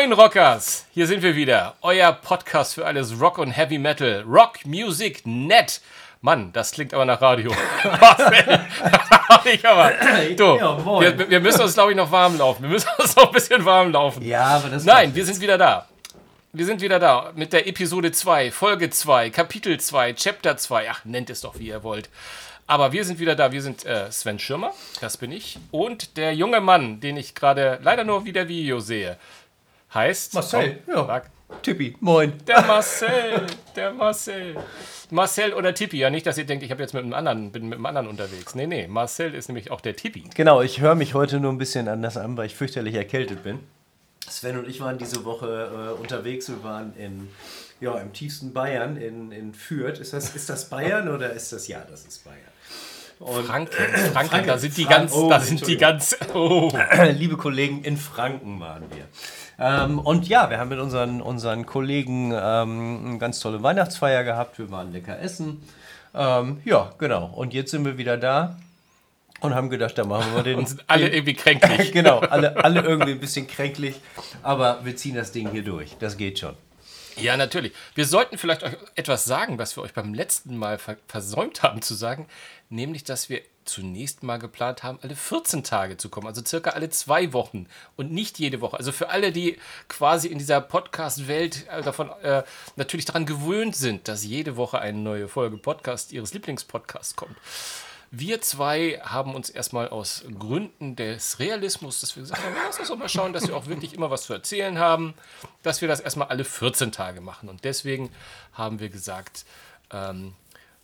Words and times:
Moin 0.00 0.14
Rockers, 0.14 0.86
hier 0.94 1.06
sind 1.06 1.22
wir 1.22 1.36
wieder. 1.36 1.74
Euer 1.82 2.10
Podcast 2.12 2.72
für 2.72 2.86
alles 2.86 3.20
Rock 3.20 3.36
und 3.36 3.50
Heavy 3.50 3.76
Metal. 3.76 4.24
Rock 4.26 4.64
Music 4.64 5.26
Net. 5.26 5.82
Mann, 6.22 6.54
das 6.54 6.70
klingt 6.72 6.94
aber 6.94 7.04
nach 7.04 7.20
Radio. 7.20 7.50
ich 9.44 9.68
aber. 9.68 9.92
Du, 10.34 10.56
Ja, 10.56 11.00
wir, 11.02 11.28
wir 11.28 11.40
müssen 11.40 11.60
uns, 11.60 11.74
glaube 11.74 11.90
ich, 11.90 11.98
noch 11.98 12.10
warm 12.10 12.38
laufen. 12.38 12.62
Wir 12.62 12.70
müssen 12.70 12.88
uns 12.98 13.14
noch 13.14 13.26
ein 13.26 13.32
bisschen 13.32 13.62
warm 13.66 13.92
laufen. 13.92 14.24
Ja, 14.24 14.46
aber 14.46 14.70
das 14.70 14.86
Nein, 14.86 15.14
wir 15.14 15.26
sind 15.26 15.38
wieder 15.38 15.58
da. 15.58 15.86
Wir 16.54 16.64
sind 16.64 16.80
wieder 16.80 16.98
da 16.98 17.32
mit 17.34 17.52
der 17.52 17.68
Episode 17.68 18.10
2, 18.10 18.52
Folge 18.52 18.88
2, 18.88 19.28
Kapitel 19.28 19.78
2, 19.78 20.14
Chapter 20.14 20.56
2. 20.56 20.90
Ach, 20.90 21.04
nennt 21.04 21.28
es 21.28 21.42
doch, 21.42 21.58
wie 21.58 21.66
ihr 21.66 21.82
wollt. 21.82 22.08
Aber 22.70 22.92
wir 22.92 23.04
sind 23.04 23.18
wieder 23.18 23.34
da. 23.34 23.50
Wir 23.50 23.62
sind 23.62 23.84
äh, 23.84 24.12
Sven 24.12 24.38
Schirmer, 24.38 24.72
das 25.00 25.16
bin 25.16 25.32
ich. 25.32 25.58
Und 25.72 26.16
der 26.16 26.34
junge 26.34 26.60
Mann, 26.60 27.00
den 27.00 27.16
ich 27.16 27.34
gerade 27.34 27.80
leider 27.82 28.04
nur 28.04 28.24
wieder 28.24 28.46
Video 28.46 28.78
sehe, 28.78 29.18
heißt. 29.94 30.34
Marcel, 30.34 30.78
Komm, 30.86 30.94
ja. 30.94 31.06
sag. 31.06 31.30
Tippi, 31.62 31.96
moin. 32.00 32.32
Der 32.46 32.62
Marcel, 32.62 33.46
der 33.74 33.92
Marcel. 33.92 34.56
Marcel 35.10 35.52
oder 35.52 35.74
Tippi, 35.74 35.98
ja 35.98 36.08
nicht, 36.08 36.24
dass 36.26 36.38
ihr 36.38 36.46
denkt, 36.46 36.62
ich 36.64 36.70
habe 36.70 36.80
jetzt 36.80 36.94
mit 36.94 37.02
einem 37.02 37.12
anderen, 37.12 37.50
bin 37.50 37.64
mit 37.68 37.74
einem 37.76 37.86
anderen 37.86 38.06
unterwegs. 38.06 38.54
Nee, 38.54 38.66
nee, 38.68 38.86
Marcel 38.86 39.34
ist 39.34 39.48
nämlich 39.48 39.70
auch 39.72 39.80
der 39.80 39.96
Tippi. 39.96 40.24
Genau, 40.36 40.62
ich 40.62 40.80
höre 40.80 40.94
mich 40.94 41.14
heute 41.14 41.40
nur 41.40 41.50
ein 41.52 41.58
bisschen 41.58 41.88
anders 41.88 42.16
an, 42.16 42.36
weil 42.36 42.46
ich 42.46 42.54
fürchterlich 42.54 42.94
erkältet 42.94 43.42
bin. 43.42 43.58
Sven 44.28 44.58
und 44.58 44.68
ich 44.68 44.80
waren 44.80 44.96
diese 44.98 45.24
Woche 45.24 45.96
äh, 45.96 46.00
unterwegs. 46.00 46.48
Wir 46.48 46.62
waren 46.62 46.94
in, 46.96 47.28
ja, 47.80 47.98
im 47.98 48.12
tiefsten 48.12 48.52
Bayern, 48.52 48.96
in, 48.96 49.32
in 49.32 49.52
Fürth. 49.54 49.98
Ist 49.98 50.12
das, 50.12 50.36
ist 50.36 50.48
das 50.48 50.70
Bayern 50.70 51.08
oder 51.08 51.32
ist 51.32 51.52
das, 51.52 51.66
ja, 51.66 51.84
das 51.90 52.04
ist 52.04 52.22
Bayern. 52.24 52.38
Und, 53.18 53.44
Franken, 53.46 53.72
Franken, 53.72 54.12
Franken, 54.30 54.46
da 54.46 54.56
sind 54.58 54.76
die 54.76 54.84
Frank- 54.84 54.96
ganz, 54.96 55.12
oh, 55.14 55.28
da 55.28 55.40
sind 55.40 55.66
die 55.66 55.76
ganz, 55.76 56.16
oh. 56.32 56.70
liebe 57.12 57.36
Kollegen, 57.36 57.82
in 57.82 57.96
Franken 57.96 58.60
waren 58.60 58.84
wir. 58.94 59.06
Ähm, 59.60 59.98
und 59.98 60.26
ja, 60.26 60.48
wir 60.48 60.58
haben 60.58 60.70
mit 60.70 60.78
unseren, 60.78 61.20
unseren 61.20 61.66
Kollegen 61.66 62.32
ähm, 62.32 63.06
eine 63.06 63.18
ganz 63.18 63.40
tolle 63.40 63.62
Weihnachtsfeier 63.62 64.24
gehabt. 64.24 64.58
Wir 64.58 64.70
waren 64.70 64.90
lecker 64.92 65.20
essen. 65.20 65.62
Ähm, 66.14 66.60
ja, 66.64 66.90
genau. 66.98 67.26
Und 67.26 67.52
jetzt 67.52 67.70
sind 67.70 67.84
wir 67.84 67.98
wieder 67.98 68.16
da 68.16 68.56
und 69.40 69.54
haben 69.54 69.68
gedacht, 69.68 69.98
da 69.98 70.04
machen 70.04 70.34
wir 70.34 70.42
den. 70.42 70.58
Und 70.58 70.68
sind 70.68 70.84
alle 70.86 71.08
irgendwie 71.08 71.34
kränklich. 71.34 71.92
genau, 71.92 72.20
alle, 72.20 72.56
alle 72.64 72.80
irgendwie 72.80 73.12
ein 73.12 73.20
bisschen 73.20 73.46
kränklich. 73.46 73.96
Aber 74.42 74.84
wir 74.84 74.96
ziehen 74.96 75.14
das 75.14 75.32
Ding 75.32 75.50
hier 75.50 75.62
durch. 75.62 75.96
Das 75.98 76.16
geht 76.16 76.38
schon. 76.38 76.54
Ja, 77.16 77.36
natürlich. 77.36 77.72
Wir 77.94 78.06
sollten 78.06 78.38
vielleicht 78.38 78.62
euch 78.62 78.76
etwas 78.94 79.24
sagen, 79.24 79.58
was 79.58 79.76
wir 79.76 79.82
euch 79.82 79.92
beim 79.92 80.14
letzten 80.14 80.56
Mal 80.56 80.78
ver 80.78 80.96
versäumt 81.06 81.62
haben 81.62 81.82
zu 81.82 81.94
sagen, 81.94 82.26
nämlich, 82.70 83.04
dass 83.04 83.28
wir 83.28 83.42
zunächst 83.70 84.22
mal 84.22 84.38
geplant 84.38 84.82
haben, 84.82 84.98
alle 85.02 85.14
14 85.14 85.64
Tage 85.64 85.96
zu 85.96 86.08
kommen, 86.08 86.26
also 86.26 86.42
circa 86.44 86.70
alle 86.70 86.90
zwei 86.90 87.32
Wochen 87.32 87.66
und 87.96 88.12
nicht 88.12 88.38
jede 88.38 88.60
Woche. 88.60 88.76
Also 88.76 88.92
für 88.92 89.10
alle, 89.10 89.32
die 89.32 89.58
quasi 89.88 90.28
in 90.28 90.38
dieser 90.38 90.60
Podcast-Welt 90.60 91.66
äh, 91.68 91.82
davon 91.82 92.10
äh, 92.22 92.42
natürlich 92.76 93.06
daran 93.06 93.26
gewöhnt 93.26 93.76
sind, 93.76 94.08
dass 94.08 94.24
jede 94.24 94.56
Woche 94.56 94.80
eine 94.80 94.98
neue 94.98 95.28
Folge 95.28 95.56
Podcast 95.56 96.12
ihres 96.12 96.34
Lieblingspodcasts 96.34 97.16
kommt. 97.16 97.36
Wir 98.12 98.40
zwei 98.40 99.00
haben 99.04 99.36
uns 99.36 99.50
erstmal 99.50 99.88
aus 99.88 100.24
Gründen 100.36 100.96
des 100.96 101.38
Realismus, 101.38 102.00
dass 102.00 102.16
wir 102.16 102.24
gesagt 102.24 102.42
haben, 102.44 102.56
lass 102.66 102.80
uns 102.80 102.88
doch 102.88 102.96
mal 102.96 103.08
schauen, 103.08 103.32
dass 103.32 103.46
wir 103.46 103.56
auch 103.56 103.66
wirklich 103.66 103.94
immer 103.94 104.10
was 104.10 104.24
zu 104.24 104.32
erzählen 104.32 104.80
haben, 104.80 105.14
dass 105.62 105.80
wir 105.80 105.86
das 105.86 106.00
erstmal 106.00 106.26
alle 106.26 106.42
14 106.42 106.90
Tage 106.90 107.20
machen. 107.20 107.48
Und 107.48 107.62
deswegen 107.62 108.10
haben 108.52 108.80
wir 108.80 108.88
gesagt, 108.88 109.44
ähm, 109.92 110.34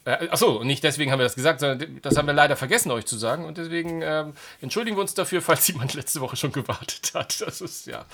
äh, 0.06 0.28
achso, 0.30 0.62
nicht 0.62 0.84
deswegen 0.84 1.10
haben 1.10 1.18
wir 1.18 1.24
das 1.24 1.34
gesagt, 1.34 1.58
sondern 1.58 2.00
das 2.00 2.16
haben 2.16 2.26
wir 2.26 2.32
leider 2.32 2.54
vergessen, 2.56 2.92
euch 2.92 3.06
zu 3.06 3.18
sagen. 3.18 3.44
Und 3.44 3.58
deswegen 3.58 4.02
ähm, 4.02 4.34
entschuldigen 4.60 4.96
wir 4.96 5.00
uns 5.00 5.14
dafür, 5.14 5.42
falls 5.42 5.66
jemand 5.68 5.94
letzte 5.94 6.20
Woche 6.20 6.36
schon 6.36 6.52
gewartet 6.52 7.10
hat. 7.12 7.40
Das 7.40 7.60
ist 7.60 7.86
ja. 7.86 8.04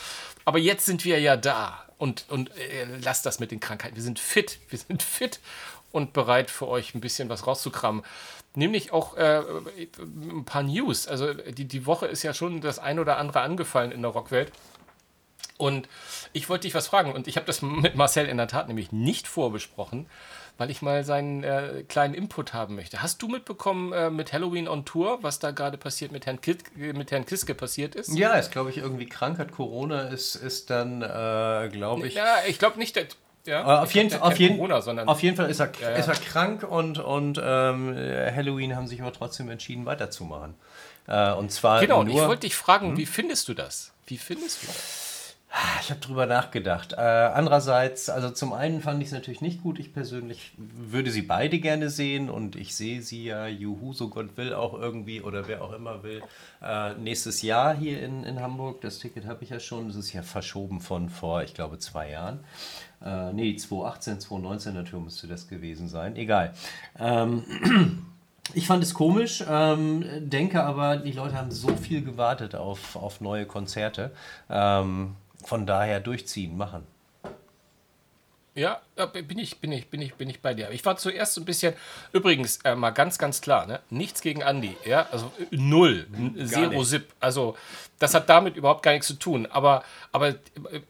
Aber 0.46 0.58
jetzt 0.58 0.86
sind 0.86 1.04
wir 1.04 1.20
ja 1.20 1.36
da. 1.36 1.84
Und, 1.98 2.24
und 2.30 2.50
äh, 2.56 2.86
lasst 3.02 3.26
das 3.26 3.40
mit 3.40 3.50
den 3.50 3.60
Krankheiten. 3.60 3.94
Wir 3.94 4.02
sind 4.02 4.18
fit. 4.18 4.58
Wir 4.70 4.78
sind 4.78 5.02
fit 5.02 5.38
und 5.92 6.14
bereit 6.14 6.50
für 6.50 6.66
euch 6.66 6.94
ein 6.94 7.02
bisschen 7.02 7.28
was 7.28 7.46
rauszukramen. 7.46 8.02
Nämlich 8.54 8.92
auch 8.92 9.16
äh, 9.18 9.42
ein 9.98 10.46
paar 10.46 10.62
News. 10.62 11.06
Also 11.06 11.34
die, 11.34 11.66
die 11.66 11.84
Woche 11.84 12.06
ist 12.06 12.22
ja 12.22 12.32
schon 12.32 12.62
das 12.62 12.78
ein 12.78 13.00
oder 13.00 13.18
andere 13.18 13.42
angefallen 13.42 13.92
in 13.92 14.00
der 14.00 14.12
Rockwelt. 14.12 14.50
Und 15.58 15.88
ich 16.32 16.48
wollte 16.48 16.62
dich 16.66 16.74
was 16.74 16.86
fragen. 16.86 17.12
Und 17.12 17.28
ich 17.28 17.36
habe 17.36 17.46
das 17.46 17.60
mit 17.62 17.96
Marcel 17.96 18.26
in 18.26 18.38
der 18.38 18.48
Tat 18.48 18.68
nämlich 18.68 18.92
nicht 18.92 19.28
vorbesprochen, 19.28 20.06
weil 20.58 20.70
ich 20.70 20.82
mal 20.82 21.04
seinen 21.04 21.42
äh, 21.44 21.84
kleinen 21.88 22.14
Input 22.14 22.54
haben 22.54 22.74
möchte. 22.76 23.02
Hast 23.02 23.22
du 23.22 23.28
mitbekommen 23.28 23.92
äh, 23.92 24.10
mit 24.10 24.32
Halloween 24.32 24.68
on 24.68 24.84
Tour, 24.84 25.18
was 25.22 25.38
da 25.38 25.50
gerade 25.50 25.78
passiert 25.78 26.12
mit 26.12 26.26
Herrn, 26.26 26.40
Kis 26.40 26.58
mit 26.76 27.10
Herrn 27.10 27.26
Kiske 27.26 27.54
passiert 27.54 27.94
ist? 27.94 28.14
Ja, 28.16 28.34
ist, 28.34 28.52
glaube 28.52 28.70
ich, 28.70 28.78
irgendwie 28.78 29.06
krank, 29.06 29.38
hat 29.38 29.52
Corona, 29.52 30.02
ist, 30.08 30.34
ist 30.34 30.70
dann, 30.70 31.02
äh, 31.02 31.68
glaube 31.72 32.06
ich. 32.06 32.14
Ja, 32.14 32.36
ich 32.46 32.58
glaube 32.58 32.78
nicht, 32.78 32.96
ja, 33.44 33.60
Äh, 33.60 33.82
auf, 33.82 33.92
jeden, 33.92 34.08
glaub, 34.08 34.22
auf, 34.22 34.38
jeden, 34.38 34.56
Corona, 34.56 34.80
sondern 34.82 35.08
auf 35.08 35.22
jeden 35.22 35.36
Fall 35.36 35.50
ist 35.50 35.58
er, 35.60 35.72
Ja, 35.80 35.90
ja. 35.90 35.96
ist 35.96 36.08
er 36.08 36.14
krank 36.14 36.62
und, 36.62 36.98
und 36.98 37.40
ähm, 37.42 37.94
Halloween 37.96 38.76
haben 38.76 38.86
sich 38.86 39.00
aber 39.02 39.12
trotzdem 39.12 39.50
entschieden, 39.50 39.84
weiterzumachen. 39.84 40.54
Äh, 41.08 41.32
und 41.32 41.50
zwar 41.50 41.80
Genau, 41.80 42.00
und 42.00 42.08
ich 42.08 42.14
nur, 42.16 42.28
wollte 42.28 42.42
dich 42.42 42.54
fragen, 42.54 42.90
Hm? 42.90 42.96
wie 42.96 43.06
findest 43.06 43.48
du 43.48 43.54
das? 43.54 43.92
Wie 44.06 44.18
findest 44.18 44.62
du 44.62 44.66
das? 44.68 45.01
Ich 45.82 45.90
habe 45.90 46.00
drüber 46.00 46.26
nachgedacht. 46.26 46.92
Äh, 46.92 47.00
andererseits, 47.00 48.08
also 48.08 48.30
zum 48.30 48.52
einen 48.52 48.80
fand 48.80 49.02
ich 49.02 49.08
es 49.08 49.12
natürlich 49.12 49.40
nicht 49.40 49.64
gut. 49.64 49.80
Ich 49.80 49.92
persönlich 49.92 50.52
würde 50.56 51.10
sie 51.10 51.22
beide 51.22 51.58
gerne 51.58 51.90
sehen 51.90 52.30
und 52.30 52.54
ich 52.54 52.76
sehe 52.76 53.02
sie 53.02 53.24
ja, 53.24 53.48
juhu, 53.48 53.92
so 53.92 54.08
Gott 54.08 54.36
will, 54.36 54.54
auch 54.54 54.74
irgendwie 54.74 55.22
oder 55.22 55.48
wer 55.48 55.64
auch 55.64 55.72
immer 55.72 56.04
will, 56.04 56.22
äh, 56.62 56.94
nächstes 56.94 57.42
Jahr 57.42 57.74
hier 57.74 58.00
in, 58.00 58.22
in 58.22 58.40
Hamburg. 58.40 58.80
Das 58.80 59.00
Ticket 59.00 59.26
habe 59.26 59.42
ich 59.42 59.50
ja 59.50 59.58
schon. 59.58 59.88
Das 59.88 59.96
ist 59.96 60.12
ja 60.12 60.22
verschoben 60.22 60.80
von 60.80 61.08
vor, 61.08 61.42
ich 61.42 61.52
glaube, 61.52 61.80
zwei 61.80 62.10
Jahren. 62.10 62.44
Äh, 63.04 63.32
nee, 63.32 63.56
2018, 63.56 64.20
2019 64.20 64.74
natürlich 64.74 65.04
müsste 65.04 65.26
das 65.26 65.48
gewesen 65.48 65.88
sein. 65.88 66.14
Egal. 66.14 66.54
Ähm, 67.00 68.06
ich 68.54 68.68
fand 68.68 68.84
es 68.84 68.94
komisch, 68.94 69.42
ähm, 69.48 70.04
denke 70.20 70.62
aber, 70.62 70.96
die 70.98 71.10
Leute 71.10 71.34
haben 71.34 71.50
so 71.50 71.74
viel 71.74 72.04
gewartet 72.04 72.54
auf, 72.54 72.94
auf 72.94 73.20
neue 73.20 73.46
Konzerte. 73.46 74.12
Ähm, 74.48 75.16
von 75.44 75.66
daher 75.66 76.00
durchziehen, 76.00 76.56
machen. 76.56 76.86
Ja, 78.54 78.82
bin 79.26 79.38
ich, 79.38 79.60
bin 79.60 79.72
ich, 79.72 79.88
bin 79.88 80.02
ich, 80.02 80.14
bin 80.14 80.28
ich 80.28 80.40
bei 80.40 80.52
dir. 80.52 80.70
Ich 80.72 80.84
war 80.84 80.98
zuerst 80.98 81.32
so 81.32 81.40
ein 81.40 81.46
bisschen, 81.46 81.72
übrigens, 82.12 82.58
äh, 82.64 82.74
mal 82.74 82.90
ganz, 82.90 83.16
ganz 83.16 83.40
klar, 83.40 83.64
ne? 83.66 83.80
nichts 83.88 84.20
gegen 84.20 84.42
Andi, 84.42 84.76
ja, 84.84 85.06
also 85.10 85.32
äh, 85.38 85.56
null, 85.56 86.06
zero. 86.44 86.84
Zip. 86.84 87.08
Also, 87.18 87.56
das 87.98 88.12
hat 88.12 88.28
damit 88.28 88.56
überhaupt 88.56 88.82
gar 88.82 88.92
nichts 88.92 89.06
zu 89.06 89.14
tun. 89.14 89.46
Aber, 89.46 89.84
aber 90.12 90.28
äh, 90.28 90.34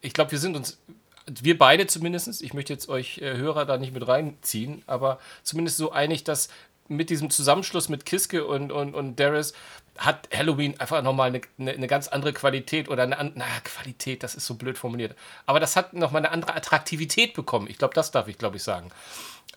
ich 0.01 0.13
glaube, 0.13 0.33
wir 0.33 0.41
sind 0.41 0.57
uns, 0.57 0.81
wir 1.27 1.57
beide 1.57 1.87
zumindest, 1.87 2.43
ich 2.43 2.53
möchte 2.53 2.73
jetzt 2.73 2.89
euch 2.89 3.19
äh, 3.19 3.37
Hörer 3.37 3.65
da 3.65 3.79
nicht 3.79 3.95
mit 3.95 4.09
reinziehen, 4.09 4.83
aber 4.89 5.21
zumindest 5.45 5.77
so 5.77 5.93
einig, 5.93 6.25
dass 6.25 6.49
mit 6.89 7.11
diesem 7.11 7.31
Zusammenschluss 7.31 7.89
mit 7.89 8.05
Kiske 8.05 8.45
und, 8.45 8.73
und, 8.73 8.95
und 8.95 9.21
Darius 9.21 9.55
hat 9.99 10.29
Halloween 10.35 10.79
einfach 10.81 11.03
nochmal 11.03 11.29
eine, 11.29 11.41
eine, 11.59 11.73
eine 11.73 11.87
ganz 11.87 12.09
andere 12.09 12.33
Qualität 12.33 12.89
oder 12.89 13.03
eine 13.03 13.19
andere, 13.19 13.49
Qualität, 13.65 14.23
das 14.23 14.35
ist 14.35 14.47
so 14.47 14.55
blöd 14.55 14.79
formuliert. 14.79 15.17
Aber 15.47 15.61
das 15.61 15.77
hat 15.77 15.93
nochmal 15.93 16.23
eine 16.23 16.33
andere 16.33 16.55
Attraktivität 16.55 17.35
bekommen. 17.35 17.67
Ich 17.69 17.79
glaube, 17.79 17.95
das 17.95 18.11
darf 18.11 18.29
ich, 18.29 18.39
glaube 18.39 18.57
ich, 18.57 18.63
sagen. 18.63 18.91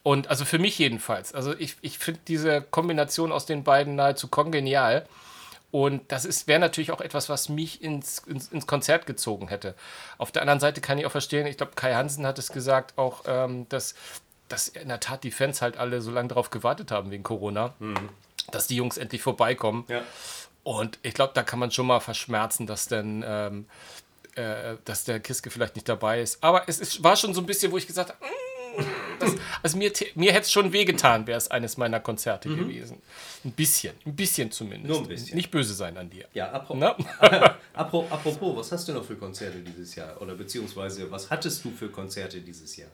Und 0.04 0.28
also 0.28 0.46
für 0.46 0.60
mich 0.60 0.78
jedenfalls. 0.78 1.34
Also 1.34 1.56
ich, 1.58 1.78
ich 1.82 1.98
finde 1.98 2.20
diese 2.28 2.62
Kombination 2.62 3.32
aus 3.32 3.46
den 3.46 3.64
beiden 3.64 3.96
nahezu 3.96 4.28
kongenial. 4.28 5.08
Und 5.72 6.12
das 6.12 6.48
wäre 6.48 6.60
natürlich 6.60 6.92
auch 6.92 7.02
etwas, 7.02 7.28
was 7.28 7.50
mich 7.50 7.82
ins, 7.82 8.20
ins, 8.20 8.50
ins 8.50 8.68
Konzert 8.68 9.06
gezogen 9.08 9.48
hätte. 9.48 9.76
Auf 10.18 10.32
der 10.32 10.42
anderen 10.44 10.60
Seite 10.60 10.80
kann 10.80 10.98
ich 10.98 11.06
auch 11.06 11.12
verstehen, 11.12 11.48
ich 11.48 11.58
glaube, 11.58 11.74
Kai 11.76 11.96
Hansen 11.96 12.26
hat 12.26 12.40
es 12.40 12.52
gesagt, 12.52 12.98
auch, 12.98 13.24
ähm, 13.28 13.68
dass, 13.70 13.96
dass 14.48 14.68
in 14.68 14.88
der 14.88 15.00
Tat 15.00 15.24
die 15.24 15.32
Fans 15.32 15.62
halt 15.62 15.76
alle 15.76 16.02
so 16.02 16.12
lange 16.12 16.30
darauf 16.30 16.50
gewartet 16.50 16.92
haben 16.92 17.12
wegen 17.12 17.24
Corona, 17.24 17.74
dass 18.52 18.68
die 18.68 18.76
Jungs 18.76 18.98
endlich 18.98 19.22
vorbeikommen. 19.22 19.86
Ja. 19.88 20.04
Und 20.64 20.98
ich 21.04 21.14
glaube, 21.14 21.34
da 21.36 21.44
kann 21.44 21.60
man 21.60 21.72
schon 21.72 21.86
mal 21.86 22.00
verschmerzen, 22.00 22.66
dass 22.66 22.88
dann, 22.88 23.24
ähm, 23.28 23.66
äh, 24.36 24.78
dass 24.84 25.04
der 25.04 25.20
Kiske 25.20 25.52
vielleicht 25.52 25.76
nicht 25.76 25.88
dabei 25.88 26.22
ist. 26.22 26.44
Aber 26.44 26.68
es 26.68 26.80
ist, 26.80 27.04
war 27.04 27.16
schon 27.16 27.34
so 27.34 27.42
ein 27.42 27.46
bisschen, 27.46 27.72
wo 27.72 27.78
ich 27.78 27.86
gesagt 27.86 28.10
habe, 28.10 28.20
mm, 28.26 28.86
das, 29.20 29.36
also 29.64 29.78
mir, 29.78 29.92
mir 30.16 30.32
hätte 30.32 30.46
es 30.46 30.52
schon 30.52 30.74
wehgetan, 30.74 31.28
wäre 31.28 31.38
es 31.38 31.52
eines 31.52 31.78
meiner 31.78 32.00
Konzerte 32.00 32.50
gewesen. 32.50 33.02
Ein 33.44 33.52
bisschen, 33.52 33.96
ein 34.06 34.16
bisschen 34.16 34.52
zumindest. 34.52 34.90
Nur 34.90 35.02
ein 35.02 35.08
bisschen. 35.08 35.36
Nicht 35.36 35.52
böse 35.52 35.76
sein 35.76 35.98
an 35.98 36.10
dir. 36.10 36.26
Ja, 36.34 36.52
apro 36.52 36.76
Ne? 36.76 36.96
apro 37.74 38.08
apropos, 38.10 38.58
was 38.58 38.72
hast 38.72 38.88
du 38.88 38.94
noch 38.94 39.06
für 39.06 39.16
Konzerte 39.16 39.60
dieses 39.60 39.94
Jahr? 39.94 40.20
Oder 40.20 40.34
beziehungsweise, 40.34 41.10
was 41.12 41.30
hattest 41.30 41.64
du 41.64 41.70
für 41.70 41.90
Konzerte 41.90 42.42
dieses 42.42 42.76
Jahr? 42.76 42.90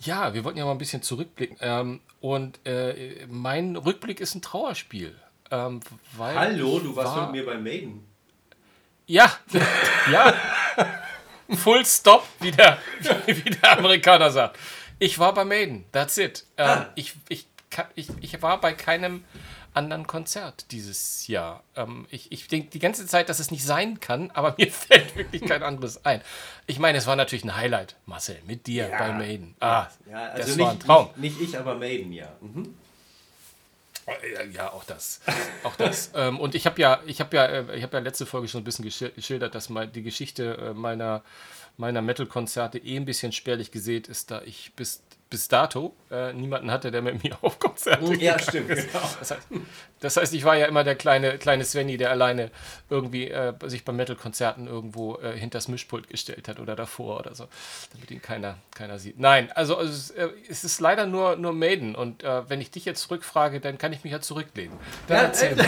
Ja, 0.00 0.32
wir 0.34 0.44
wollten 0.44 0.58
ja 0.58 0.64
mal 0.64 0.72
ein 0.72 0.78
bisschen 0.78 1.02
zurückblicken. 1.02 1.56
Ähm, 1.60 2.00
und 2.20 2.64
äh, 2.66 3.26
mein 3.28 3.76
Rückblick 3.76 4.20
ist 4.20 4.34
ein 4.34 4.42
Trauerspiel. 4.42 5.14
Ähm, 5.50 5.80
weil 6.16 6.38
Hallo, 6.38 6.78
du 6.80 6.94
warst 6.96 7.14
war- 7.16 7.22
mit 7.32 7.32
mir 7.32 7.46
bei 7.46 7.58
Maiden. 7.58 8.06
Ja, 9.06 9.32
ja. 10.12 10.34
Full 11.50 11.84
Stop, 11.84 12.26
wie 12.38 12.52
der, 12.52 12.78
wie 13.26 13.50
der 13.50 13.78
Amerikaner 13.78 14.30
sagt. 14.30 14.56
Ich 15.00 15.18
war 15.18 15.34
bei 15.34 15.44
Maiden, 15.44 15.84
that's 15.92 16.16
it. 16.18 16.44
Ähm, 16.56 16.68
Ah. 16.68 16.86
ich, 16.94 17.14
ich, 17.28 17.46
ich, 17.96 18.08
ich 18.20 18.42
war 18.42 18.60
bei 18.60 18.72
keinem 18.72 19.24
anderen 19.74 20.06
Konzert 20.06 20.70
dieses 20.72 21.26
Jahr. 21.26 21.62
Ähm, 21.76 22.06
ich 22.10 22.32
ich 22.32 22.48
denke 22.48 22.70
die 22.70 22.78
ganze 22.78 23.06
Zeit, 23.06 23.28
dass 23.28 23.38
es 23.38 23.50
nicht 23.50 23.64
sein 23.64 24.00
kann, 24.00 24.30
aber 24.32 24.54
mir 24.58 24.70
fällt 24.70 25.16
wirklich 25.16 25.42
kein 25.42 25.62
anderes 25.62 26.04
ein. 26.04 26.22
Ich 26.66 26.78
meine, 26.78 26.98
es 26.98 27.06
war 27.06 27.16
natürlich 27.16 27.44
ein 27.44 27.56
Highlight, 27.56 27.96
Marcel, 28.06 28.38
mit 28.46 28.66
dir 28.66 28.88
ja. 28.88 28.98
bei 28.98 29.12
Maiden. 29.12 29.54
Ah, 29.60 29.88
ja, 30.10 30.24
also 30.26 30.38
das 30.38 30.56
nicht, 30.56 30.58
war 30.60 30.70
ein 30.72 30.80
Traum. 30.80 31.10
Nicht, 31.16 31.40
nicht, 31.40 31.50
ich, 31.50 31.58
aber 31.58 31.76
Maiden, 31.76 32.12
ja. 32.12 32.32
Mhm. 32.40 32.74
Ja, 34.52 34.72
auch 34.72 34.84
das. 34.84 35.20
Auch 35.62 35.76
das. 35.76 36.10
ähm, 36.16 36.40
und 36.40 36.54
ich 36.54 36.66
habe 36.66 36.80
ja, 36.80 37.00
ich 37.06 37.20
habe 37.20 37.36
ja, 37.36 37.46
äh, 37.46 37.76
ich 37.76 37.82
habe 37.82 37.96
ja 37.96 38.02
letzte 38.02 38.26
Folge 38.26 38.48
schon 38.48 38.62
ein 38.62 38.64
bisschen 38.64 38.84
geschildert, 38.84 39.54
dass 39.54 39.68
mal 39.68 39.86
die 39.86 40.02
Geschichte 40.02 40.56
äh, 40.56 40.74
meiner, 40.74 41.22
meiner 41.76 42.02
Metal-Konzerte 42.02 42.78
eh 42.78 42.96
ein 42.96 43.04
bisschen 43.04 43.32
spärlich 43.32 43.70
gesät 43.70 44.08
ist, 44.08 44.30
da 44.30 44.42
ich 44.42 44.72
bis 44.74 45.02
bis 45.30 45.46
dato 45.46 45.96
äh, 46.10 46.32
niemanden 46.32 46.70
hatte, 46.70 46.90
der 46.90 47.02
mit 47.02 47.22
mir 47.22 47.36
auf 47.42 47.58
Konzerte 47.58 48.14
Ja, 48.16 48.38
stimmt. 48.38 48.68
Genau. 48.68 49.00
Das, 49.18 49.30
heißt, 49.30 49.48
das, 50.00 50.16
heißt, 50.16 50.34
ich 50.34 50.44
war 50.44 50.56
ja 50.56 50.66
immer 50.66 50.84
der 50.84 50.94
kleine, 50.94 51.38
kleine 51.38 51.64
Svenny, 51.64 51.96
der 51.96 52.10
alleine 52.10 52.50
irgendwie 52.88 53.28
äh, 53.28 53.52
sich 53.66 53.84
bei 53.84 53.92
Metal-Konzerten 53.92 54.66
irgendwo 54.66 55.16
äh, 55.16 55.36
hinters 55.36 55.68
Mischpult 55.68 56.08
gestellt 56.08 56.48
hat 56.48 56.58
oder 56.58 56.76
davor 56.76 57.20
oder 57.20 57.34
so, 57.34 57.46
damit 57.92 58.10
ihn 58.10 58.22
keiner, 58.22 58.56
keiner 58.74 58.98
sieht. 58.98 59.18
Nein, 59.18 59.50
also, 59.52 59.76
also 59.76 59.90
es, 59.90 60.10
äh, 60.10 60.28
es, 60.48 60.64
ist 60.64 60.80
leider 60.80 61.06
nur, 61.06 61.36
nur 61.36 61.52
Maiden 61.52 61.94
und 61.94 62.22
äh, 62.22 62.48
wenn 62.48 62.60
ich 62.60 62.70
dich 62.70 62.84
jetzt 62.84 63.02
zurückfrage, 63.02 63.60
dann 63.60 63.78
kann 63.78 63.92
ich 63.92 64.04
mich 64.04 64.12
ja 64.12 64.20
zurücklehnen. 64.20 64.76
Dann 65.06 65.32
ja, 65.32 65.48
äh, 65.48 65.56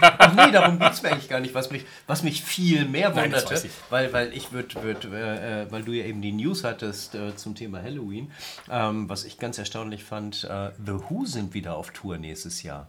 Ach 0.00 0.34
nee, 0.34 0.52
darum 0.52 0.78
geht 0.78 0.92
es 0.92 1.02
mir 1.02 1.12
eigentlich 1.12 1.28
gar 1.28 1.40
nicht, 1.40 1.54
was 1.54 1.70
mich, 1.70 1.84
was 2.06 2.22
mich 2.22 2.42
viel 2.42 2.84
mehr 2.84 3.14
wunderte, 3.14 3.54
Nein, 3.54 3.70
weil, 3.90 4.12
weil 4.12 4.32
ich 4.32 4.52
würde, 4.52 4.82
würd, 4.82 5.10
weil 5.10 5.82
du 5.82 5.92
ja 5.92 6.04
eben 6.04 6.22
die 6.22 6.32
News 6.32 6.64
hattest 6.64 7.16
zum 7.36 7.54
Thema 7.54 7.82
Halloween, 7.82 8.30
ähm, 8.70 9.08
was 9.08 9.24
ich 9.24 9.38
ganz 9.38 9.58
erstaunlich 9.58 10.04
fand, 10.04 10.44
äh, 10.44 10.70
The 10.84 10.92
Who 11.08 11.26
sind 11.26 11.54
wieder 11.54 11.76
auf 11.76 11.90
Tour 11.90 12.18
nächstes 12.18 12.62
Jahr. 12.62 12.88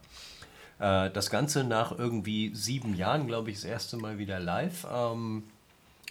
Äh, 0.78 1.10
das 1.10 1.30
Ganze 1.30 1.64
nach 1.64 1.96
irgendwie 1.96 2.54
sieben 2.54 2.94
Jahren, 2.94 3.26
glaube 3.26 3.50
ich, 3.50 3.56
das 3.56 3.64
erste 3.64 3.96
Mal 3.96 4.18
wieder 4.18 4.38
live. 4.38 4.86
Ähm, 4.92 5.44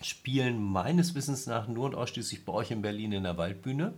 spielen 0.02 0.62
meines 0.62 1.16
Wissens 1.16 1.48
nach 1.48 1.68
nur 1.68 1.86
und 1.86 1.96
ausschließlich 1.96 2.46
bei 2.46 2.54
euch 2.54 2.72
in 2.72 2.82
Berlin 2.82 3.12
in 3.12 3.24
der 3.24 3.38
Waldbühne. 3.38 3.94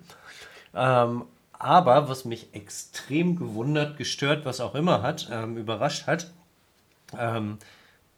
Ähm, 0.75 1.23
aber 1.53 2.07
was 2.07 2.25
mich 2.25 2.53
extrem 2.53 3.35
gewundert, 3.35 3.97
gestört, 3.97 4.45
was 4.45 4.61
auch 4.61 4.75
immer 4.75 5.01
hat, 5.01 5.29
ähm, 5.31 5.57
überrascht 5.57 6.05
hat, 6.05 6.31
ähm, 7.17 7.57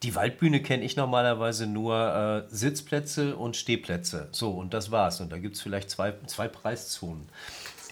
die 0.03 0.15
Waldbühne 0.15 0.61
kenne 0.61 0.83
ich 0.83 0.95
normalerweise 0.95 1.67
nur 1.67 2.47
äh, 2.49 2.53
Sitzplätze 2.53 3.35
und 3.35 3.55
Stehplätze. 3.57 4.29
So, 4.31 4.51
und 4.51 4.73
das 4.73 4.91
war's. 4.91 5.19
Und 5.19 5.31
da 5.31 5.37
gibt 5.37 5.55
es 5.55 5.61
vielleicht 5.61 5.89
zwei, 5.89 6.13
zwei 6.25 6.47
Preiszonen. 6.47 7.27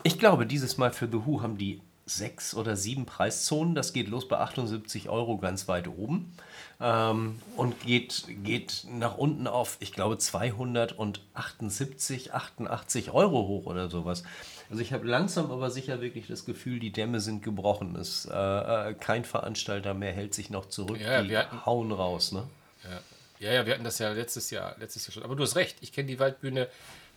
Ich 0.03 0.17
glaube, 0.17 0.45
dieses 0.45 0.77
Mal 0.77 0.91
für 0.91 1.07
The 1.07 1.25
Who 1.25 1.41
haben 1.41 1.57
die 1.57 1.81
sechs 2.07 2.55
oder 2.55 2.75
sieben 2.75 3.05
Preiszonen. 3.05 3.75
Das 3.75 3.93
geht 3.93 4.07
los 4.07 4.27
bei 4.27 4.39
78 4.39 5.09
Euro 5.09 5.37
ganz 5.37 5.67
weit 5.67 5.87
oben 5.87 6.33
ähm, 6.79 7.39
und 7.55 7.81
geht, 7.81 8.23
geht 8.43 8.87
nach 8.89 9.17
unten 9.17 9.45
auf, 9.45 9.77
ich 9.79 9.93
glaube, 9.93 10.17
278, 10.17 12.33
88 12.33 13.11
Euro 13.11 13.47
hoch 13.47 13.65
oder 13.65 13.89
sowas. 13.89 14.23
Also 14.69 14.81
ich 14.81 14.93
habe 14.93 15.07
langsam 15.07 15.51
aber 15.51 15.69
sicher 15.69 16.01
wirklich 16.01 16.27
das 16.27 16.45
Gefühl, 16.45 16.79
die 16.79 16.91
Dämme 16.91 17.19
sind 17.19 17.43
gebrochen. 17.43 17.95
Es, 17.95 18.25
äh, 18.25 18.33
äh, 18.33 18.93
kein 18.93 19.25
Veranstalter 19.25 19.93
mehr 19.93 20.13
hält 20.13 20.33
sich 20.33 20.49
noch 20.49 20.67
zurück. 20.67 20.99
Ja, 20.99 21.21
die 21.21 21.37
hatten, 21.37 21.65
hauen 21.65 21.91
raus. 21.91 22.31
Ne? 22.31 22.43
Ja. 22.83 22.99
ja, 23.39 23.53
ja, 23.53 23.65
wir 23.65 23.73
hatten 23.73 23.83
das 23.83 23.99
ja 23.99 24.11
letztes 24.11 24.49
Jahr, 24.49 24.75
letztes 24.79 25.07
Jahr 25.07 25.13
schon. 25.13 25.23
Aber 25.23 25.35
du 25.35 25.43
hast 25.43 25.55
recht, 25.55 25.77
ich 25.81 25.93
kenne 25.93 26.07
die 26.07 26.19
Waldbühne 26.19 26.67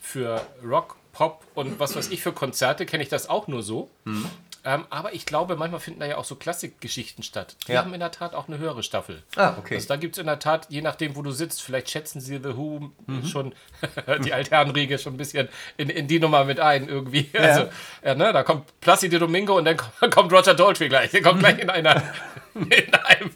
für 0.01 0.41
Rock, 0.65 0.97
Pop 1.13 1.45
und 1.55 1.81
was 1.81 1.97
weiß 1.97 2.11
ich 2.11 2.23
für 2.23 2.33
Konzerte, 2.33 2.87
kenne 2.87 3.03
ich 3.03 3.09
das 3.09 3.29
auch 3.29 3.49
nur 3.49 3.63
so. 3.63 3.91
Mhm. 4.05 4.27
Ähm, 4.62 4.85
aber 4.91 5.15
ich 5.15 5.25
glaube, 5.25 5.57
manchmal 5.57 5.81
finden 5.81 6.01
da 6.01 6.07
ja 6.07 6.17
auch 6.19 6.25
so 6.25 6.37
Klassikgeschichten 6.37 7.25
statt. 7.25 7.57
Die 7.67 7.73
ja. 7.73 7.81
haben 7.81 7.95
in 7.95 8.01
der 8.01 8.11
Tat 8.11 8.35
auch 8.35 8.47
eine 8.47 8.59
höhere 8.59 8.83
Staffel. 8.83 9.23
Ah, 9.37 9.55
okay. 9.59 9.77
Also 9.77 9.89
da 9.89 9.97
gibt 9.97 10.17
es 10.17 10.21
in 10.21 10.27
der 10.27 10.39
Tat, 10.39 10.67
je 10.69 10.83
nachdem, 10.83 11.17
wo 11.17 11.23
du 11.23 11.31
sitzt, 11.31 11.62
vielleicht 11.62 11.89
schätzen 11.89 12.21
sie 12.21 12.37
The 12.37 12.57
Who 12.57 12.91
mhm. 13.07 13.25
schon, 13.25 13.55
die 14.25 14.33
Altherrenriege 14.33 14.99
schon 14.99 15.15
ein 15.15 15.17
bisschen 15.17 15.49
in, 15.79 15.89
in 15.89 16.09
die 16.09 16.21
Nummer 16.21 16.45
mit 16.45 16.61
ein 16.61 16.89
irgendwie. 16.89 17.31
Ja. 17.33 17.41
Also, 17.41 17.71
ja, 18.05 18.15
ne, 18.15 18.33
da 18.33 18.43
kommt 18.43 18.81
Placido 18.81 19.19
Domingo 19.19 19.57
und 19.57 19.65
dann 19.65 19.77
kommt 20.11 20.33
Roger 20.33 20.55
Daltrey 20.55 20.89
gleich. 20.89 21.11
Der 21.11 21.23
kommt 21.23 21.41
gleich 21.41 21.59
in 21.59 21.71
einer, 21.71 22.03
in 22.55 22.95
einem 22.95 23.31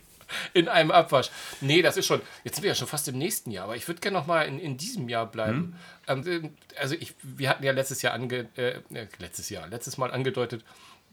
in 0.52 0.68
einem 0.68 0.90
Abwasch. 0.90 1.30
Nee, 1.60 1.82
das 1.82 1.96
ist 1.96 2.06
schon, 2.06 2.20
jetzt 2.42 2.56
sind 2.56 2.64
wir 2.64 2.70
ja 2.70 2.74
schon 2.74 2.88
fast 2.88 3.06
im 3.08 3.18
nächsten 3.18 3.50
Jahr, 3.50 3.64
aber 3.64 3.76
ich 3.76 3.86
würde 3.86 4.00
gerne 4.00 4.18
noch 4.18 4.26
mal 4.26 4.42
in, 4.42 4.58
in 4.58 4.76
diesem 4.76 5.08
Jahr 5.08 5.26
bleiben. 5.26 5.76
Hm. 6.06 6.50
Also 6.76 6.94
ich, 6.96 7.14
wir 7.22 7.48
hatten 7.48 7.64
ja 7.64 7.72
letztes 7.72 8.02
Jahr 8.02 8.14
ange, 8.14 8.48
äh, 8.56 8.80
letztes 9.18 9.48
Jahr, 9.48 9.68
letztes 9.68 9.96
Mal 9.96 10.10
angedeutet, 10.10 10.64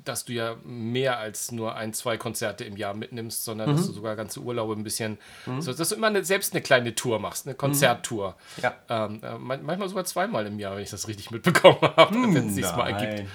dass 0.04 0.26
du 0.26 0.34
ja 0.34 0.56
mehr 0.64 1.20
als 1.20 1.52
nur 1.52 1.76
ein, 1.76 1.94
zwei 1.94 2.18
Konzerte 2.18 2.64
im 2.64 2.78
Jahr 2.78 2.94
mitnimmst, 2.94 3.44
sondern 3.44 3.72
mhm. 3.72 3.76
dass 3.76 3.88
du 3.88 3.94
sogar 3.94 4.16
ganze 4.16 4.40
Urlaube 4.40 4.74
ein 4.74 4.84
bisschen, 4.84 5.18
mhm. 5.46 5.62
so, 5.62 5.74
dass 5.74 5.90
du 5.90 5.96
immer 5.96 6.08
eine, 6.08 6.24
selbst 6.24 6.54
eine 6.54 6.62
kleine 6.62 6.96
Tour 6.96 7.20
machst, 7.20 7.46
eine 7.46 7.56
Konzerttour. 7.56 8.36
Mhm. 8.58 8.64
Ja. 8.64 8.74
Ähm, 8.90 9.22
äh, 9.24 9.38
manchmal 9.38 9.90
sogar 9.90 10.06
zweimal 10.06 10.46
im 10.48 10.60
Jahr, 10.60 10.76
wenn 10.76 10.84
ich 10.84 10.90
das 10.90 11.08
richtig 11.08 11.32
mitbekommen 11.32 11.78
habe, 11.98 12.14
hm, 12.14 12.34
wenn 12.34 12.48
es 12.48 12.56
sich 12.56 12.76
mal 12.76 12.90
ergibt. 12.90 13.30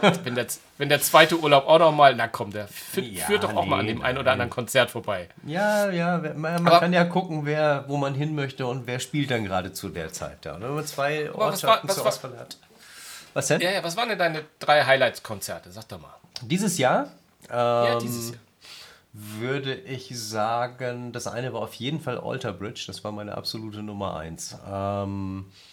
wenn, 0.24 0.34
der, 0.34 0.46
wenn 0.78 0.88
der 0.88 1.00
zweite 1.00 1.38
Urlaub 1.38 1.66
auch 1.66 1.78
noch 1.78 1.92
mal, 1.92 2.14
na 2.14 2.28
komm, 2.28 2.50
der 2.50 2.68
führt, 2.68 3.06
ja, 3.06 3.24
führt 3.24 3.44
doch 3.44 3.54
auch 3.54 3.64
nee, 3.64 3.70
mal 3.70 3.80
an 3.80 3.86
dem 3.86 4.02
einen 4.02 4.18
oder 4.18 4.32
anderen 4.32 4.50
Konzert 4.50 4.90
vorbei. 4.90 5.28
Ja, 5.44 5.90
ja, 5.90 6.18
man, 6.18 6.62
man 6.62 6.80
kann 6.80 6.92
ja 6.92 7.04
gucken, 7.04 7.46
wer, 7.46 7.84
wo 7.88 7.96
man 7.96 8.14
hin 8.14 8.34
möchte 8.34 8.66
und 8.66 8.86
wer 8.86 8.98
spielt 8.98 9.30
dann 9.30 9.44
gerade 9.44 9.72
zu 9.72 9.88
der 9.88 10.12
Zeit 10.12 10.38
da. 10.42 10.60
Wenn 10.60 10.74
man 10.74 10.86
zwei 10.86 11.32
Ortschaften 11.32 11.88
zur 11.88 12.06
Auswahl 12.06 12.36
hat. 12.38 12.56
Was 13.34 13.48
denn? 13.48 13.60
Ja, 13.60 13.70
ja, 13.70 13.84
was 13.84 13.96
waren 13.96 14.08
denn 14.08 14.18
deine 14.18 14.44
drei 14.58 14.84
Highlights-Konzerte? 14.84 15.70
Sag 15.70 15.88
doch 15.88 16.00
mal. 16.00 16.14
Dieses 16.42 16.78
Jahr? 16.78 17.08
Ähm, 17.48 17.56
ja, 17.56 17.98
dieses 17.98 18.30
Jahr. 18.30 18.38
Würde 19.12 19.74
ich 19.74 20.16
sagen, 20.18 21.10
das 21.12 21.26
eine 21.26 21.52
war 21.52 21.62
auf 21.62 21.74
jeden 21.74 22.00
Fall 22.00 22.18
Alter 22.18 22.52
Bridge, 22.52 22.84
das 22.86 23.02
war 23.02 23.10
meine 23.10 23.36
absolute 23.36 23.82
Nummer 23.82 24.16
eins. 24.16 24.56
Ähm, 24.68 25.46
äh, 25.48 25.69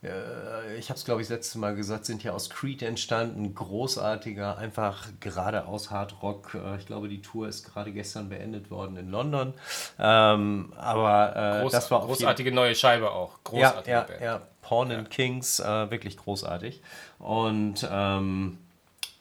ich 0.00 0.90
habe 0.90 0.96
es, 0.96 1.04
glaube 1.04 1.22
ich, 1.22 1.26
das 1.26 1.36
letzte 1.36 1.58
Mal 1.58 1.74
gesagt, 1.74 2.06
sind 2.06 2.22
ja 2.22 2.32
aus 2.32 2.50
Creed 2.50 2.82
entstanden. 2.82 3.52
Großartiger, 3.52 4.56
einfach 4.56 5.08
geradeaus 5.18 5.90
Hardrock. 5.90 6.54
Äh, 6.54 6.76
ich 6.76 6.86
glaube, 6.86 7.08
die 7.08 7.20
Tour 7.20 7.48
ist 7.48 7.64
gerade 7.64 7.90
gestern 7.90 8.28
beendet 8.28 8.70
worden 8.70 8.96
in 8.96 9.10
London. 9.10 9.54
Ähm, 9.98 10.72
aber 10.76 11.34
äh, 11.34 11.62
Groß, 11.62 11.72
das 11.72 11.90
war 11.90 12.02
großartige 12.02 12.52
neue 12.52 12.76
Scheibe 12.76 13.10
auch. 13.10 13.42
Großartige 13.42 13.90
ja, 13.90 14.06
ja, 14.20 14.24
ja. 14.24 14.40
Pawn 14.62 14.92
and 14.92 15.10
Kings, 15.10 15.58
äh, 15.58 15.90
wirklich 15.90 16.16
großartig. 16.16 16.80
Und 17.18 17.86
ähm, 17.90 18.58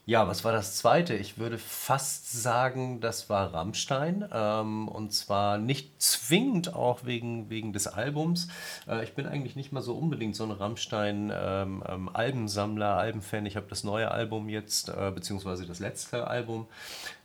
ja, 0.07 0.25
was 0.25 0.43
war 0.45 0.53
das 0.53 0.77
zweite? 0.77 1.15
Ich 1.15 1.37
würde 1.37 1.57
fast 1.57 2.31
sagen, 2.31 3.01
das 3.01 3.29
war 3.29 3.53
Rammstein. 3.53 4.25
Ähm, 4.31 4.87
und 4.87 5.11
zwar 5.11 5.57
nicht 5.57 6.01
zwingend 6.01 6.73
auch 6.73 7.03
wegen, 7.03 7.49
wegen 7.49 7.73
des 7.73 7.87
Albums. 7.87 8.47
Äh, 8.87 9.03
ich 9.03 9.15
bin 9.15 9.27
eigentlich 9.27 9.57
nicht 9.57 9.73
mal 9.73 9.81
so 9.81 9.97
unbedingt 9.97 10.37
so 10.37 10.45
ein 10.45 10.51
Rammstein-Albensammler, 10.51 12.85
ähm, 12.85 12.89
ähm, 12.89 12.97
Albenfan. 12.97 13.45
Ich 13.45 13.57
habe 13.57 13.65
das 13.67 13.83
neue 13.83 14.09
Album 14.09 14.47
jetzt, 14.47 14.87
äh, 14.87 15.11
beziehungsweise 15.13 15.65
das 15.65 15.79
letzte 15.79 16.27
Album. 16.27 16.67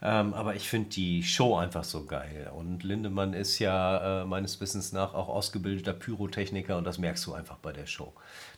Ähm, 0.02 0.34
aber 0.34 0.56
ich 0.56 0.68
finde 0.68 0.88
die 0.88 1.22
Show 1.22 1.54
einfach 1.54 1.84
so 1.84 2.04
geil. 2.04 2.50
Und 2.52 2.82
Lindemann 2.82 3.32
ist 3.32 3.60
ja 3.60 4.22
äh, 4.22 4.24
meines 4.24 4.60
Wissens 4.60 4.90
nach 4.90 5.14
auch 5.14 5.28
ausgebildeter 5.28 5.92
Pyrotechniker 5.92 6.76
und 6.76 6.84
das 6.84 6.98
merkst 6.98 7.24
du 7.26 7.32
einfach 7.32 7.58
bei 7.58 7.72
der 7.72 7.86
Show. 7.86 8.12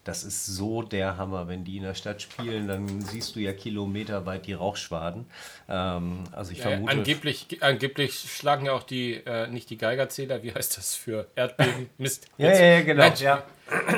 Das 0.05 0.23
ist 0.23 0.47
so 0.47 0.83
der 0.83 1.17
Hammer. 1.17 1.49
Wenn 1.49 1.65
die 1.65 1.79
in 1.79 1.83
der 1.83 1.95
Stadt 1.95 2.21
spielen, 2.21 2.69
dann 2.69 3.01
siehst 3.01 3.35
du 3.35 3.41
ja 3.41 3.53
kilometerweit 3.53 4.47
die 4.47 4.53
Rauchschwaden. 4.53 5.27
Ähm, 5.69 6.25
also 6.33 6.53
ich 6.53 6.61
vermute. 6.61 6.93
Äh, 6.93 6.97
angeblich, 6.97 7.63
angeblich 7.63 8.19
schlagen 8.19 8.67
ja 8.67 8.73
auch 8.73 8.83
die, 8.83 9.15
äh, 9.15 9.49
nicht 9.49 9.71
die 9.71 9.79
Geigerzähler, 9.79 10.43
wie 10.43 10.55
heißt 10.55 10.77
das 10.77 10.95
für 10.95 11.27
Erdbeben? 11.35 11.89
Mist. 11.99 12.29
ja, 12.37 12.53
ja, 12.53 12.65
ja, 12.65 12.83
genau. 12.83 13.05
Mensch. 13.05 13.21
Ja. 13.21 13.43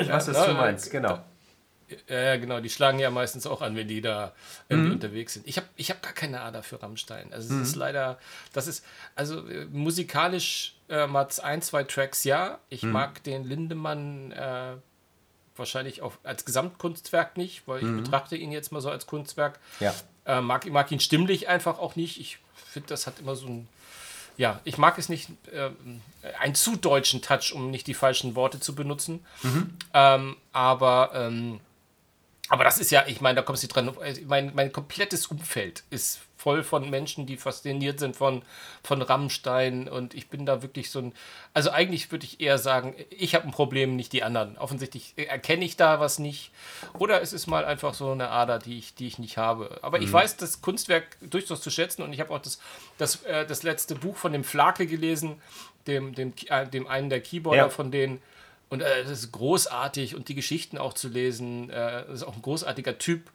Ich 0.01 0.09
weiß, 0.09 0.29
was 0.29 0.47
du 0.47 0.53
meinst, 0.53 0.91
genau. 0.91 1.21
Ja, 2.09 2.37
genau, 2.37 2.61
die 2.61 2.71
schlagen 2.71 2.99
ja 2.99 3.11
meistens 3.11 3.47
auch 3.47 3.63
an, 3.63 3.77
wenn 3.77 3.87
die 3.87 4.01
da 4.01 4.33
irgendwie 4.69 4.89
mhm. 4.89 4.95
unterwegs 4.95 5.35
sind. 5.35 5.47
Ich 5.47 5.57
habe 5.57 5.69
ich 5.77 5.91
hab 5.91 6.03
gar 6.03 6.13
keine 6.13 6.41
Ader 6.41 6.65
für 6.65 6.83
Rammstein. 6.83 7.33
Also 7.33 7.49
es 7.49 7.55
mhm. 7.55 7.63
ist 7.63 7.77
leider, 7.77 8.19
das 8.53 8.67
ist, 8.67 8.85
also 9.15 9.47
äh, 9.47 9.67
musikalisch 9.67 10.75
äh, 10.89 11.07
mal 11.07 11.29
ein, 11.43 11.63
zwei 11.63 11.85
Tracks 11.85 12.25
ja. 12.25 12.59
Ich 12.71 12.83
mhm. 12.83 12.91
mag 12.91 13.23
den 13.23 13.45
Lindemann 13.45 14.33
äh, 14.33 14.75
wahrscheinlich 15.59 16.03
auch 16.03 16.13
als 16.23 16.45
Gesamtkunstwerk 16.45 17.37
nicht, 17.37 17.67
weil 17.67 17.79
ich 17.79 17.85
mhm. 17.85 18.03
betrachte 18.03 18.37
ihn 18.37 18.53
jetzt 18.53 18.73
mal 18.73 18.81
so 18.81 18.91
als 18.91 19.07
Kunstwerk. 19.07 19.59
Ja. 19.81 19.95
Äh, 20.25 20.41
mag, 20.41 20.67
mag 20.67 20.91
ihn 20.93 21.01
stimmlich 21.01 21.49
einfach 21.49 21.79
auch 21.79 21.97
nicht. 21.97 22.21
Ich 22.21 22.39
finde, 22.67 22.89
das 22.89 23.07
hat 23.07 23.19
immer 23.21 23.37
so 23.37 23.47
ein. 23.47 23.69
Ja, 24.37 24.61
ich 24.65 24.77
mag 24.77 24.99
es 24.99 25.09
nicht, 25.09 25.31
äh, 25.51 25.71
einen 26.41 26.55
zu 26.55 26.77
deutschen 26.77 27.23
Touch, 27.23 27.53
um 27.55 27.71
nicht 27.71 27.87
die 27.87 27.95
falschen 27.95 28.35
Worte 28.35 28.61
zu 28.61 28.75
benutzen. 28.75 29.25
Mhm. 29.43 29.75
Ähm, 29.95 30.37
aber 30.53 31.13
ähm, 31.15 31.61
Aber 32.49 32.63
das 32.63 32.79
ist 32.79 32.91
ja, 32.91 33.05
ich 33.07 33.21
meine, 33.21 33.37
da 33.37 33.43
kommst 33.43 33.63
du 33.63 33.67
dran. 33.67 33.97
Mein, 34.27 34.53
mein 34.55 34.73
komplettes 34.73 35.27
Umfeld 35.27 35.85
ist 35.91 36.21
voll 36.37 36.63
von 36.63 36.89
Menschen, 36.91 37.27
die 37.27 37.37
fasziniert 37.37 37.99
sind 37.99 38.17
von, 38.17 38.43
von 38.83 39.03
Rammstein. 39.03 39.89
Und 39.89 40.15
ich 40.15 40.29
bin 40.29 40.47
da 40.47 40.63
wirklich 40.63 40.91
so 40.91 41.01
ein. 41.01 41.13
Also 41.55 41.71
eigentlich 41.71 42.11
würde 42.13 42.27
ich 42.27 42.41
eher 42.41 42.59
sagen, 42.59 42.95
ich 43.11 43.35
habe 43.35 43.47
ein 43.47 43.53
Problem, 43.53 43.97
nicht 43.97 44.13
die 44.13 44.23
anderen. 44.23 44.59
Offensichtlich 44.59 45.15
erkenne 45.17 45.65
ich 45.65 45.77
da 45.77 46.01
was 46.01 46.19
nicht. 46.19 46.51
Oder 46.99 47.23
es 47.23 47.33
ist 47.33 47.47
mal 47.47 47.65
einfach 47.65 47.95
so 47.95 48.11
eine 48.11 48.29
Ader, 48.29 48.59
die 48.59 48.79
ich, 48.79 48.95
die 48.95 49.07
ich 49.07 49.19
nicht 49.19 49.39
habe. 49.39 49.79
Aber 49.83 49.99
mhm. 49.99 50.05
ich 50.05 50.13
weiß 50.13 50.37
das 50.37 50.61
Kunstwerk 50.61 51.17
durchaus 51.21 51.61
zu 51.61 51.71
schätzen 51.71 52.03
und 52.03 52.13
ich 52.13 52.21
habe 52.21 52.33
auch 52.33 52.41
das, 52.41 52.61
das, 52.99 53.23
äh, 53.25 53.47
das 53.47 53.63
letzte 53.63 53.95
Buch 53.95 54.17
von 54.17 54.33
dem 54.33 54.45
Flake 54.45 54.87
gelesen, 54.87 55.41
dem, 55.87 56.15
dem, 56.15 56.35
äh, 56.49 56.67
dem 56.67 56.87
einen 56.87 57.11
der 57.11 57.21
Keyboarder 57.21 57.63
ja. 57.63 57.69
von 57.69 57.91
denen. 57.91 58.21
Und 58.69 58.83
äh, 58.83 59.05
das 59.05 59.23
ist 59.23 59.33
großartig 59.33 60.17
und 60.17 60.29
die 60.29 60.35
Geschichten 60.35 60.79
auch 60.79 60.93
zu 60.93 61.09
lesen. 61.09 61.71
Äh, 61.71 62.05
das 62.07 62.17
ist 62.17 62.23
auch 62.25 62.35
ein 62.35 62.43
großartiger 62.43 62.99
Typ. 62.99 63.31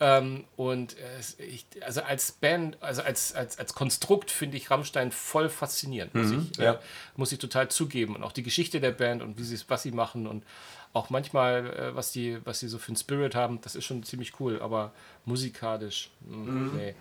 Ähm, 0.00 0.44
und 0.56 0.96
äh, 0.98 1.44
ich, 1.44 1.66
also 1.80 2.02
als 2.02 2.32
Band, 2.32 2.76
also 2.80 3.02
als, 3.02 3.32
als, 3.34 3.58
als 3.58 3.74
Konstrukt 3.74 4.30
finde 4.30 4.56
ich 4.56 4.70
Rammstein 4.70 5.12
voll 5.12 5.48
faszinierend, 5.48 6.14
muss, 6.14 6.26
mhm, 6.26 6.48
ich, 6.52 6.58
äh, 6.58 6.64
ja. 6.64 6.80
muss 7.16 7.30
ich 7.30 7.38
total 7.38 7.68
zugeben. 7.68 8.16
Und 8.16 8.24
auch 8.24 8.32
die 8.32 8.42
Geschichte 8.42 8.80
der 8.80 8.90
Band 8.90 9.22
und 9.22 9.38
wie 9.38 9.44
sie 9.44 9.58
was 9.68 9.82
sie 9.82 9.92
machen 9.92 10.26
und 10.26 10.44
auch 10.92 11.10
manchmal, 11.10 11.66
äh, 11.66 11.94
was, 11.94 12.12
die, 12.12 12.38
was 12.44 12.60
sie 12.60 12.68
so 12.68 12.78
für 12.78 12.88
einen 12.88 12.96
Spirit 12.96 13.34
haben, 13.34 13.60
das 13.60 13.76
ist 13.76 13.84
schon 13.84 14.02
ziemlich 14.02 14.40
cool, 14.40 14.60
aber 14.60 14.92
musikalisch, 15.24 16.10
mh, 16.28 16.34
hm, 16.34 16.64
mhm. 16.64 16.76
nee. 16.76 16.94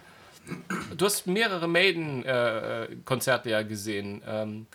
Du 0.97 1.05
hast 1.05 1.25
mehrere 1.25 1.69
Maiden-Konzerte 1.69 3.49
äh, 3.49 3.51
ja 3.53 3.61
gesehen. 3.61 4.21
Ähm, 4.27 4.67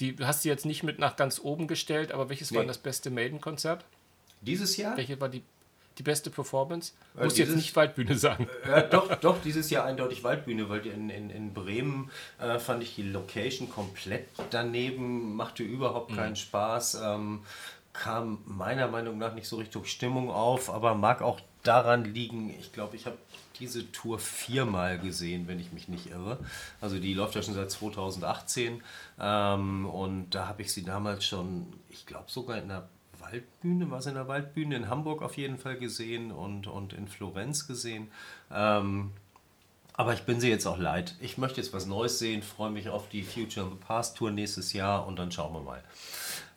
die 0.00 0.16
hast 0.20 0.44
du 0.44 0.48
jetzt 0.48 0.66
nicht 0.66 0.82
mit 0.82 0.98
nach 0.98 1.14
ganz 1.14 1.38
oben 1.38 1.68
gestellt, 1.68 2.10
aber 2.10 2.28
welches 2.28 2.50
nee. 2.50 2.58
war 2.58 2.64
das 2.64 2.78
beste 2.78 3.10
Maiden-Konzert? 3.10 3.84
Dieses 4.40 4.76
Jahr? 4.76 4.96
Welche 4.96 5.20
war 5.20 5.28
die, 5.28 5.42
die 5.98 6.02
beste 6.02 6.30
Performance? 6.30 6.92
Äh, 7.18 7.24
Muss 7.24 7.38
jetzt 7.38 7.56
nicht 7.56 7.74
Waldbühne 7.76 8.16
sagen. 8.16 8.48
Äh, 8.62 8.88
doch, 8.88 9.14
doch, 9.16 9.42
dieses 9.42 9.70
Jahr 9.70 9.84
eindeutig 9.84 10.24
Waldbühne, 10.24 10.68
weil 10.68 10.86
in, 10.86 11.10
in, 11.10 11.30
in 11.30 11.52
Bremen 11.52 12.10
äh, 12.40 12.58
fand 12.58 12.82
ich 12.82 12.94
die 12.94 13.02
Location 13.02 13.68
komplett 13.68 14.28
daneben, 14.50 15.34
machte 15.34 15.62
überhaupt 15.62 16.12
mhm. 16.12 16.16
keinen 16.16 16.36
Spaß. 16.36 17.00
Ähm, 17.02 17.40
kam 17.92 18.38
meiner 18.46 18.88
Meinung 18.88 19.18
nach 19.18 19.34
nicht 19.34 19.46
so 19.46 19.56
richtig 19.56 19.86
Stimmung 19.88 20.30
auf, 20.30 20.70
aber 20.70 20.94
mag 20.94 21.22
auch 21.22 21.40
daran 21.62 22.04
liegen, 22.04 22.54
ich 22.58 22.72
glaube, 22.72 22.96
ich 22.96 23.06
habe 23.06 23.18
diese 23.58 23.90
Tour 23.92 24.18
viermal 24.18 24.98
gesehen, 24.98 25.46
wenn 25.46 25.60
ich 25.60 25.72
mich 25.72 25.88
nicht 25.88 26.10
irre. 26.10 26.38
Also 26.80 26.98
die 26.98 27.14
läuft 27.14 27.34
ja 27.34 27.42
schon 27.42 27.54
seit 27.54 27.70
2018 27.70 28.82
ähm, 29.20 29.86
und 29.86 30.30
da 30.30 30.48
habe 30.48 30.62
ich 30.62 30.72
sie 30.72 30.84
damals 30.84 31.24
schon, 31.24 31.66
ich 31.88 32.06
glaube 32.06 32.30
sogar 32.30 32.58
in 32.58 32.68
der 32.68 32.88
Waldbühne, 33.32 33.90
war 33.90 33.98
es 33.98 34.06
in 34.06 34.14
der 34.14 34.28
Waldbühne 34.28 34.76
in 34.76 34.88
Hamburg 34.88 35.22
auf 35.22 35.36
jeden 35.36 35.58
Fall 35.58 35.76
gesehen 35.76 36.32
und, 36.32 36.66
und 36.66 36.92
in 36.92 37.08
Florenz 37.08 37.66
gesehen. 37.66 38.08
Ähm, 38.52 39.10
aber 39.94 40.14
ich 40.14 40.22
bin 40.22 40.40
sie 40.40 40.48
jetzt 40.48 40.66
auch 40.66 40.78
leid. 40.78 41.14
Ich 41.20 41.36
möchte 41.36 41.60
jetzt 41.60 41.72
was 41.74 41.86
Neues 41.86 42.18
sehen, 42.18 42.42
freue 42.42 42.70
mich 42.70 42.88
auf 42.88 43.08
die 43.08 43.22
Future 43.22 43.66
in 43.66 43.72
the 43.72 43.78
Past 43.78 44.16
Tour 44.16 44.30
nächstes 44.30 44.72
Jahr 44.72 45.06
und 45.06 45.18
dann 45.18 45.30
schauen 45.30 45.52
wir 45.52 45.60
mal. 45.60 45.82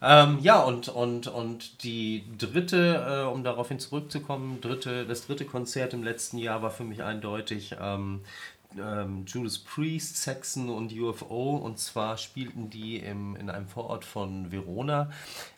Ähm, 0.01 0.39
ja, 0.41 0.61
und, 0.61 0.87
und, 0.87 1.27
und 1.27 1.83
die 1.83 2.23
dritte, 2.37 3.23
äh, 3.25 3.31
um 3.31 3.43
daraufhin 3.43 3.79
zurückzukommen, 3.79 4.61
dritte, 4.61 5.05
das 5.05 5.25
dritte 5.25 5.45
Konzert 5.45 5.93
im 5.93 6.03
letzten 6.03 6.37
Jahr 6.37 6.61
war 6.61 6.71
für 6.71 6.83
mich 6.83 7.03
eindeutig 7.03 7.75
ähm, 7.79 8.21
ähm, 8.77 9.25
Judas 9.25 9.57
Priest, 9.57 10.17
Saxon 10.17 10.69
und 10.69 10.93
UFO. 10.93 11.57
Und 11.57 11.79
zwar 11.79 12.17
spielten 12.17 12.69
die 12.69 12.97
im, 12.97 13.35
in 13.35 13.49
einem 13.49 13.67
Vorort 13.67 14.05
von 14.05 14.51
Verona 14.51 15.11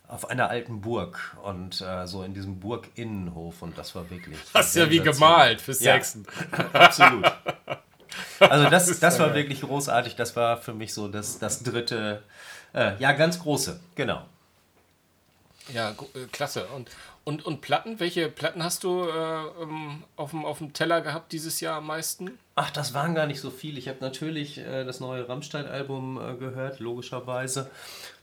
auf 0.07 0.29
einer 0.29 0.49
alten 0.49 0.81
Burg 0.81 1.35
und 1.43 1.81
äh, 1.81 2.07
so 2.07 2.23
in 2.23 2.33
diesem 2.33 2.59
Burginnenhof. 2.59 3.61
Und 3.61 3.77
das 3.77 3.95
war 3.95 4.09
wirklich. 4.09 4.37
Hast 4.53 4.75
ja 4.75 4.89
wie 4.89 4.99
gemalt 4.99 5.61
für 5.61 5.73
Saxon. 5.73 6.25
Ja, 6.51 6.65
absolut. 6.73 7.25
Also 8.39 8.69
das, 8.69 8.87
das, 8.87 8.99
das 8.99 9.19
war 9.19 9.33
wirklich 9.33 9.61
großartig. 9.61 10.15
Das 10.15 10.35
war 10.35 10.57
für 10.57 10.73
mich 10.73 10.93
so 10.93 11.07
das, 11.07 11.39
das 11.39 11.63
dritte 11.63 12.23
äh, 12.73 12.95
ja, 12.99 13.11
ganz 13.13 13.39
große, 13.39 13.79
genau. 13.95 14.25
Ja, 15.73 15.91
äh, 15.91 16.25
klasse. 16.31 16.65
Und, 16.67 16.89
und, 17.27 17.46
und 17.46 17.60
Platten? 17.60 18.00
Welche 18.00 18.29
Platten 18.29 18.63
hast 18.63 18.86
du 18.86 19.03
äh, 19.03 19.62
ähm, 19.62 20.05
auf, 20.15 20.31
dem, 20.31 20.46
auf 20.46 20.60
dem 20.60 20.72
Teller 20.72 21.01
gehabt 21.01 21.34
dieses 21.34 21.60
Jahr 21.60 21.75
am 21.75 21.88
meisten? 21.88 22.39
Ach, 22.55 22.72
das 22.72 22.93
waren 22.93 23.15
gar 23.15 23.27
nicht 23.27 23.41
so 23.41 23.50
viel. 23.50 23.77
Ich 23.77 23.89
habe 23.89 23.98
natürlich 24.00 24.60
äh, 24.60 24.86
das 24.86 25.01
neue 25.01 25.27
Rammstein-Album 25.27 26.22
äh, 26.22 26.36
gehört, 26.36 26.79
logischerweise. 26.79 27.69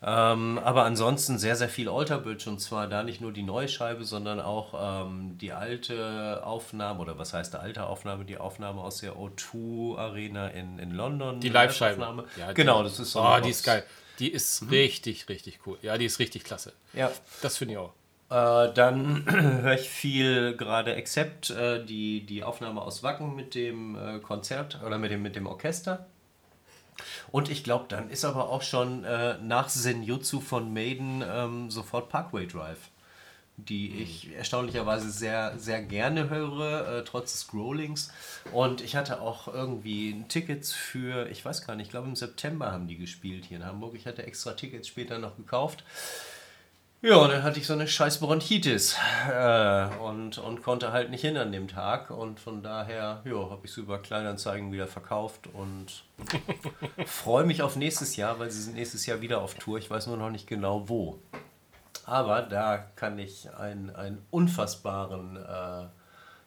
Ähm, 0.03 0.59
aber 0.59 0.85
ansonsten 0.85 1.39
sehr, 1.39 1.55
sehr 1.55 1.69
viel 1.69 1.91
Alterbridge. 1.91 2.49
Und 2.49 2.61
zwar 2.61 2.89
da 2.89 3.03
nicht 3.03 3.21
nur 3.21 3.31
die 3.31 3.43
neue 3.43 3.69
Scheibe, 3.69 4.05
sondern 4.05 4.41
auch 4.41 5.05
ähm, 5.07 5.37
die 5.37 5.53
alte 5.53 6.41
Aufnahme, 6.43 7.01
oder 7.01 7.19
was 7.19 7.35
heißt 7.35 7.53
die 7.53 7.59
alte 7.59 7.85
Aufnahme? 7.85 8.25
Die 8.25 8.39
Aufnahme 8.39 8.81
aus 8.81 9.01
der 9.01 9.17
O2 9.17 9.99
Arena 9.99 10.49
in, 10.49 10.79
in 10.79 10.93
London. 10.93 11.41
Die 11.41 11.51
Live-Scheibe. 11.51 12.25
Ja, 12.39 12.53
genau, 12.53 12.83
das 12.83 12.99
ist 12.99 13.13
so. 13.13 13.21
Oh, 13.21 13.39
die 13.45 13.51
ist 13.51 13.65
geil. 13.65 13.85
Die 14.19 14.33
ist 14.33 14.63
mhm. 14.63 14.71
richtig, 14.71 15.29
richtig 15.29 15.59
cool. 15.67 15.77
Ja, 15.83 15.99
die 15.99 16.07
ist 16.07 16.21
richtig 16.21 16.45
klasse. 16.45 16.73
Ja. 16.95 17.11
Das 17.43 17.59
finde 17.59 17.75
ich 17.75 17.79
auch. 17.79 17.93
Äh, 18.31 18.73
dann 18.73 19.25
höre 19.63 19.75
ich 19.75 19.89
viel 19.89 20.57
gerade 20.57 20.95
Except, 20.95 21.51
äh, 21.51 21.85
die, 21.85 22.25
die 22.27 22.45
Aufnahme 22.45 22.83
aus 22.83 23.03
Wacken 23.03 23.35
mit 23.35 23.55
dem 23.55 23.97
äh, 23.97 24.19
Konzert 24.21 24.81
oder 24.85 24.99
mit 24.99 25.11
dem, 25.11 25.23
mit 25.23 25.37
dem 25.37 25.47
Orchester. 25.47 26.07
Und 27.33 27.51
ich 27.51 27.65
glaube, 27.65 27.87
dann 27.89 28.09
ist 28.09 28.25
aber 28.25 28.49
auch 28.49 28.63
schon 28.63 29.05
äh, 29.05 29.37
nach 29.43 29.69
Senjutsu 29.69 30.41
von 30.41 30.73
Maiden 30.73 31.25
ähm, 31.27 31.71
sofort 31.71 32.09
Parkway 32.09 32.47
Drive 32.47 32.91
die 33.57 33.91
mhm. 33.91 34.03
ich 34.03 34.35
erstaunlicherweise 34.35 35.11
sehr, 35.11 35.59
sehr 35.59 35.83
gerne 35.83 36.29
höre, 36.29 36.89
äh, 36.89 37.05
trotz 37.05 37.33
des 37.33 37.41
Scrollings. 37.43 38.11
Und 38.53 38.81
ich 38.81 38.97
hatte 38.97 39.21
auch 39.21 39.49
irgendwie 39.49 40.25
Tickets 40.29 40.73
für, 40.73 41.29
ich 41.31 41.45
weiß 41.45 41.67
gar 41.67 41.77
nicht, 41.77 41.87
ich 41.87 41.91
glaube 41.91 42.09
im 42.09 42.17
September 42.17 42.73
haben 42.73 42.89
die 42.89 42.97
gespielt 42.97 43.45
hier 43.45 43.59
in 43.59 43.67
Hamburg. 43.67 43.95
Ich 43.95 44.07
hatte 44.07 44.27
extra 44.27 44.53
Tickets 44.53 44.89
später 44.89 45.19
noch 45.19 45.37
gekauft. 45.37 45.85
Ja, 47.05 47.17
und 47.17 47.29
dann 47.29 47.43
hatte 47.43 47.61
ich 47.61 47.67
so 47.67 47.75
eine 47.75 47.87
scheiß 47.87 48.17
Bronchitis 48.17 48.97
äh, 49.31 49.89
und, 50.03 50.39
und 50.39 50.63
konnte 50.63 50.91
halt 50.91 51.11
nicht 51.11 51.21
hin 51.21 51.37
an 51.37 51.53
dem 51.53 51.69
Tag. 51.69 52.09
Und 52.09 52.41
von 52.41 52.63
daher 52.63 53.21
ja, 53.27 53.51
habe 53.51 53.61
ich 53.65 53.73
es 53.73 53.77
über 53.77 53.99
Kleinanzeigen 53.99 54.73
wieder 54.73 54.87
verkauft 54.87 55.47
und 55.53 56.07
freue 57.05 57.45
mich 57.45 57.61
auf 57.61 57.77
nächstes 57.77 58.17
Jahr, 58.17 58.39
weil 58.39 58.51
sie 58.51 58.63
sind 58.63 58.77
nächstes 58.77 59.05
Jahr 59.05 59.21
wieder 59.21 59.43
auf 59.43 59.53
Tour. 59.57 59.77
Ich 59.77 59.91
weiß 59.91 60.07
nur 60.07 60.17
noch 60.17 60.31
nicht 60.31 60.47
genau 60.47 60.89
wo. 60.89 61.19
Aber 62.07 62.41
da 62.41 62.79
kann 62.97 63.19
ich 63.19 63.55
einen, 63.55 63.95
einen 63.95 64.25
unfassbaren, 64.31 65.37
äh, 65.37 65.87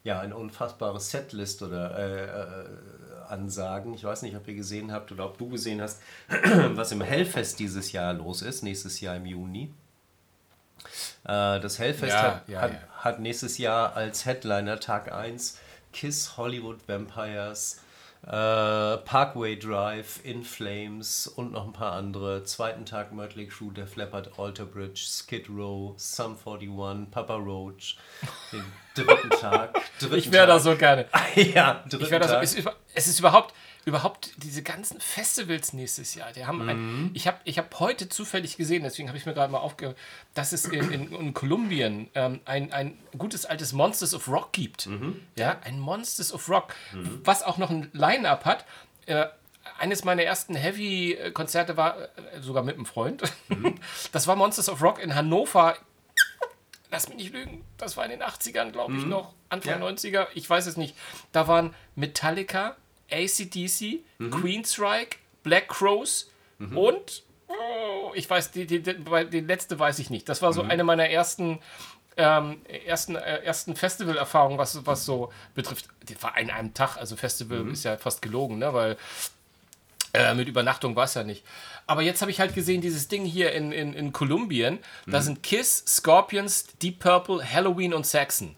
ja, 0.06 0.20
ein 0.22 0.34
unfassbares 0.34 1.12
Setlist 1.12 1.62
oder 1.62 2.00
äh, 2.00 2.26
äh, 2.26 3.30
ansagen. 3.30 3.94
Ich 3.94 4.06
weiß 4.06 4.24
nicht, 4.24 4.36
ob 4.36 4.48
ihr 4.48 4.56
gesehen 4.56 4.92
habt 4.92 5.12
oder 5.12 5.28
ob 5.28 5.38
du 5.38 5.50
gesehen 5.50 5.84
hast, 5.84 6.02
was 6.74 6.92
im 6.92 7.02
Hellfest 7.02 7.60
dieses 7.60 7.92
Jahr 7.92 8.14
los 8.14 8.42
ist, 8.42 8.64
nächstes 8.64 9.00
Jahr 9.02 9.18
im 9.18 9.28
Juni. 9.28 9.72
Äh, 11.24 11.60
das 11.60 11.80
Hellfest 11.80 12.14
ja, 12.14 12.22
hat, 12.22 12.50
ja, 12.50 12.62
hat, 12.62 12.72
ja. 12.72 12.80
hat 12.98 13.20
nächstes 13.20 13.58
Jahr 13.58 13.96
als 13.96 14.26
Headliner 14.26 14.80
Tag 14.80 15.12
1 15.12 15.60
Kiss 15.94 16.38
Hollywood 16.38 16.88
Vampires, 16.88 17.82
äh, 18.24 18.30
Parkway 18.30 19.58
Drive, 19.58 20.20
In 20.24 20.44
Flames 20.44 21.28
und 21.28 21.54
noch 21.54 21.66
ein 21.66 21.74
paar 21.74 21.94
andere. 21.94 22.44
Zweiten 22.44 22.86
Tag 22.86 23.14
Mötley 23.14 23.48
Crew, 23.48 23.72
Def 23.72 23.96
Leppard, 23.96 24.38
Alter 24.38 24.66
Bridge, 24.66 25.06
Skid 25.08 25.50
Row, 25.50 25.94
Sum 25.98 26.38
41, 26.38 27.10
Papa 27.10 27.36
Roach. 27.36 27.98
Den 28.52 28.64
dritten 28.96 29.30
Tag. 29.42 29.80
Dritten 30.00 30.16
ich 30.16 30.32
wäre 30.32 30.48
da 30.48 30.60
so 30.60 30.76
gerne. 30.76 31.06
ja, 31.36 31.84
dritten 31.90 32.04
ich 32.04 32.10
Tag. 32.10 32.46
So, 32.48 32.70
es 32.94 33.08
ist 33.08 33.20
überhaupt 33.20 33.54
überhaupt 33.88 34.32
diese 34.44 34.64
ganzen 34.64 35.00
Festivals 35.00 35.72
nächstes 35.72 36.14
Jahr. 36.14 36.34
Die 36.34 36.46
haben 36.46 36.68
ein, 36.68 36.78
mhm. 36.78 37.12
ich 37.14 37.26
habe 37.26 37.38
ich 37.46 37.58
hab 37.58 37.80
heute 37.80 38.10
zufällig 38.10 38.58
gesehen, 38.58 38.84
deswegen 38.84 39.08
habe 39.08 39.18
ich 39.18 39.26
mir 39.26 39.34
gerade 39.34 39.50
mal 39.50 39.60
aufgehört, 39.60 39.98
dass 40.34 40.52
es 40.52 40.66
in, 40.66 40.92
in, 40.92 41.12
in 41.14 41.34
Kolumbien 41.34 42.10
ähm, 42.14 42.42
ein, 42.44 42.74
ein 42.74 43.00
gutes 43.18 43.46
altes 43.46 43.72
Monsters 43.72 44.14
of 44.14 44.28
Rock 44.28 44.52
gibt. 44.52 44.88
Mhm. 44.88 45.22
Ja, 45.38 45.60
ein 45.64 45.80
Monsters 45.80 46.34
of 46.34 46.50
Rock, 46.50 46.76
mhm. 46.92 47.22
was 47.24 47.44
auch 47.44 47.58
noch 47.58 47.70
ein 47.70 47.90
Line-Up 47.94 48.44
hat. 48.44 48.66
Äh, 49.06 49.28
eines 49.80 50.04
meiner 50.04 50.24
ersten 50.24 50.56
Heavy-Konzerte 50.56 51.78
war 51.78 51.98
äh, 51.98 52.42
sogar 52.42 52.64
mit 52.64 52.76
einem 52.76 52.86
Freund. 52.86 53.24
Mhm. 53.48 53.76
Das 54.12 54.28
war 54.28 54.36
Monsters 54.36 54.68
of 54.68 54.82
Rock 54.82 55.00
in 55.00 55.16
Hannover. 55.16 55.78
Lass 56.92 57.08
mich 57.08 57.18
nicht 57.18 57.34
lügen, 57.34 57.64
das 57.78 57.96
war 57.96 58.04
in 58.04 58.12
den 58.12 58.22
80ern, 58.22 58.72
glaube 58.72 58.96
ich, 58.98 59.04
mhm. 59.04 59.10
noch. 59.10 59.34
Anfang 59.48 59.82
ja. 59.82 59.88
90er, 59.88 60.28
ich 60.34 60.50
weiß 60.50 60.66
es 60.68 60.76
nicht. 60.76 60.94
Da 61.32 61.48
waren 61.48 61.74
Metallica, 61.96 62.76
ACDC, 63.12 64.04
mhm. 64.18 64.32
Queenstrike, 64.32 65.18
Black 65.44 65.70
Crows 65.70 66.30
mhm. 66.60 66.78
und 66.78 67.24
oh, 67.48 68.12
ich 68.16 68.30
weiß, 68.30 68.52
die, 68.52 68.66
die, 68.66 68.82
die, 68.82 69.40
letzte 69.40 69.80
weiß 69.80 70.00
ich 70.00 70.10
nicht. 70.10 70.28
Das 70.30 70.42
war 70.42 70.54
so 70.54 70.64
mhm. 70.64 70.72
eine 70.72 70.84
meiner 70.84 71.10
ersten, 71.10 71.60
ähm, 72.18 72.62
ersten, 72.86 73.16
äh, 73.16 73.44
ersten 73.44 73.76
Festival-Erfahrungen, 73.76 74.58
was, 74.58 74.86
was 74.86 75.06
so 75.06 75.32
betrifft. 75.56 75.88
Die 76.10 76.22
war 76.22 76.38
in 76.38 76.50
einem 76.50 76.74
Tag, 76.74 76.98
also 76.98 77.16
Festival 77.16 77.60
mhm. 77.60 77.74
ist 77.74 77.84
ja 77.84 77.98
fast 77.98 78.22
gelogen, 78.22 78.60
ne? 78.60 78.74
weil 78.74 78.98
Äh, 80.14 80.34
mit 80.34 80.48
Übernachtung 80.48 80.96
war 80.96 81.04
es 81.04 81.14
ja 81.14 81.24
nicht. 81.24 81.44
Aber 81.86 82.02
jetzt 82.02 82.22
habe 82.22 82.32
ich 82.32 82.40
halt 82.40 82.56
gesehen, 82.56 82.82
dieses 82.82 83.08
Ding 83.08 83.24
hier 83.26 83.52
in, 83.52 83.72
in, 83.72 83.94
in 83.94 84.14
Kolumbien, 84.14 84.80
da 85.06 85.22
sind 85.22 85.44
Kiss, 85.44 85.84
Scorpions, 85.86 86.66
Deep 86.82 87.00
Purple, 87.00 87.44
Halloween 87.44 87.94
und 87.94 88.06
Saxon. 88.06 88.56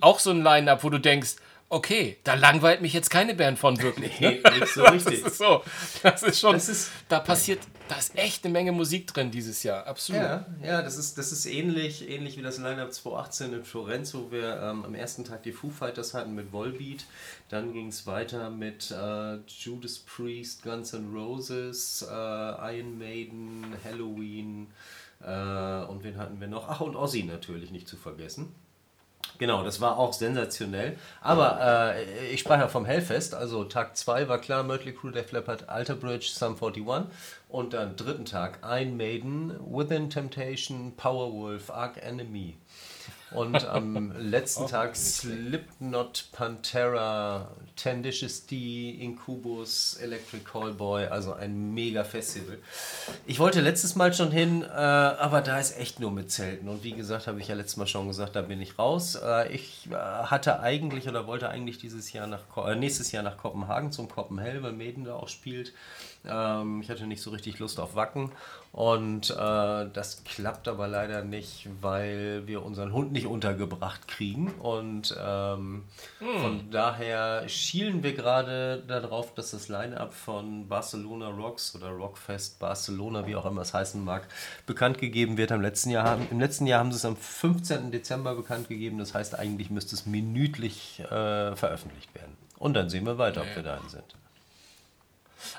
Auch 0.00 0.18
so 0.18 0.30
ein 0.30 0.42
Line-Up, 0.42 0.84
wo 0.84 0.90
du 0.90 0.98
denkst, 0.98 1.36
okay, 1.70 2.18
da 2.24 2.34
langweilt 2.34 2.82
mich 2.82 2.92
jetzt 2.92 3.08
keine 3.10 3.34
Band 3.34 3.58
von 3.58 3.80
wirklich. 3.80 4.20
Ne? 4.20 4.40
Nee, 4.50 4.60
nicht 4.60 4.74
so 4.74 4.82
richtig. 4.84 5.22
Das 5.22 5.32
ist 5.32 5.38
so. 5.38 5.62
Das 6.02 6.22
ist 6.22 6.38
schon. 6.40 6.52
Das 6.52 6.68
ist- 6.68 6.90
da 7.08 7.20
passiert, 7.20 7.60
da 7.88 7.96
ist 7.96 8.16
echt 8.18 8.44
eine 8.44 8.52
Menge 8.52 8.72
Musik 8.72 9.06
drin 9.06 9.30
dieses 9.30 9.62
Jahr. 9.62 9.86
Absolut. 9.86 10.20
Ja, 10.20 10.46
ja 10.62 10.82
das, 10.82 10.96
ist, 10.98 11.16
das 11.16 11.32
ist 11.32 11.46
ähnlich, 11.46 12.08
ähnlich 12.08 12.36
wie 12.36 12.42
das 12.42 12.58
Line-Up 12.58 12.92
2018 12.92 13.52
in 13.54 13.64
Florenz, 13.64 14.12
wo 14.14 14.30
wir 14.30 14.60
ähm, 14.62 14.84
am 14.84 14.94
ersten 14.94 15.24
Tag 15.24 15.42
die 15.44 15.52
Foo 15.52 15.70
Fighters 15.70 16.12
hatten 16.12 16.34
mit 16.34 16.52
Volbeat. 16.52 17.04
Dann 17.48 17.72
ging 17.72 17.88
es 17.88 18.06
weiter 18.06 18.50
mit 18.50 18.90
äh, 18.90 19.36
Judas 19.46 19.98
Priest, 19.98 20.62
Guns 20.62 20.92
N' 20.92 21.12
Roses, 21.14 22.02
äh, 22.08 22.14
Iron 22.78 22.98
Maiden, 22.98 23.64
Halloween 23.84 24.68
äh, 25.22 25.84
und 25.84 26.02
wen 26.04 26.16
hatten 26.16 26.40
wir 26.40 26.48
noch? 26.48 26.68
Ach, 26.68 26.80
und 26.80 26.96
Ozzy 26.96 27.22
natürlich 27.24 27.70
nicht 27.70 27.88
zu 27.88 27.96
vergessen. 27.96 28.54
Genau, 29.40 29.64
das 29.64 29.80
war 29.80 29.98
auch 29.98 30.12
sensationell. 30.12 30.98
Aber 31.22 31.94
äh, 31.96 32.28
ich 32.30 32.40
sprach 32.40 32.58
ja 32.58 32.68
vom 32.68 32.84
Hellfest, 32.84 33.34
also 33.34 33.64
Tag 33.64 33.96
2 33.96 34.28
war 34.28 34.36
klar, 34.38 34.64
Mötley 34.64 34.92
Crüe, 34.92 35.12
Def 35.12 35.32
Leppard, 35.32 35.66
Alter 35.70 35.94
Bridge, 35.94 36.30
Sum 36.30 36.56
41. 36.62 36.84
Und 37.48 37.72
dann 37.72 37.96
dritten 37.96 38.26
Tag 38.26 38.58
Iron 38.62 38.98
Maiden, 38.98 39.58
Within 39.64 40.10
Temptation, 40.10 40.94
Powerwolf, 40.94 41.70
Arc 41.70 41.96
Enemy. 42.04 42.58
Und 43.32 43.64
am 43.64 44.12
letzten 44.18 44.66
Tag 44.66 44.96
Slipknot, 44.96 46.28
Pantera, 46.32 47.50
Tendicious 47.76 48.46
D, 48.46 48.90
Incubus, 48.90 49.98
Electric 50.02 50.44
Callboy, 50.44 51.06
also 51.06 51.34
ein 51.34 51.72
mega 51.72 52.02
Festival. 52.02 52.58
Ich 53.26 53.38
wollte 53.38 53.60
letztes 53.60 53.94
Mal 53.94 54.12
schon 54.12 54.32
hin, 54.32 54.62
äh, 54.62 54.66
aber 54.66 55.42
da 55.42 55.60
ist 55.60 55.78
echt 55.78 56.00
nur 56.00 56.10
mit 56.10 56.30
Zelten. 56.30 56.68
Und 56.68 56.82
wie 56.82 56.92
gesagt, 56.92 57.28
habe 57.28 57.40
ich 57.40 57.48
ja 57.48 57.54
letztes 57.54 57.76
Mal 57.76 57.86
schon 57.86 58.08
gesagt, 58.08 58.34
da 58.34 58.42
bin 58.42 58.60
ich 58.60 58.78
raus. 58.78 59.14
Äh, 59.14 59.52
ich 59.52 59.88
äh, 59.90 59.94
hatte 59.94 60.60
eigentlich 60.60 61.08
oder 61.08 61.26
wollte 61.26 61.48
eigentlich 61.48 61.78
dieses 61.78 62.12
Jahr 62.12 62.26
nach 62.26 62.42
äh, 62.56 62.74
nächstes 62.74 63.12
Jahr 63.12 63.22
nach 63.22 63.36
Kopenhagen 63.36 63.92
zum 63.92 64.08
Kopenhell, 64.08 64.62
weil 64.62 64.72
Maiden 64.72 65.04
da 65.04 65.14
auch 65.14 65.28
spielt. 65.28 65.72
Ähm, 66.26 66.80
ich 66.82 66.90
hatte 66.90 67.06
nicht 67.06 67.22
so 67.22 67.30
richtig 67.30 67.58
Lust 67.58 67.80
auf 67.80 67.94
Wacken. 67.94 68.30
Und 68.72 69.30
äh, 69.30 69.34
das 69.92 70.22
klappt 70.24 70.68
aber 70.68 70.86
leider 70.86 71.24
nicht, 71.24 71.68
weil 71.80 72.46
wir 72.46 72.64
unseren 72.64 72.92
Hund 72.92 73.10
nicht 73.12 73.26
untergebracht 73.26 74.06
kriegen. 74.06 74.48
Und 74.60 75.16
ähm, 75.20 75.84
von 76.18 76.70
daher 76.70 77.48
schielen 77.48 78.02
wir 78.02 78.14
gerade 78.14 78.82
darauf, 78.86 79.34
dass 79.34 79.50
das 79.50 79.68
Line-Up 79.68 80.14
von 80.14 80.68
Barcelona 80.68 81.28
Rocks 81.28 81.74
oder 81.74 81.88
Rockfest 81.88 82.60
Barcelona, 82.60 83.26
wie 83.26 83.34
auch 83.34 83.46
immer 83.46 83.62
es 83.62 83.74
heißen 83.74 84.02
mag, 84.04 84.28
bekannt 84.66 84.98
gegeben 84.98 85.36
wird. 85.36 85.50
Im 85.50 85.62
letzten 85.62 85.90
Jahr 85.90 86.04
haben, 86.04 86.28
im 86.30 86.38
letzten 86.38 86.66
Jahr 86.66 86.80
haben 86.80 86.92
sie 86.92 86.98
es 86.98 87.04
am 87.04 87.16
15. 87.16 87.90
Dezember 87.90 88.36
bekannt 88.36 88.68
gegeben. 88.68 88.98
Das 88.98 89.14
heißt, 89.14 89.36
eigentlich 89.36 89.70
müsste 89.70 89.96
es 89.96 90.06
minütlich 90.06 91.00
äh, 91.00 91.56
veröffentlicht 91.56 92.14
werden. 92.14 92.36
Und 92.56 92.74
dann 92.74 92.88
sehen 92.88 93.04
wir 93.04 93.18
weiter, 93.18 93.40
ob 93.40 93.56
wir 93.56 93.62
dahin 93.64 93.88
sind. 93.88 94.14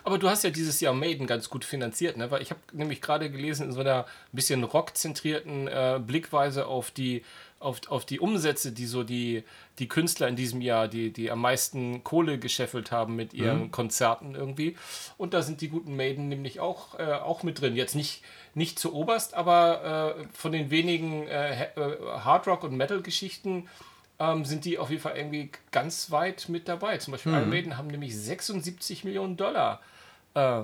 Aber 0.03 0.17
du 0.17 0.29
hast 0.29 0.43
ja 0.43 0.49
dieses 0.49 0.81
Jahr 0.81 0.93
Maiden 0.93 1.27
ganz 1.27 1.49
gut 1.49 1.65
finanziert, 1.65 2.17
ne? 2.17 2.31
Weil 2.31 2.41
ich 2.41 2.51
habe 2.51 2.61
nämlich 2.73 3.01
gerade 3.01 3.29
gelesen 3.29 3.67
in 3.67 3.71
so 3.71 3.81
einer 3.81 4.05
bisschen 4.31 4.63
rockzentrierten 4.63 5.67
äh, 5.67 5.99
Blickweise 6.05 6.67
auf 6.67 6.91
die 6.91 7.23
auf, 7.61 7.79
auf 7.89 8.05
die 8.05 8.19
Umsätze, 8.19 8.71
die 8.71 8.85
so 8.85 9.03
die, 9.03 9.43
die 9.79 9.87
Künstler 9.87 10.27
in 10.27 10.35
diesem 10.35 10.61
Jahr, 10.61 10.87
die, 10.87 11.13
die 11.13 11.31
am 11.31 11.41
meisten 11.41 12.03
Kohle 12.03 12.39
gescheffelt 12.39 12.91
haben 12.91 13.15
mit 13.15 13.33
ihren 13.33 13.71
Konzerten 13.71 14.35
irgendwie. 14.35 14.75
Und 15.17 15.33
da 15.33 15.41
sind 15.41 15.61
die 15.61 15.69
guten 15.69 15.95
Maiden 15.95 16.27
nämlich 16.27 16.59
auch, 16.59 16.99
äh, 16.99 17.13
auch 17.13 17.43
mit 17.43 17.61
drin. 17.61 17.75
Jetzt 17.75 17.95
nicht, 17.95 18.23
nicht 18.55 18.79
zu 18.79 18.93
oberst, 18.93 19.33
aber 19.33 20.15
äh, 20.17 20.23
von 20.33 20.51
den 20.51 20.71
wenigen 20.71 21.27
äh, 21.27 21.67
Hardrock- 22.23 22.63
und 22.63 22.75
Metal-Geschichten 22.75 23.69
ähm, 24.21 24.45
sind 24.45 24.65
die 24.65 24.77
auf 24.77 24.91
jeden 24.91 25.01
Fall 25.01 25.17
irgendwie 25.17 25.51
ganz 25.71 26.11
weit 26.11 26.47
mit 26.47 26.67
dabei. 26.67 26.97
Zum 26.97 27.11
Beispiel 27.11 27.33
Iron 27.33 27.49
Maiden 27.49 27.77
haben 27.77 27.87
nämlich 27.87 28.15
76 28.15 29.03
Millionen 29.03 29.35
Dollar 29.35 29.81
äh, 30.35 30.59
äh, 30.59 30.63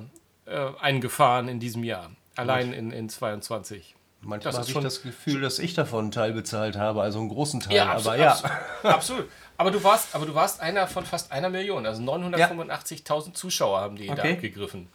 eingefahren 0.79 1.47
in 1.47 1.59
diesem 1.59 1.83
Jahr. 1.83 2.11
Allein 2.35 2.71
in, 2.71 2.91
in 2.91 3.09
22. 3.09 3.95
Manchmal 4.21 4.53
habe 4.53 4.65
ich 4.65 4.73
das 4.73 5.01
Gefühl, 5.01 5.41
dass 5.41 5.57
ich 5.57 5.73
davon 5.73 6.05
einen 6.05 6.11
Teil 6.11 6.33
bezahlt 6.33 6.75
habe, 6.75 7.01
also 7.01 7.19
einen 7.19 7.29
großen 7.29 7.59
Teil. 7.59 7.75
Ja, 7.75 7.85
aber 7.85 7.93
absolut, 7.93 8.19
ja. 8.19 8.31
absolut, 8.31 8.93
absolut. 8.93 9.29
Aber 9.57 9.71
du 9.71 9.83
warst, 9.83 10.13
aber 10.13 10.25
du 10.27 10.35
warst 10.35 10.61
einer 10.61 10.85
von 10.85 11.05
fast 11.05 11.31
einer 11.31 11.49
Million. 11.49 11.85
Also 11.87 12.03
985.000 12.03 13.33
Zuschauer 13.33 13.79
haben 13.79 13.95
die 13.95 14.05
da 14.05 14.13
Okay. 14.13 14.33
abgegriffen. 14.33 14.87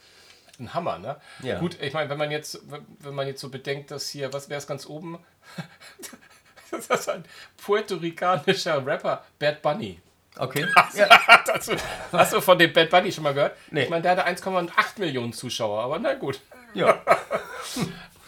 Ein 0.61 0.73
Hammer, 0.75 0.99
ne? 0.99 1.17
Ja. 1.43 1.59
Gut, 1.59 1.79
ich 1.81 1.95
meine, 1.95 2.11
wenn 2.11 2.19
man 2.19 2.31
jetzt, 2.31 2.61
wenn 3.01 3.15
man 3.15 3.27
jetzt 3.27 3.41
so 3.41 3.49
bedenkt, 3.49 3.91
dass 3.91 4.09
hier, 4.09 4.33
was 4.33 4.49
wäre 4.49 4.59
es 4.59 4.69
ganz 4.69 4.87
oben? 4.87 5.19
das 6.89 7.01
ist 7.01 7.09
ein 7.09 7.25
puerto-ricanischer 7.65 8.85
Rapper, 8.85 9.25
Bad 9.39 9.63
Bunny. 9.63 9.99
Okay. 10.39 10.67
Hast, 10.77 10.99
hast, 11.49 11.69
du, 11.69 11.77
hast 12.13 12.33
du 12.33 12.41
von 12.41 12.59
dem 12.59 12.73
Bad 12.73 12.89
Bunny 12.91 13.13
schon 13.13 13.25
mal 13.25 13.35
gehört? 13.35 13.57
Nee. 13.71 13.83
Ich 13.85 13.91
meine, 13.91 14.03
der 14.03 14.13
hatte 14.13 14.27
1,8 14.27 14.71
Millionen 14.99 15.33
Zuschauer, 15.35 15.83
aber 15.83 15.99
na 15.99 16.15
gut. 16.15 16.41
ja. 16.75 17.01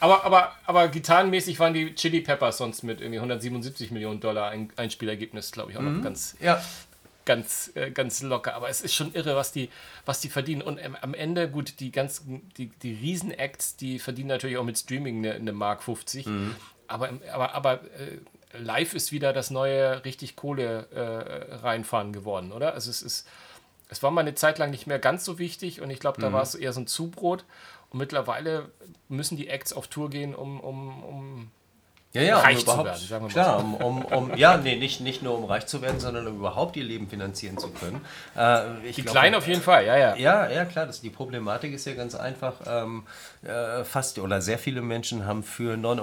Aber, 0.01 0.23
aber, 0.25 0.53
aber 0.67 0.89
gitarrenmäßig 0.89 1.59
waren 1.61 1.73
die 1.73 1.95
Chili 1.95 2.21
Peppers 2.21 2.59
sonst 2.59 2.83
mit 2.83 3.01
irgendwie 3.01 3.19
177 3.19 3.91
Millionen 3.91 4.21
Dollar 4.21 4.51
ein 4.51 4.71
Einspielergebnis, 4.77 5.51
glaube 5.51 5.71
ich, 5.73 5.79
auch 5.79 5.83
noch 5.83 6.03
ganz, 6.03 6.37
ja. 6.41 6.63
ganz, 7.25 7.73
äh, 7.75 7.91
ganz 7.91 8.21
locker. 8.21 8.55
Aber 8.55 8.69
es 8.69 8.83
ist 8.83 8.95
schon 8.95 9.15
irre, 9.15 9.35
was 9.35 9.53
die, 9.53 9.71
was 10.05 10.21
die 10.21 10.29
verdienen. 10.29 10.61
Und 10.61 10.77
ähm, 10.85 10.95
am 11.01 11.15
Ende, 11.15 11.49
gut, 11.49 11.81
die 11.81 11.91
ganzen, 11.91 12.51
die, 12.59 12.67
die 12.67 12.93
Riesen-Acts, 12.93 13.77
die 13.77 13.99
verdienen 13.99 14.29
natürlich 14.29 14.59
auch 14.59 14.65
mit 14.65 14.77
Streaming 14.77 15.19
eine, 15.25 15.35
eine 15.37 15.53
Mark 15.53 15.83
50. 15.83 16.27
Aber, 16.87 17.09
im- 17.09 17.23
aber, 17.33 17.55
aber 17.55 17.73
äh, 17.85 18.19
live 18.59 18.95
ist 18.95 19.12
wieder 19.12 19.33
das 19.33 19.51
neue 19.51 20.05
richtig 20.05 20.37
Kohle 20.37 20.88
äh, 20.90 21.55
reinfahren 21.57 22.12
geworden, 22.12 22.53
oder? 22.53 22.75
Also 22.75 22.90
es 22.90 23.03
ist, 23.03 23.29
es 23.88 24.03
war 24.03 24.11
mal 24.11 24.23
eine 24.23 24.35
Zeit 24.35 24.59
lang 24.59 24.71
nicht 24.71 24.87
mehr 24.87 24.99
ganz 24.99 25.25
so 25.25 25.38
wichtig 25.38 25.81
und 25.81 25.90
ich 25.90 26.01
glaube, 26.01 26.21
da 26.21 26.33
war 26.33 26.43
es 26.43 26.55
eher 26.55 26.73
so 26.73 26.81
ein 26.81 26.87
Zubrot. 26.87 27.45
Und 27.90 27.99
mittlerweile 27.99 28.71
müssen 29.09 29.37
die 29.37 29.49
Acts 29.49 29.73
auf 29.73 29.87
Tour 29.87 30.11
gehen, 30.11 30.35
um, 30.35 30.59
um, 30.59 31.05
um 31.05 31.51
Ja, 32.14 32.22
ja, 32.22 32.38
reich 32.38 32.59
um 32.59 32.61
zu 32.61 32.64
überhaupt, 32.64 32.87
werden, 32.87 33.11
wir 33.11 33.20
mal 33.20 33.29
klar, 33.29 33.59
um, 33.59 33.74
um, 33.74 34.05
um, 34.05 34.37
ja, 34.37 34.57
nee, 34.57 34.77
nicht, 34.77 35.00
nicht 35.00 35.22
nur 35.22 35.37
um 35.37 35.44
reich 35.46 35.66
zu 35.66 35.83
werden, 35.83 35.98
sondern 35.98 36.29
um 36.29 36.37
überhaupt 36.37 36.77
ihr 36.77 36.85
Leben 36.85 37.09
finanzieren 37.09 37.59
zu 37.59 37.70
können. 37.70 38.00
Äh, 38.37 38.92
die 38.92 39.03
glaub, 39.03 39.14
Kleinen 39.14 39.35
auf 39.35 39.48
jeden 39.48 39.61
Fall, 39.61 39.85
ja, 39.85 39.96
ja. 39.96 40.14
Ja, 40.14 40.48
ja, 40.48 40.64
klar. 40.64 40.87
Das, 40.87 41.00
die 41.00 41.11
Problematik 41.11 41.72
ist 41.72 41.87
ja 41.87 41.94
ganz 41.94 42.14
einfach. 42.14 42.55
Ähm, 42.66 43.03
äh, 43.44 43.85
fast 43.85 44.18
oder 44.18 44.40
sehr 44.40 44.59
viele 44.59 44.81
Menschen 44.81 45.27
haben 45.27 45.42
für 45.42 45.77
9,95 45.77 46.00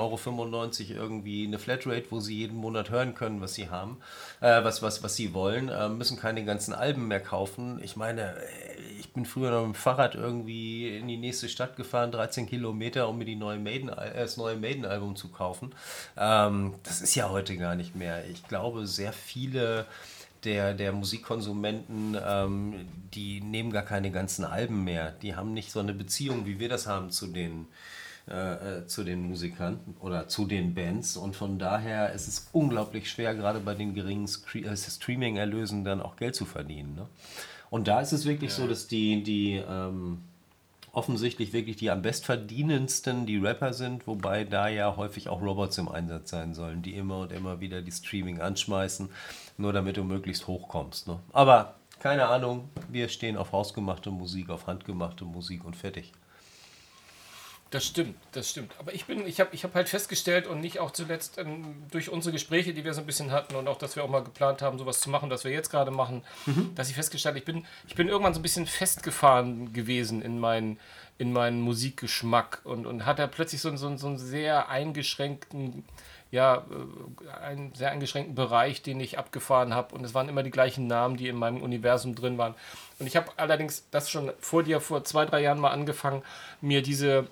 Euro 0.95 1.03
irgendwie 1.03 1.47
eine 1.47 1.57
Flatrate, 1.57 2.05
wo 2.09 2.19
sie 2.19 2.37
jeden 2.37 2.57
Monat 2.57 2.89
hören 2.89 3.15
können, 3.15 3.41
was 3.41 3.53
sie 3.53 3.69
haben, 3.69 3.97
äh, 4.41 4.63
was, 4.63 4.81
was, 4.81 5.03
was 5.03 5.15
sie 5.15 5.33
wollen, 5.33 5.69
äh, 5.69 5.89
müssen 5.89 6.19
keine 6.19 6.45
ganzen 6.45 6.73
Alben 6.73 7.07
mehr 7.07 7.19
kaufen. 7.19 7.79
Ich 7.83 7.95
meine, 7.95 8.35
ich 8.99 9.11
bin 9.11 9.25
früher 9.25 9.51
noch 9.51 9.65
mit 9.65 9.75
dem 9.75 9.75
Fahrrad 9.75 10.15
irgendwie 10.15 10.95
in 10.97 11.07
die 11.07 11.17
nächste 11.17 11.49
Stadt 11.49 11.75
gefahren, 11.75 12.11
13 12.11 12.47
Kilometer, 12.47 13.09
um 13.09 13.17
mir 13.17 13.25
die 13.25 13.35
neue 13.35 13.57
Maiden, 13.59 13.89
äh, 13.89 14.19
das 14.19 14.37
neue 14.37 14.55
Maiden-Album 14.55 15.15
zu 15.15 15.29
kaufen. 15.29 15.73
Ähm, 16.17 16.75
das 16.83 17.01
ist 17.01 17.15
ja 17.15 17.29
heute 17.29 17.57
gar 17.57 17.75
nicht 17.75 17.95
mehr. 17.95 18.27
Ich 18.29 18.47
glaube, 18.47 18.87
sehr 18.87 19.13
viele 19.13 19.85
der, 20.43 20.73
der 20.73 20.91
Musikkonsumenten, 20.91 22.17
ähm, 22.25 22.87
die 23.13 23.41
nehmen 23.41 23.71
gar 23.71 23.83
keine 23.83 24.11
ganzen 24.11 24.45
Alben 24.45 24.83
mehr. 24.83 25.11
Die 25.21 25.35
haben 25.35 25.53
nicht 25.53 25.71
so 25.71 25.79
eine 25.79 25.93
Beziehung, 25.93 26.45
wie 26.45 26.59
wir 26.59 26.69
das 26.69 26.87
haben 26.87 27.11
zu 27.11 27.27
den, 27.27 27.67
äh, 28.27 28.79
äh, 28.79 28.87
zu 28.87 29.03
den 29.03 29.27
Musikern 29.27 29.79
oder 29.99 30.27
zu 30.27 30.45
den 30.45 30.73
Bands. 30.73 31.17
Und 31.17 31.35
von 31.35 31.59
daher 31.59 32.13
ist 32.13 32.27
es 32.27 32.49
unglaublich 32.51 33.09
schwer, 33.09 33.35
gerade 33.35 33.59
bei 33.59 33.75
den 33.75 33.93
geringen 33.93 34.25
äh, 34.25 34.75
Streaming-Erlösen 34.75 35.83
dann 35.83 36.01
auch 36.01 36.15
Geld 36.15 36.35
zu 36.35 36.45
verdienen. 36.45 36.95
Ne? 36.95 37.07
Und 37.69 37.87
da 37.87 38.01
ist 38.01 38.11
es 38.11 38.25
wirklich 38.25 38.51
so, 38.51 38.67
dass 38.67 38.87
die, 38.87 39.23
die 39.23 39.63
ähm, 39.67 40.23
offensichtlich 40.93 41.53
wirklich 41.53 41.77
die 41.77 41.89
am 41.89 42.01
bestverdienendsten 42.01 43.25
die 43.25 43.37
Rapper 43.37 43.73
sind, 43.73 44.07
wobei 44.07 44.43
da 44.43 44.67
ja 44.67 44.95
häufig 44.97 45.29
auch 45.29 45.41
Robots 45.41 45.77
im 45.77 45.87
Einsatz 45.87 46.29
sein 46.29 46.53
sollen, 46.53 46.81
die 46.81 46.95
immer 46.95 47.19
und 47.19 47.31
immer 47.31 47.59
wieder 47.59 47.81
die 47.81 47.91
Streaming 47.91 48.41
anschmeißen, 48.41 49.09
nur 49.57 49.73
damit 49.73 49.97
du 49.97 50.03
möglichst 50.03 50.47
hochkommst. 50.47 51.07
Ne? 51.07 51.19
Aber 51.31 51.75
keine 51.99 52.27
Ahnung, 52.27 52.69
wir 52.89 53.09
stehen 53.09 53.37
auf 53.37 53.51
hausgemachte 53.51 54.11
Musik, 54.11 54.49
auf 54.49 54.67
handgemachte 54.67 55.23
Musik 55.23 55.63
und 55.63 55.75
fertig. 55.75 56.11
Das 57.71 57.85
stimmt, 57.85 58.17
das 58.33 58.49
stimmt. 58.49 58.73
Aber 58.79 58.93
ich 58.93 59.05
bin, 59.05 59.25
ich 59.25 59.39
habe 59.39 59.49
ich 59.53 59.63
hab 59.63 59.73
halt 59.75 59.87
festgestellt 59.87 60.45
und 60.45 60.59
nicht 60.59 60.79
auch 60.79 60.91
zuletzt 60.91 61.37
ähm, 61.37 61.83
durch 61.89 62.09
unsere 62.09 62.33
Gespräche, 62.33 62.73
die 62.73 62.83
wir 62.83 62.93
so 62.93 62.99
ein 62.99 63.05
bisschen 63.05 63.31
hatten 63.31 63.55
und 63.55 63.69
auch, 63.69 63.77
dass 63.77 63.95
wir 63.95 64.03
auch 64.03 64.09
mal 64.09 64.23
geplant 64.23 64.61
haben, 64.61 64.77
sowas 64.77 64.99
zu 64.99 65.09
machen, 65.09 65.29
das 65.29 65.45
wir 65.45 65.51
jetzt 65.51 65.69
gerade 65.69 65.89
machen, 65.89 66.21
dass 66.75 66.89
ich 66.89 66.95
festgestellt 66.95 67.31
habe, 67.31 67.39
ich 67.39 67.45
bin, 67.45 67.65
ich 67.87 67.95
bin 67.95 68.09
irgendwann 68.09 68.33
so 68.33 68.41
ein 68.41 68.43
bisschen 68.43 68.67
festgefahren 68.67 69.71
gewesen 69.71 70.21
in 70.21 70.37
meinen 70.37 70.79
in 71.17 71.33
meinen 71.33 71.61
Musikgeschmack 71.61 72.61
und, 72.63 72.87
und 72.87 73.05
hat 73.05 73.19
er 73.19 73.27
plötzlich 73.27 73.61
so, 73.61 73.75
so, 73.77 73.95
so 73.95 74.07
einen 74.07 74.17
sehr 74.17 74.69
eingeschränkten, 74.69 75.85
ja, 76.31 76.65
äh, 76.65 77.43
einen 77.43 77.75
sehr 77.75 77.91
eingeschränkten 77.91 78.33
Bereich, 78.33 78.81
den 78.81 78.99
ich 78.99 79.19
abgefahren 79.19 79.75
habe. 79.75 79.93
Und 79.93 80.03
es 80.03 80.15
waren 80.15 80.29
immer 80.29 80.41
die 80.41 80.49
gleichen 80.49 80.87
Namen, 80.87 81.17
die 81.17 81.27
in 81.27 81.35
meinem 81.35 81.61
Universum 81.61 82.15
drin 82.15 82.39
waren. 82.39 82.55
Und 82.97 83.05
ich 83.05 83.15
habe 83.15 83.31
allerdings 83.37 83.85
das 83.91 84.09
schon 84.09 84.31
vor 84.39 84.63
dir, 84.63 84.81
vor 84.81 85.03
zwei, 85.03 85.25
drei 85.25 85.41
Jahren 85.41 85.59
mal 85.59 85.69
angefangen, 85.69 86.23
mir 86.59 86.81
diese 86.81 87.27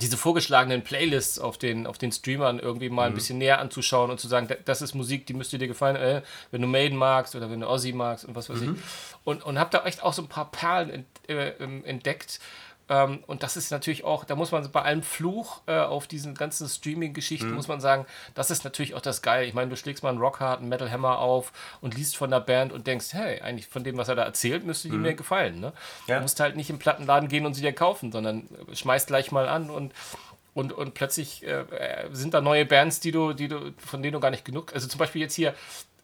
diese 0.00 0.16
vorgeschlagenen 0.16 0.82
Playlists 0.82 1.38
auf 1.38 1.58
den, 1.58 1.86
auf 1.86 1.98
den 1.98 2.12
Streamern 2.12 2.58
irgendwie 2.58 2.88
mal 2.88 3.08
mhm. 3.08 3.12
ein 3.12 3.14
bisschen 3.14 3.38
näher 3.38 3.60
anzuschauen 3.60 4.10
und 4.10 4.20
zu 4.20 4.28
sagen, 4.28 4.48
das 4.64 4.82
ist 4.82 4.94
Musik, 4.94 5.26
die 5.26 5.34
müsste 5.34 5.58
dir 5.58 5.68
gefallen, 5.68 5.96
äh, 5.96 6.22
wenn 6.50 6.62
du 6.62 6.68
Maiden 6.68 6.96
magst 6.96 7.34
oder 7.34 7.50
wenn 7.50 7.60
du 7.60 7.68
Ozzy 7.68 7.92
magst 7.92 8.24
und 8.24 8.34
was 8.34 8.48
weiß 8.48 8.60
mhm. 8.60 8.74
ich. 8.74 8.80
Und, 9.24 9.44
und 9.44 9.58
habe 9.58 9.70
da 9.70 9.84
echt 9.84 10.02
auch 10.02 10.12
so 10.12 10.22
ein 10.22 10.28
paar 10.28 10.50
Perlen 10.50 11.06
äh, 11.28 11.48
ähm, 11.60 11.84
entdeckt, 11.84 12.40
ähm, 12.88 13.24
und 13.26 13.42
das 13.42 13.56
ist 13.56 13.70
natürlich 13.70 14.04
auch, 14.04 14.24
da 14.24 14.36
muss 14.36 14.52
man 14.52 14.70
bei 14.70 14.82
allem 14.82 15.02
Fluch 15.02 15.60
äh, 15.66 15.78
auf 15.78 16.06
diesen 16.06 16.34
ganzen 16.34 16.68
Streaming-Geschichten, 16.68 17.50
mhm. 17.50 17.54
muss 17.54 17.68
man 17.68 17.80
sagen, 17.80 18.06
das 18.34 18.50
ist 18.50 18.64
natürlich 18.64 18.94
auch 18.94 19.00
das 19.00 19.22
Geile. 19.22 19.46
Ich 19.46 19.54
meine, 19.54 19.70
du 19.70 19.76
schlägst 19.76 20.02
mal 20.02 20.10
einen 20.10 20.20
Rockhard, 20.20 20.60
einen 20.60 20.68
Metal 20.68 20.90
Hammer 20.90 21.18
auf 21.18 21.52
und 21.80 21.96
liest 21.96 22.16
von 22.16 22.30
der 22.30 22.40
Band 22.40 22.72
und 22.72 22.86
denkst, 22.86 23.12
hey, 23.12 23.40
eigentlich 23.40 23.66
von 23.66 23.82
dem, 23.82 23.96
was 23.96 24.08
er 24.08 24.14
da 24.14 24.22
erzählt, 24.22 24.64
müsste 24.64 24.88
die 24.88 24.96
mhm. 24.96 25.02
mir 25.02 25.14
gefallen. 25.14 25.60
Ne? 25.60 25.72
Ja. 26.06 26.16
Du 26.16 26.22
musst 26.22 26.38
halt 26.38 26.56
nicht 26.56 26.70
im 26.70 26.78
Plattenladen 26.78 27.28
gehen 27.28 27.44
und 27.44 27.54
sie 27.54 27.62
dir 27.62 27.72
kaufen, 27.72 28.12
sondern 28.12 28.48
schmeißt 28.72 29.08
gleich 29.08 29.32
mal 29.32 29.48
an 29.48 29.70
und 29.70 29.92
und, 30.54 30.72
und 30.72 30.94
plötzlich 30.94 31.46
äh, 31.46 31.64
sind 32.12 32.32
da 32.32 32.40
neue 32.40 32.64
Bands, 32.64 32.98
die 33.00 33.12
du, 33.12 33.34
die 33.34 33.46
du, 33.46 33.74
von 33.76 34.02
denen 34.02 34.14
du 34.14 34.20
gar 34.20 34.30
nicht 34.30 34.46
genug. 34.46 34.72
Also 34.72 34.88
zum 34.88 34.98
Beispiel 34.98 35.20
jetzt 35.20 35.34
hier 35.34 35.54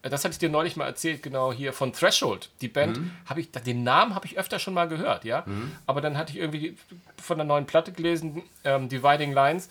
das 0.03 0.25
hatte 0.25 0.33
ich 0.33 0.39
dir 0.39 0.49
neulich 0.49 0.77
mal 0.77 0.87
erzählt, 0.87 1.23
genau 1.23 1.53
hier 1.53 1.73
von 1.73 1.93
Threshold. 1.93 2.51
Die 2.61 2.69
Band, 2.69 2.99
mhm. 2.99 3.13
habe 3.27 3.41
ich, 3.41 3.51
den 3.53 3.85
Namen 3.85 4.15
habe 4.15 4.27
ich 4.27 4.37
öfter 4.37 4.59
schon 4.59 4.75
mal 4.75 4.89
gehört, 4.89 5.25
ja. 5.25 5.45
Mhm. 5.47 5.73
Aber 5.87 6.01
dann 6.01 6.19
hatte 6.19 6.33
ich 6.33 6.39
irgendwie 6.39 6.77
von 7.21 7.39
der 7.39 7.47
neuen 7.47 7.67
Platte 7.67 7.93
gelesen, 7.93 8.43
ähm, 8.65 8.89
Dividing 8.89 9.33
Lines, 9.33 9.69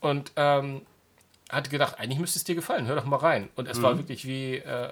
und 0.00 0.32
ähm, 0.36 0.82
hatte 1.50 1.70
gedacht, 1.70 1.98
eigentlich 1.98 2.18
müsste 2.18 2.38
es 2.38 2.44
dir 2.44 2.54
gefallen, 2.54 2.86
hör 2.86 2.96
doch 2.96 3.06
mal 3.06 3.16
rein. 3.16 3.48
Und 3.56 3.68
es 3.68 3.78
mhm. 3.78 3.82
war 3.82 3.96
wirklich 3.96 4.26
wie, 4.26 4.56
äh, 4.56 4.90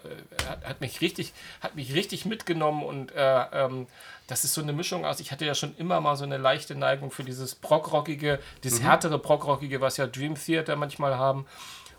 hat, 0.48 0.64
hat, 0.64 0.80
mich 0.80 1.00
richtig, 1.00 1.34
hat 1.60 1.76
mich 1.76 1.92
richtig 1.92 2.24
mitgenommen 2.24 2.82
und 2.82 3.12
äh, 3.14 3.42
ähm, 3.52 3.86
das 4.26 4.44
ist 4.44 4.54
so 4.54 4.62
eine 4.62 4.72
Mischung 4.72 5.04
aus, 5.04 5.20
ich 5.20 5.30
hatte 5.32 5.44
ja 5.44 5.54
schon 5.54 5.76
immer 5.76 6.00
mal 6.00 6.16
so 6.16 6.24
eine 6.24 6.38
leichte 6.38 6.74
Neigung 6.74 7.10
für 7.10 7.24
dieses 7.24 7.54
Prog-Rockige, 7.54 8.40
dieses 8.64 8.80
mhm. 8.80 8.84
härtere 8.84 9.18
Prog-Rockige, 9.18 9.80
was 9.80 9.98
ja 9.98 10.06
Dream 10.06 10.34
Theater 10.34 10.76
manchmal 10.76 11.16
haben. 11.18 11.46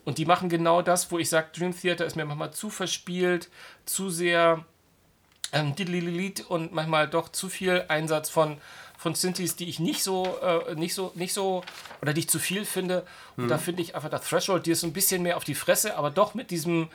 Und 0.08 0.20
die 0.20 0.26
machen 0.26 0.48
genau 0.48 0.82
das, 0.82 1.12
wo 1.12 1.20
ich 1.20 1.28
sage, 1.28 1.50
Dream 1.54 1.78
Theater 1.78 2.06
ist 2.06 2.16
mir 2.16 2.24
manchmal 2.24 2.54
zu 2.54 2.70
verspielt, 2.70 3.50
zu 3.84 4.10
sehr 4.10 4.64
ähm, 5.52 5.76
und 6.48 6.72
manchmal 6.72 7.10
doch 7.10 7.28
zu 7.28 7.50
viel 7.50 7.84
Einsatz 7.90 8.30
von, 8.30 8.56
von 8.98 9.16
Synthes, 9.16 9.58
die 9.58 9.68
ich 9.68 9.82
nicht 9.82 10.02
so, 10.04 10.40
äh, 10.42 10.76
nicht 10.76 10.94
so, 10.94 11.12
nicht 11.16 11.34
so, 11.34 11.62
oder 12.02 12.14
die 12.14 12.22
ich 12.22 12.30
zu 12.30 12.40
viel 12.40 12.64
finde. 12.64 13.06
Und 13.36 13.44
mhm. 13.44 13.48
da 13.50 13.58
finde 13.58 13.82
ich 13.82 13.96
einfach 13.96 14.10
das 14.10 14.26
Threshold, 14.26 14.66
die 14.66 14.72
ist 14.72 14.80
so 14.80 14.88
ein 14.88 14.94
bisschen 14.94 15.24
mehr 15.24 15.36
auf 15.36 15.44
die 15.44 15.56
Fresse, 15.56 15.98
aber 15.98 16.10
doch 16.10 16.36
mit 16.36 16.52
diesem, 16.52 16.88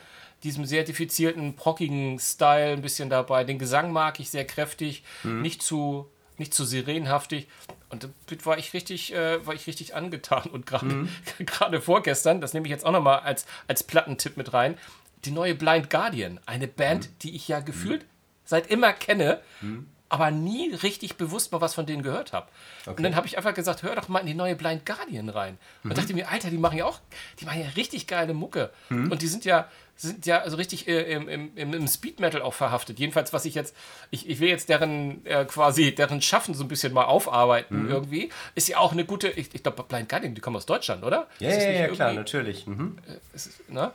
diesem 0.42 0.64
sehr 0.64 0.82
diffizierten, 0.82 1.54
prockigen 1.54 2.18
Style 2.18 2.72
ein 2.72 2.80
bisschen 2.80 3.10
dabei. 3.10 3.44
Den 3.44 3.58
Gesang 3.58 3.92
mag 3.92 4.20
ich 4.20 4.30
sehr 4.30 4.46
kräftig, 4.46 5.04
mhm. 5.22 5.42
nicht 5.42 5.60
zu 5.60 6.08
nicht 6.38 6.54
zu 6.54 6.64
sirenhaftig. 6.64 7.48
Und 7.88 8.04
damit 8.04 8.46
war 8.46 8.58
ich 8.58 8.72
richtig, 8.72 9.12
äh, 9.14 9.44
war 9.46 9.54
ich 9.54 9.66
richtig 9.66 9.94
angetan. 9.94 10.50
Und 10.50 10.66
gerade 10.66 10.86
mhm. 10.86 11.08
vorgestern, 11.82 12.40
das 12.40 12.54
nehme 12.54 12.66
ich 12.66 12.70
jetzt 12.70 12.84
auch 12.84 12.92
nochmal 12.92 13.20
als, 13.20 13.46
als 13.68 13.82
Plattentipp 13.82 14.36
mit 14.36 14.52
rein, 14.52 14.78
die 15.24 15.30
neue 15.30 15.54
Blind 15.54 15.90
Guardian. 15.90 16.40
Eine 16.46 16.68
Band, 16.68 17.08
mhm. 17.08 17.18
die 17.22 17.36
ich 17.36 17.48
ja 17.48 17.60
gefühlt 17.60 18.02
mhm. 18.02 18.08
seit 18.44 18.68
immer 18.68 18.92
kenne, 18.92 19.40
mhm. 19.60 19.88
Aber 20.12 20.30
nie 20.30 20.74
richtig 20.74 21.16
bewusst 21.16 21.52
mal 21.52 21.62
was 21.62 21.72
von 21.72 21.86
denen 21.86 22.02
gehört 22.02 22.34
habe. 22.34 22.46
Okay. 22.82 22.90
Und 22.90 23.02
dann 23.02 23.16
habe 23.16 23.26
ich 23.26 23.38
einfach 23.38 23.54
gesagt, 23.54 23.82
hör 23.82 23.96
doch 23.96 24.08
mal 24.08 24.18
in 24.18 24.26
die 24.26 24.34
neue 24.34 24.54
Blind 24.54 24.84
Guardian 24.84 25.30
rein. 25.30 25.56
Und 25.82 25.90
mhm. 25.90 25.94
dachte 25.94 26.12
mir, 26.12 26.28
Alter, 26.28 26.50
die 26.50 26.58
machen 26.58 26.76
ja 26.76 26.84
auch, 26.84 27.00
die 27.40 27.46
machen 27.46 27.62
ja 27.62 27.68
richtig 27.76 28.06
geile 28.06 28.34
Mucke. 28.34 28.70
Mhm. 28.90 29.10
Und 29.10 29.22
die 29.22 29.26
sind 29.26 29.46
ja, 29.46 29.70
sind 29.96 30.26
ja 30.26 30.40
also 30.40 30.58
richtig 30.58 30.86
äh, 30.86 31.14
im, 31.14 31.28
im, 31.56 31.72
im 31.72 31.88
Speed 31.88 32.20
Metal 32.20 32.42
auch 32.42 32.52
verhaftet. 32.52 32.98
Jedenfalls, 32.98 33.32
was 33.32 33.46
ich 33.46 33.54
jetzt, 33.54 33.74
ich, 34.10 34.28
ich 34.28 34.38
will 34.38 34.50
jetzt 34.50 34.68
deren 34.68 35.24
äh, 35.24 35.46
quasi, 35.46 35.94
deren 35.94 36.20
Schaffen 36.20 36.52
so 36.52 36.62
ein 36.62 36.68
bisschen 36.68 36.92
mal 36.92 37.04
aufarbeiten 37.04 37.84
mhm. 37.84 37.90
irgendwie. 37.90 38.28
Ist 38.54 38.68
ja 38.68 38.76
auch 38.76 38.92
eine 38.92 39.06
gute, 39.06 39.28
ich, 39.28 39.54
ich 39.54 39.62
glaube, 39.62 39.82
Blind 39.82 40.10
Guardian, 40.10 40.34
die 40.34 40.42
kommen 40.42 40.56
aus 40.56 40.66
Deutschland, 40.66 41.04
oder? 41.04 41.26
Ja, 41.38 41.48
ja, 41.48 41.70
ja, 41.70 41.88
klar, 41.88 42.12
natürlich. 42.12 42.66
Mhm. 42.66 42.98
Äh, 43.08 43.34
ist, 43.34 43.66
ne? 43.70 43.92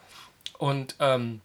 Und 0.58 0.95
ähm, 0.99 1.41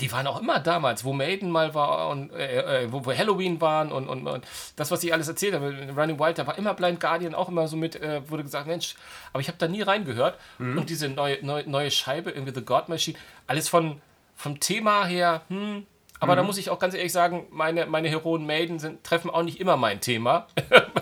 die 0.00 0.10
waren 0.12 0.26
auch 0.26 0.40
immer 0.40 0.60
damals, 0.60 1.04
wo 1.04 1.12
Maiden 1.12 1.50
mal 1.50 1.74
war 1.74 2.08
und 2.08 2.32
äh, 2.32 2.84
äh, 2.84 2.92
wo, 2.92 3.04
wo, 3.04 3.12
Halloween 3.12 3.60
waren 3.60 3.92
und, 3.92 4.08
und, 4.08 4.26
und, 4.26 4.44
das, 4.76 4.90
was 4.90 5.02
ich 5.04 5.12
alles 5.12 5.28
erzählt 5.28 5.54
habe, 5.54 5.74
Running 5.96 6.18
Wild, 6.18 6.38
da 6.38 6.46
war 6.46 6.58
immer 6.58 6.74
Blind 6.74 7.00
Guardian 7.00 7.34
auch 7.34 7.48
immer 7.48 7.68
so 7.68 7.76
mit, 7.76 7.96
äh, 7.96 8.28
wurde 8.28 8.42
gesagt, 8.42 8.66
Mensch, 8.66 8.94
aber 9.32 9.40
ich 9.40 9.48
habe 9.48 9.58
da 9.58 9.68
nie 9.68 9.82
reingehört. 9.82 10.38
Mhm. 10.58 10.78
Und 10.78 10.90
diese 10.90 11.08
neue, 11.08 11.44
neue, 11.44 11.68
neue 11.68 11.90
Scheibe, 11.90 12.30
irgendwie 12.30 12.54
The 12.54 12.64
God 12.64 12.88
Machine, 12.88 13.18
alles 13.46 13.68
von, 13.68 14.00
vom 14.36 14.60
Thema 14.60 15.04
her, 15.04 15.42
hm, 15.48 15.86
aber 16.20 16.32
mhm. 16.32 16.36
da 16.36 16.42
muss 16.44 16.58
ich 16.58 16.70
auch 16.70 16.78
ganz 16.78 16.94
ehrlich 16.94 17.12
sagen, 17.12 17.46
meine, 17.50 17.86
meine 17.86 18.08
Heroen 18.08 18.46
Maiden 18.46 18.78
sind, 18.78 19.04
treffen 19.04 19.30
auch 19.30 19.42
nicht 19.42 19.60
immer 19.60 19.76
mein 19.76 20.00
Thema. 20.00 20.46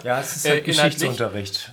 Ja, 0.02 0.20
es 0.20 0.37
ist 0.37 0.48
halt 0.48 0.64
Geschichtsunterricht 0.64 1.72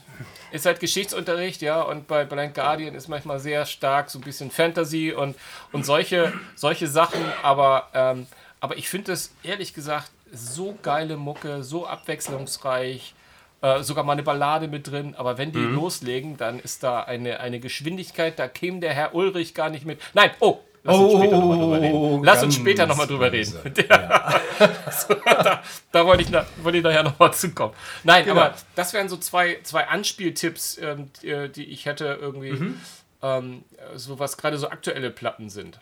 ist 0.52 0.66
halt 0.66 0.80
Geschichtsunterricht, 0.80 1.62
ja, 1.62 1.82
und 1.82 2.08
bei 2.08 2.26
Blind 2.26 2.56
Guardian 2.56 2.96
ist 2.96 3.08
manchmal 3.08 3.40
sehr 3.40 3.66
stark 3.66 4.10
so 4.10 4.20
ein 4.20 4.24
bisschen 4.24 4.52
Fantasy 4.52 5.12
und, 5.12 5.36
und 5.72 5.86
solche, 5.86 6.34
solche 6.56 6.88
Sachen, 6.88 7.22
aber, 7.44 7.88
ähm, 7.94 8.28
aber 8.60 8.78
ich 8.78 8.90
finde 8.90 9.12
es 9.14 9.34
ehrlich 9.44 9.74
gesagt 9.74 10.12
so 10.32 10.78
geile 10.82 11.18
Mucke, 11.18 11.64
so 11.64 11.88
abwechslungsreich, 11.88 13.14
äh, 13.62 13.84
sogar 13.84 14.04
mal 14.04 14.14
eine 14.14 14.24
Ballade 14.24 14.68
mit 14.68 14.88
drin, 14.88 15.16
aber 15.18 15.38
wenn 15.38 15.52
die 15.52 15.60
mhm. 15.60 15.76
loslegen, 15.76 16.38
dann 16.38 16.60
ist 16.60 16.84
da 16.84 17.02
eine, 17.04 17.40
eine 17.40 17.60
Geschwindigkeit, 17.60 18.40
da 18.40 18.48
käme 18.48 18.80
der 18.80 18.94
Herr 18.94 19.16
Ulrich 19.16 19.54
gar 19.54 19.70
nicht 19.70 19.86
mit. 19.86 20.00
Nein, 20.14 20.32
oh, 20.40 20.60
Lass 20.90 21.02
uns 21.02 21.16
später 21.16 21.38
nochmal 21.38 21.58
drüber 21.58 21.82
reden. 21.82 21.96
Oh, 21.96 22.22
Lass 22.24 22.44
uns 22.44 22.56
später 22.56 22.86
nochmal 22.88 23.08
drüber 23.08 23.32
reden. 23.32 23.54
Ja. 23.90 24.42
so, 24.92 25.14
da, 25.14 25.62
da 25.92 26.06
wollte 26.06 26.24
ich, 26.24 26.64
wollte 26.64 26.78
ich 26.80 26.84
nachher 26.84 27.04
nochmal 27.04 27.34
zukommen. 27.34 27.74
Nein, 28.04 28.26
genau. 28.26 28.42
aber 28.42 28.56
das 28.76 28.94
wären 28.94 29.10
so 29.10 29.18
zwei, 29.18 29.60
zwei 29.64 29.88
Anspieltipps, 29.88 30.78
ähm, 30.80 31.12
die, 31.22 31.30
äh, 31.30 31.50
die, 31.50 31.66
ich 31.66 31.86
hätte 31.86 32.18
irgendwie, 32.20 32.52
mhm. 32.52 32.82
ähm, 33.22 33.64
so 33.96 34.20
was 34.20 34.38
gerade 34.38 34.58
so 34.58 34.70
aktuelle 34.70 35.12
Platten 35.12 35.50
sind. 35.50 35.80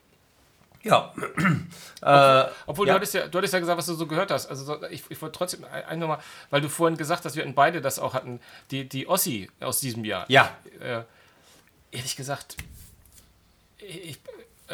Ja. 0.84 1.14
Obwohl, 1.16 1.34
äh, 2.02 2.46
obwohl 2.66 2.88
ja. 2.88 2.94
Du, 2.94 2.96
hattest 2.98 3.14
ja, 3.14 3.28
du 3.28 3.38
hattest 3.38 3.54
ja 3.54 3.60
gesagt, 3.60 3.78
was 3.78 3.86
du 3.86 3.94
so 3.94 4.08
gehört 4.08 4.32
hast. 4.32 4.48
Also 4.48 4.82
ich, 4.90 5.04
ich 5.10 5.22
wollte 5.22 5.38
trotzdem 5.38 5.66
einfach 5.66 6.08
mal, 6.08 6.20
weil 6.50 6.62
du 6.62 6.70
vorhin 6.70 6.98
gesagt 6.98 7.26
hast, 7.26 7.36
wir 7.36 7.44
hatten 7.44 7.56
beide 7.56 7.82
das 7.82 8.00
auch 8.00 8.14
hatten, 8.14 8.40
die, 8.72 8.88
die 8.88 9.08
Ossi 9.08 9.50
aus 9.60 9.80
diesem 9.80 10.06
Jahr. 10.06 10.26
Ja. 10.30 10.56
Äh, 10.80 11.02
ehrlich 11.92 12.16
gesagt, 12.16 12.58
ich, 13.78 14.20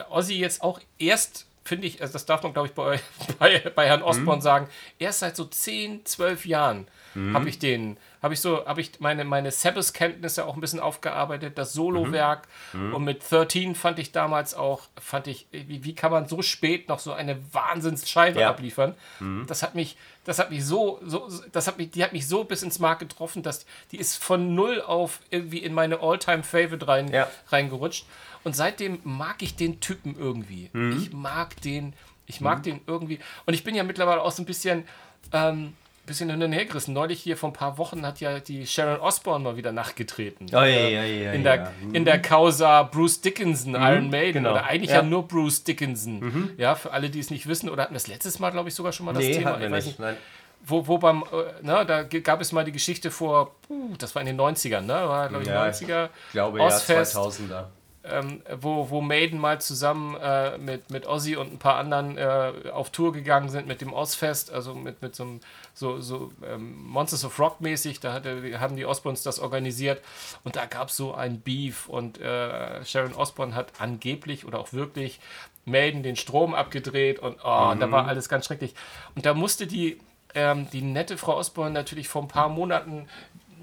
Ozzy 0.10 0.36
jetzt 0.36 0.62
auch 0.64 0.80
erst, 1.00 1.46
finde 1.64 1.88
ich, 1.88 2.02
also 2.02 2.14
das 2.14 2.26
darf 2.26 2.44
man, 2.44 2.54
glaube 2.54 2.68
ich, 2.68 2.74
bei, 2.74 3.00
bei, 3.40 3.60
bei 3.76 3.88
Herrn 3.88 4.02
Osborne 4.02 4.38
mhm. 4.38 4.44
sagen, 4.44 4.68
erst 5.00 5.20
seit 5.20 5.36
so 5.36 5.46
10, 5.46 6.06
12 6.06 6.46
Jahren 6.46 6.88
mhm. 7.14 7.36
habe 7.36 7.50
ich 7.50 7.60
den, 7.60 7.98
habe 8.22 8.34
ich 8.34 8.42
so, 8.42 8.66
habe 8.66 8.82
ich 8.82 9.00
meine, 9.00 9.26
meine 9.26 9.52
Sabbath-Kenntnisse 9.52 10.46
auch 10.46 10.56
ein 10.56 10.62
bisschen 10.62 10.80
aufgearbeitet, 10.80 11.58
das 11.58 11.74
Solowerk 11.74 12.48
mhm. 12.74 12.88
mhm. 12.88 12.96
und 12.96 13.04
mit 13.04 13.30
13 13.30 13.76
fand 13.76 14.00
ich 14.00 14.12
damals 14.12 14.54
auch, 14.54 14.84
fand 15.00 15.28
ich, 15.28 15.48
wie, 15.52 15.84
wie 15.84 15.96
kann 15.96 16.12
man 16.12 16.28
so 16.28 16.42
spät 16.42 16.90
noch 16.90 17.00
so 17.00 17.14
eine 17.14 17.38
Wahnsinnsscheibe 17.54 18.42
ja. 18.42 18.50
abliefern? 18.50 18.96
Mhm. 19.20 19.46
Das 19.48 19.62
hat 19.64 19.76
mich, 19.76 19.98
das 20.26 20.40
hat 20.40 20.52
mich 20.52 20.66
so, 20.66 21.02
so, 21.06 21.30
das 21.52 21.68
hat 21.68 21.78
mich, 21.78 21.92
die 21.92 22.04
hat 22.04 22.14
mich 22.14 22.28
so 22.28 22.46
bis 22.46 22.64
ins 22.64 22.80
Mark 22.80 23.00
getroffen, 23.00 23.44
dass 23.44 23.66
die 23.92 23.98
ist 23.98 24.24
von 24.24 24.56
null 24.56 24.82
auf 24.82 25.20
irgendwie 25.30 25.60
in 25.60 25.74
meine 25.74 26.00
All-Time-Favorite 26.00 26.88
rein, 26.88 27.12
ja. 27.12 27.28
reingerutscht. 27.50 28.06
Und 28.44 28.56
seitdem 28.56 29.00
mag 29.04 29.42
ich 29.42 29.56
den 29.56 29.80
Typen 29.80 30.16
irgendwie. 30.18 30.70
Mhm. 30.74 30.98
Ich 31.02 31.14
mag 31.14 31.60
den, 31.62 31.94
ich 32.26 32.42
mag 32.42 32.60
mhm. 32.60 32.64
den 32.64 32.82
irgendwie. 32.88 33.20
Und 33.46 33.54
ich 33.54 33.64
bin 33.64 33.76
ja 33.76 33.84
mittlerweile 33.84 34.22
auch 34.22 34.32
so 34.32 34.42
ein 34.42 34.46
bisschen, 34.46 34.84
ähm, 35.32 35.74
bisschen 36.06 36.30
hin 36.30 36.44
und 36.44 36.52
her 36.52 36.66
gerissen. 36.66 36.94
Neulich 36.94 37.22
hier 37.22 37.38
vor 37.38 37.50
ein 37.50 37.54
paar 37.54 37.78
Wochen 37.78 38.06
hat 38.06 38.20
ja 38.20 38.40
die 38.40 38.68
Sharon 38.68 39.00
Osbourne 39.00 39.44
mal 39.44 39.56
wieder 39.56 39.72
nachgetreten. 39.72 40.48
Oh, 40.52 40.58
ja, 40.58 40.66
ja, 40.66 41.04
ja, 41.04 41.32
in, 41.32 41.44
der. 41.44 41.72
Mhm. 41.82 41.96
in 41.96 42.06
der 42.06 42.22
Causa 42.22 42.84
Bruce 42.84 43.22
Dickinson, 43.22 43.72
mhm. 43.72 43.82
Iron 43.82 44.10
Maiden. 44.10 44.44
Genau. 44.44 44.52
Oder 44.52 44.66
eigentlich 44.66 44.92
ja. 44.92 45.02
nur 45.02 45.28
Bruce 45.28 45.64
Dickinson. 45.64 46.20
Mhm. 46.20 46.52
Ja, 46.58 46.76
für 46.76 46.92
alle, 46.92 47.10
die 47.10 47.20
es 47.20 47.30
nicht 47.30 47.48
wissen. 47.48 47.70
Oder 47.70 47.84
hatten 47.84 47.94
wir 47.94 48.00
das 48.00 48.08
letztes 48.08 48.40
Mal, 48.40 48.50
glaube 48.52 48.70
ich, 48.70 48.76
sogar 48.76 48.92
schon 48.92 49.06
mal 49.06 49.14
das 49.14 49.24
nee, 49.24 49.38
Thema? 49.38 49.52
Hatten 49.52 49.62
wir 49.62 49.70
nicht. 49.70 50.00
Nein. 50.00 50.18
Wo, 50.66 50.88
wo 50.88 50.98
beim, 50.98 51.24
äh, 51.24 51.54
na, 51.62 51.84
da 51.84 52.04
gab 52.04 52.40
es 52.40 52.54
mal 52.54 52.64
die 52.64 52.72
Geschichte 52.72 53.12
vor, 53.12 53.54
uh, 53.70 53.96
das 53.98 54.16
war 54.16 54.22
in 54.22 54.28
den 54.28 54.40
90ern, 54.40 54.82
ne? 54.82 54.94
War, 54.94 55.28
glaube 55.28 55.44
ich, 55.44 55.50
ja, 55.50 55.66
90er. 55.66 56.10
Ich 56.28 56.32
glaube, 56.32 56.62
Ostfest. 56.62 57.16
ja, 57.16 57.22
2000er 57.22 57.66
ähm, 58.06 58.42
wo, 58.60 58.90
wo 58.90 59.02
Maiden 59.02 59.40
mal 59.40 59.62
zusammen 59.62 60.16
äh, 60.16 60.58
mit, 60.58 60.90
mit 60.90 61.08
Ozzy 61.08 61.36
und 61.36 61.54
ein 61.54 61.60
paar 61.60 61.78
anderen 61.78 62.18
äh, 62.18 62.70
auf 62.72 62.90
Tour 62.90 63.14
gegangen 63.14 63.50
sind 63.50 63.68
mit 63.68 63.82
dem 63.82 63.94
Ozfest, 63.94 64.52
also 64.52 64.74
mit, 64.74 65.02
mit 65.02 65.16
so 65.16 65.24
einem 65.24 65.40
so, 65.74 66.02
so 66.02 66.32
ähm, 66.46 66.76
Monsters 66.86 67.24
of 67.24 67.40
Rock 67.40 67.62
mäßig, 67.62 68.00
da 68.02 68.14
hatte, 68.14 68.60
haben 68.60 68.76
die 68.76 68.86
Osbournes 68.86 69.24
das 69.24 69.40
organisiert 69.40 70.02
und 70.44 70.56
da 70.56 70.66
gab 70.66 70.90
es 70.90 70.98
so 70.98 71.14
ein 71.14 71.40
Beef 71.40 71.88
und 71.88 72.20
äh, 72.20 72.84
Sharon 72.84 73.14
Osbourne 73.14 73.56
hat 73.56 73.72
angeblich 73.80 74.46
oder 74.46 74.60
auch 74.60 74.74
wirklich 74.74 75.20
Maiden 75.66 76.04
den 76.04 76.18
Strom 76.18 76.54
abgedreht 76.54 77.20
und, 77.20 77.38
oh, 77.44 77.74
mhm. 77.74 77.80
da 77.80 77.90
war 77.90 78.08
alles 78.08 78.28
ganz 78.28 78.46
schrecklich. 78.46 78.74
Und 79.16 79.26
da 79.26 79.34
musste 79.34 79.66
die 79.66 79.98
ähm, 80.36 80.68
die 80.72 80.82
nette 80.82 81.18
Frau 81.18 81.38
Osborne 81.38 81.72
natürlich 81.72 82.08
vor 82.08 82.24
ein 82.24 82.28
paar 82.28 82.50
Monaten 82.50 83.08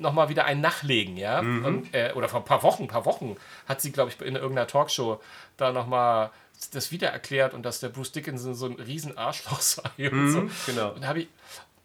nochmal 0.00 0.28
wieder 0.28 0.44
ein 0.44 0.60
Nachlegen, 0.60 1.16
ja. 1.16 1.42
Mhm. 1.42 1.64
Und, 1.64 1.94
äh, 1.94 2.12
oder 2.14 2.28
vor 2.28 2.40
ein 2.40 2.44
paar 2.44 2.62
Wochen, 2.62 2.84
ein 2.84 2.88
paar 2.88 3.04
Wochen 3.04 3.36
hat 3.66 3.80
sie, 3.80 3.92
glaube 3.92 4.10
ich, 4.10 4.20
in 4.20 4.34
irgendeiner 4.36 4.66
Talkshow 4.66 5.20
da 5.56 5.72
nochmal 5.72 6.30
das 6.72 6.90
wieder 6.92 7.08
erklärt 7.08 7.54
und 7.54 7.62
dass 7.62 7.80
der 7.80 7.88
Bruce 7.88 8.12
Dickinson 8.12 8.54
so 8.54 8.66
ein 8.66 8.74
riesen 8.74 9.16
Arschloch 9.16 9.60
sei 9.60 10.10
und 10.10 10.30
so. 10.32 10.50
genau. 10.66 10.90
Und 10.92 11.02
da 11.02 11.08
habe 11.08 11.20
ich, 11.20 11.28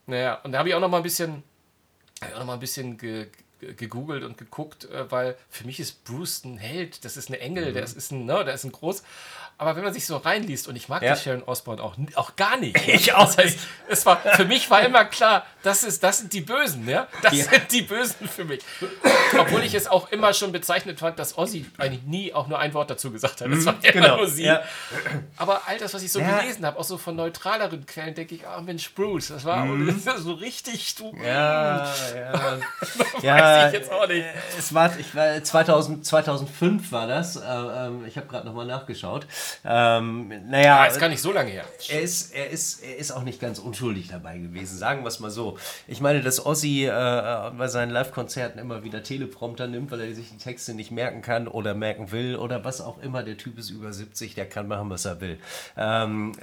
naja, 0.07 0.39
und 0.43 0.51
da 0.51 0.59
habe 0.59 0.69
ich 0.69 0.75
auch 0.75 0.79
noch 0.81 0.89
mal 0.89 0.97
ein 0.97 1.03
bisschen, 1.03 1.43
auch 2.33 2.39
noch 2.39 2.45
mal 2.45 2.53
ein 2.55 2.59
bisschen 2.59 2.97
ge, 2.97 3.27
ge- 3.59 3.73
gegoogelt 3.73 4.23
und 4.23 4.37
geguckt, 4.37 4.85
äh, 4.85 5.09
weil 5.11 5.37
für 5.49 5.65
mich 5.65 5.79
ist 5.79 6.03
Bruce 6.03 6.43
ein 6.43 6.57
Held, 6.57 7.05
das 7.05 7.15
ist 7.17 7.29
ein 7.29 7.35
Engel, 7.35 7.71
der 7.73 7.83
ist 7.83 8.11
ein, 8.11 8.25
ne, 8.25 8.43
der 8.43 8.53
ist 8.53 8.63
ein 8.65 8.71
groß. 8.71 9.03
Aber 9.57 9.75
wenn 9.77 9.83
man 9.85 9.93
sich 9.93 10.05
so 10.05 10.17
reinliest 10.17 10.67
und 10.67 10.75
ich 10.75 10.89
mag 10.89 11.01
Ja. 11.01 11.15
die 11.15 11.21
Sharon 11.21 11.43
Osbourne 11.43 11.81
auch, 11.81 11.95
auch 12.15 12.35
gar 12.35 12.57
nicht. 12.57 12.75
Ich 12.87 13.13
auch 13.13 13.25
Das 13.25 13.37
heißt, 13.37 13.59
es 13.87 14.05
war, 14.05 14.17
für 14.17 14.45
mich 14.45 14.69
war 14.69 14.81
immer 14.81 15.05
klar, 15.05 15.45
das, 15.63 15.83
ist, 15.83 16.03
das 16.03 16.17
sind 16.19 16.33
die 16.33 16.41
Bösen, 16.41 16.87
ja? 16.89 17.07
Das 17.21 17.33
Ja. 17.33 17.45
sind 17.45 17.71
die 17.71 17.81
Bösen 17.83 18.27
für 18.27 18.43
mich. 18.45 18.61
Obwohl 19.37 19.63
ich 19.63 19.73
es 19.73 19.87
auch 19.87 20.11
immer 20.11 20.33
schon 20.33 20.51
bezeichnet 20.51 20.99
fand, 20.99 21.17
dass 21.19 21.37
Ozzy 21.37 21.65
eigentlich 21.77 22.03
nie 22.03 22.33
auch 22.33 22.47
nur 22.47 22.59
ein 22.59 22.73
Wort 22.73 22.89
dazu 22.89 23.11
gesagt 23.11 23.41
hat. 23.41 23.51
Das 23.51 23.65
war 23.65 23.75
immer 23.81 23.91
genau, 23.91 24.17
nur 24.17 24.27
sie. 24.27 24.43
ja. 24.43 24.61
Aber 25.37 25.61
all 25.67 25.77
das, 25.77 25.93
was 25.93 26.03
ich 26.03 26.11
so 26.11 26.19
gelesen 26.19 26.65
habe, 26.65 26.77
auch 26.77 26.83
so 26.83 26.97
von 26.97 27.15
neutraleren 27.15 27.85
Quellen, 27.85 28.13
denke 28.13 28.35
ich, 28.35 28.45
ah 28.47 28.61
Mensch, 28.61 28.93
Bruce, 28.93 29.29
das 29.29 29.45
war 29.45 29.65
das 30.05 30.17
ist 30.17 30.23
so 30.23 30.33
richtig, 30.33 30.95
du. 30.95 31.11
Mhm. 31.13 31.23
Ja, 31.23 31.93
ja. 32.15 32.33
Weiß 33.15 33.23
ja, 33.23 33.67
ich 33.67 33.73
jetzt 33.73 33.91
auch 33.91 34.07
nicht. 34.07 34.25
Es 34.57 34.73
war, 34.73 34.97
ich 34.99 35.15
war 35.15 35.43
2000, 35.43 36.05
2005 36.05 36.91
war 36.91 37.07
das. 37.07 37.35
Äh, 37.37 37.41
ähm, 37.41 38.05
ich 38.05 38.17
habe 38.17 38.27
gerade 38.27 38.45
nochmal 38.45 38.65
nachgeschaut. 38.65 39.25
Ähm, 39.63 40.31
naja, 40.49 40.79
Ah, 40.81 40.85
ist 40.85 40.99
gar 40.99 41.09
nicht 41.09 41.21
so 41.21 41.31
lange 41.31 41.49
her. 41.51 41.65
er 41.89 42.01
ist, 42.01 42.33
er, 42.33 42.49
ist, 42.49 42.83
er 42.83 42.97
ist 42.97 43.11
auch 43.11 43.23
nicht 43.23 43.39
ganz 43.39 43.59
unschuldig 43.59 44.07
dabei 44.09 44.37
gewesen, 44.37 44.77
sagen 44.77 45.03
wir 45.03 45.07
es 45.07 45.19
mal 45.19 45.29
so. 45.31 45.57
Ich 45.87 46.01
meine, 46.01 46.21
dass 46.21 46.45
Ozzy 46.45 46.85
äh, 46.85 46.89
bei 47.57 47.67
seinen 47.67 47.91
Live-Konzerten 47.91 48.59
immer 48.59 48.83
wieder 48.83 49.03
Teleprompter 49.03 49.67
nimmt, 49.67 49.91
weil 49.91 50.01
er 50.01 50.13
sich 50.13 50.29
die 50.29 50.37
Texte 50.37 50.73
nicht 50.73 50.91
merken 50.91 51.21
kann 51.21 51.47
oder 51.47 51.73
merken 51.73 52.11
will 52.11 52.35
oder 52.35 52.63
was 52.63 52.81
auch 52.81 52.99
immer. 53.01 53.23
Der 53.23 53.37
Typ 53.37 53.57
ist 53.57 53.69
über 53.69 53.91
70, 53.93 54.35
der 54.35 54.47
kann 54.47 54.67
machen, 54.67 54.89
was 54.89 55.05
er 55.05 55.21
will. 55.21 55.39
Ähm, 55.77 56.33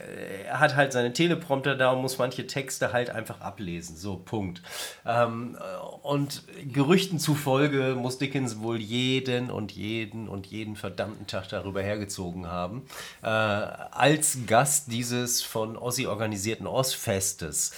er 0.47 0.61
hat 0.61 0.77
halt 0.77 0.93
seine 0.93 1.13
Teleprompter 1.13 1.75
da 1.77 1.91
und 1.93 2.03
muss 2.03 2.19
manche 2.19 2.47
Texte 2.47 2.93
halt 2.93 3.11
einfach 3.11 3.41
ablesen. 3.41 3.97
So, 3.97 4.17
Punkt. 4.17 4.63
Ähm, 5.07 5.57
und 6.03 6.43
Gerüchten 6.73 7.19
zufolge 7.19 7.95
muss 7.97 8.19
Dickens 8.19 8.61
wohl 8.61 8.79
jeden 8.79 9.51
und 9.51 9.73
jeden 9.73 10.29
und 10.29 10.47
jeden 10.47 10.77
verdammten 10.77 11.27
Tag 11.27 11.49
darüber 11.49 11.83
hergezogen 11.83 12.47
haben. 12.47 12.83
Äh, 13.23 13.27
als 13.27 14.39
Gast 14.47 14.91
dieses 14.91 15.43
von 15.43 15.77
Ossi 15.77 16.07
organisierten 16.07 16.67
Ozfestes 16.67 17.73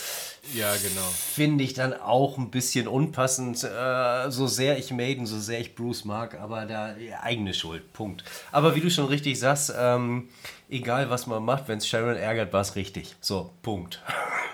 Ja, 0.55 0.73
genau. 0.75 1.07
finde 1.35 1.65
ich 1.65 1.75
dann 1.75 1.93
auch 1.93 2.39
ein 2.39 2.51
bisschen 2.51 2.89
unpassend. 2.89 3.63
Äh, 3.65 4.31
so 4.31 4.47
sehr 4.47 4.79
ich 4.79 4.91
Maiden, 4.91 5.27
so 5.27 5.39
sehr 5.39 5.61
ich 5.61 5.75
Bruce 5.75 6.05
mag, 6.05 6.41
aber 6.41 6.67
da 6.67 6.97
ja, 6.97 7.21
eigene 7.23 7.55
Schuld. 7.55 7.93
Punkt. 7.93 8.25
Aber 8.53 8.75
wie 8.75 8.81
du 8.81 8.91
schon 8.91 9.07
richtig 9.07 9.39
sagst, 9.39 9.73
ähm, 9.77 10.29
egal 10.69 11.11
was 11.11 11.27
man 11.27 11.45
macht, 11.45 11.69
wenn 11.69 11.79
es 11.79 11.87
Sharon 11.87 12.17
ärgert, 12.17 12.53
war 12.53 12.61
es 12.61 12.77
richtig. 12.77 13.17
So, 13.21 13.51
Punkt. 13.63 14.03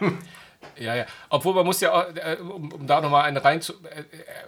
Ja, 0.78 0.94
ja. 0.94 1.04
Obwohl 1.28 1.54
man 1.54 1.64
muss 1.66 1.80
ja 1.80 1.92
auch, 1.92 2.04
äh, 2.14 2.36
um, 2.40 2.72
um 2.72 2.86
da 2.86 3.00
nochmal 3.00 3.24
eine 3.24 3.44
rein 3.44 3.60
zu. 3.60 3.72
Äh, 3.84 4.04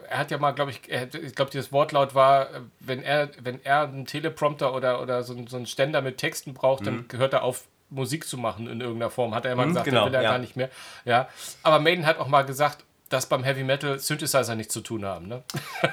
er 0.08 0.18
hat 0.18 0.30
ja 0.30 0.38
mal, 0.38 0.52
glaube 0.52 0.70
ich, 0.70 0.80
er, 0.88 1.12
ich 1.14 1.34
glaube, 1.34 1.50
dieses 1.50 1.72
Wortlaut 1.72 2.14
war, 2.14 2.42
äh, 2.50 2.60
wenn 2.80 3.02
er, 3.02 3.28
wenn 3.42 3.64
er 3.64 3.82
einen 3.82 4.06
Teleprompter 4.06 4.74
oder, 4.74 5.00
oder 5.02 5.22
so, 5.22 5.32
einen- 5.34 5.46
so 5.46 5.56
einen 5.56 5.66
Ständer 5.66 6.02
mit 6.02 6.18
Texten 6.18 6.54
braucht, 6.54 6.86
dann 6.86 7.06
gehört 7.08 7.32
er 7.32 7.42
auf, 7.42 7.64
Musik 7.90 8.26
zu 8.26 8.38
machen 8.38 8.68
in 8.70 8.80
irgendeiner 8.80 9.10
Form. 9.10 9.34
Hat 9.34 9.44
er 9.44 9.52
immer 9.52 9.66
gesagt, 9.66 9.84
genau, 9.84 10.06
will 10.06 10.14
er 10.14 10.22
ja. 10.22 10.30
gar 10.30 10.38
nicht 10.38 10.56
mehr. 10.56 10.70
Ja. 11.04 11.28
Aber 11.62 11.78
Maiden 11.78 12.06
hat 12.06 12.18
auch 12.18 12.26
mal 12.26 12.40
gesagt, 12.42 12.84
dass 13.10 13.26
beim 13.26 13.44
Heavy 13.44 13.64
Metal 13.64 13.98
Synthesizer 13.98 14.54
nichts 14.54 14.72
zu 14.72 14.80
tun 14.80 15.04
haben. 15.04 15.28
Ne? 15.28 15.42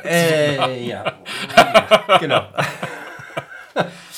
Äh, 0.06 0.86
ja. 0.88 1.04
genau. 2.22 2.48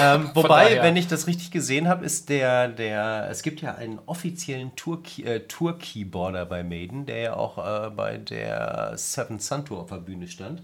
ähm, 0.00 0.30
wobei, 0.34 0.82
wenn 0.82 0.96
ich 0.96 1.08
das 1.08 1.26
richtig 1.26 1.50
gesehen 1.50 1.88
habe, 1.88 2.04
ist 2.04 2.28
der, 2.28 2.68
der, 2.68 3.28
es 3.30 3.42
gibt 3.42 3.60
ja 3.60 3.74
einen 3.74 3.98
offiziellen 4.06 4.74
Tour, 4.76 5.02
äh, 5.24 5.40
Tour-Keyboarder 5.40 6.46
bei 6.46 6.62
Maiden, 6.62 7.06
der 7.06 7.18
ja 7.18 7.36
auch 7.36 7.58
äh, 7.58 7.90
bei 7.90 8.18
der 8.18 8.92
Seven 8.96 9.38
Sun 9.38 9.64
Tour 9.64 9.80
auf 9.80 9.90
der 9.90 9.96
Bühne 9.96 10.28
stand. 10.28 10.62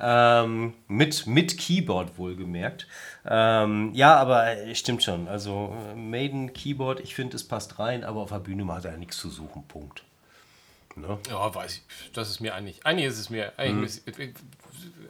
Ähm, 0.00 0.74
mit, 0.88 1.26
mit 1.26 1.58
Keyboard 1.58 2.18
wohlgemerkt. 2.18 2.86
Ähm, 3.28 3.92
ja, 3.94 4.16
aber 4.16 4.48
äh, 4.48 4.74
stimmt 4.74 5.02
schon. 5.02 5.28
Also 5.28 5.74
äh, 5.90 5.94
Maiden 5.94 6.52
Keyboard, 6.52 7.00
ich 7.00 7.14
finde, 7.14 7.36
es 7.36 7.44
passt 7.44 7.78
rein, 7.78 8.04
aber 8.04 8.20
auf 8.20 8.30
der 8.30 8.38
Bühne 8.38 8.66
hat 8.72 8.84
er 8.84 8.96
nichts 8.96 9.18
zu 9.18 9.30
suchen. 9.30 9.64
Punkt. 9.68 10.02
Ne? 10.96 11.18
Ja, 11.28 11.54
weiß 11.54 11.74
ich. 11.74 12.12
Das 12.14 12.30
ist 12.30 12.40
mir 12.40 12.54
eigentlich. 12.54 12.84
Eigentlich 12.86 13.06
ist 13.06 13.18
es 13.18 13.30
mir. 13.30 13.52
Eigentlich 13.58 14.02
Mhm. 14.06 14.34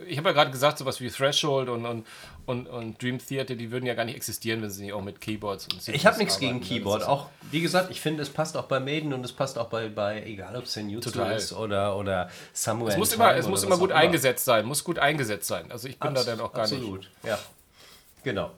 Ich 0.07 0.19
habe 0.19 0.29
ja 0.29 0.33
gerade 0.35 0.51
gesagt, 0.51 0.79
sowas 0.79 1.01
wie 1.01 1.11
Threshold 1.11 1.69
und, 1.69 1.87
und, 1.87 2.07
und, 2.47 2.67
und 2.69 3.03
Dream 3.03 3.19
Theater, 3.19 3.55
die 3.55 3.71
würden 3.71 3.87
ja 3.87 3.95
gar 3.95 4.05
nicht 4.05 4.17
existieren, 4.17 4.63
wenn 4.63 4.71
sie 4.71 4.83
nicht 4.85 4.93
auch 4.93 5.03
mit 5.03 5.21
Keyboards 5.21 5.67
und 5.69 5.89
Ich 5.89 6.07
habe 6.07 6.19
nichts 6.19 6.39
gegen 6.39 6.61
Keyboard. 6.61 7.05
Auch, 7.05 7.29
wie 7.51 7.61
gesagt, 7.61 7.91
ich 7.91 8.01
finde, 8.01 8.23
es 8.23 8.31
passt 8.31 8.57
auch 8.57 8.65
bei 8.65 8.81
Maiden 8.81 9.13
und 9.13 9.25
es 9.25 9.33
passt 9.33 9.59
auch 9.59 9.69
bei, 9.69 9.89
bei 9.89 10.23
egal 10.25 10.57
ob 10.57 10.65
es 10.65 10.73
Senjutsu 10.75 11.11
Total. 11.11 11.37
ist 11.37 11.53
oder, 11.53 11.97
oder 11.97 12.31
Somewhere 12.53 12.93
Es 12.93 12.99
muss 12.99 13.13
in 13.13 13.21
immer, 13.21 13.35
es 13.35 13.47
muss 13.49 13.63
immer 13.63 13.79
gut 13.79 13.93
eingesetzt 13.93 14.45
sein. 14.45 14.65
Muss 14.67 14.85
gut 14.85 14.99
eingesetzt 14.99 15.49
sein. 15.49 15.71
Also 15.73 15.89
ich 15.89 15.99
bin 15.99 16.15
da 16.15 16.21
Abs- 16.21 16.27
dann 16.27 16.41
auch 16.41 16.53
gar 16.53 16.63
nicht. 16.65 16.75
Absolut, 16.75 17.11
ja. 17.23 17.39
Genau. 18.23 18.51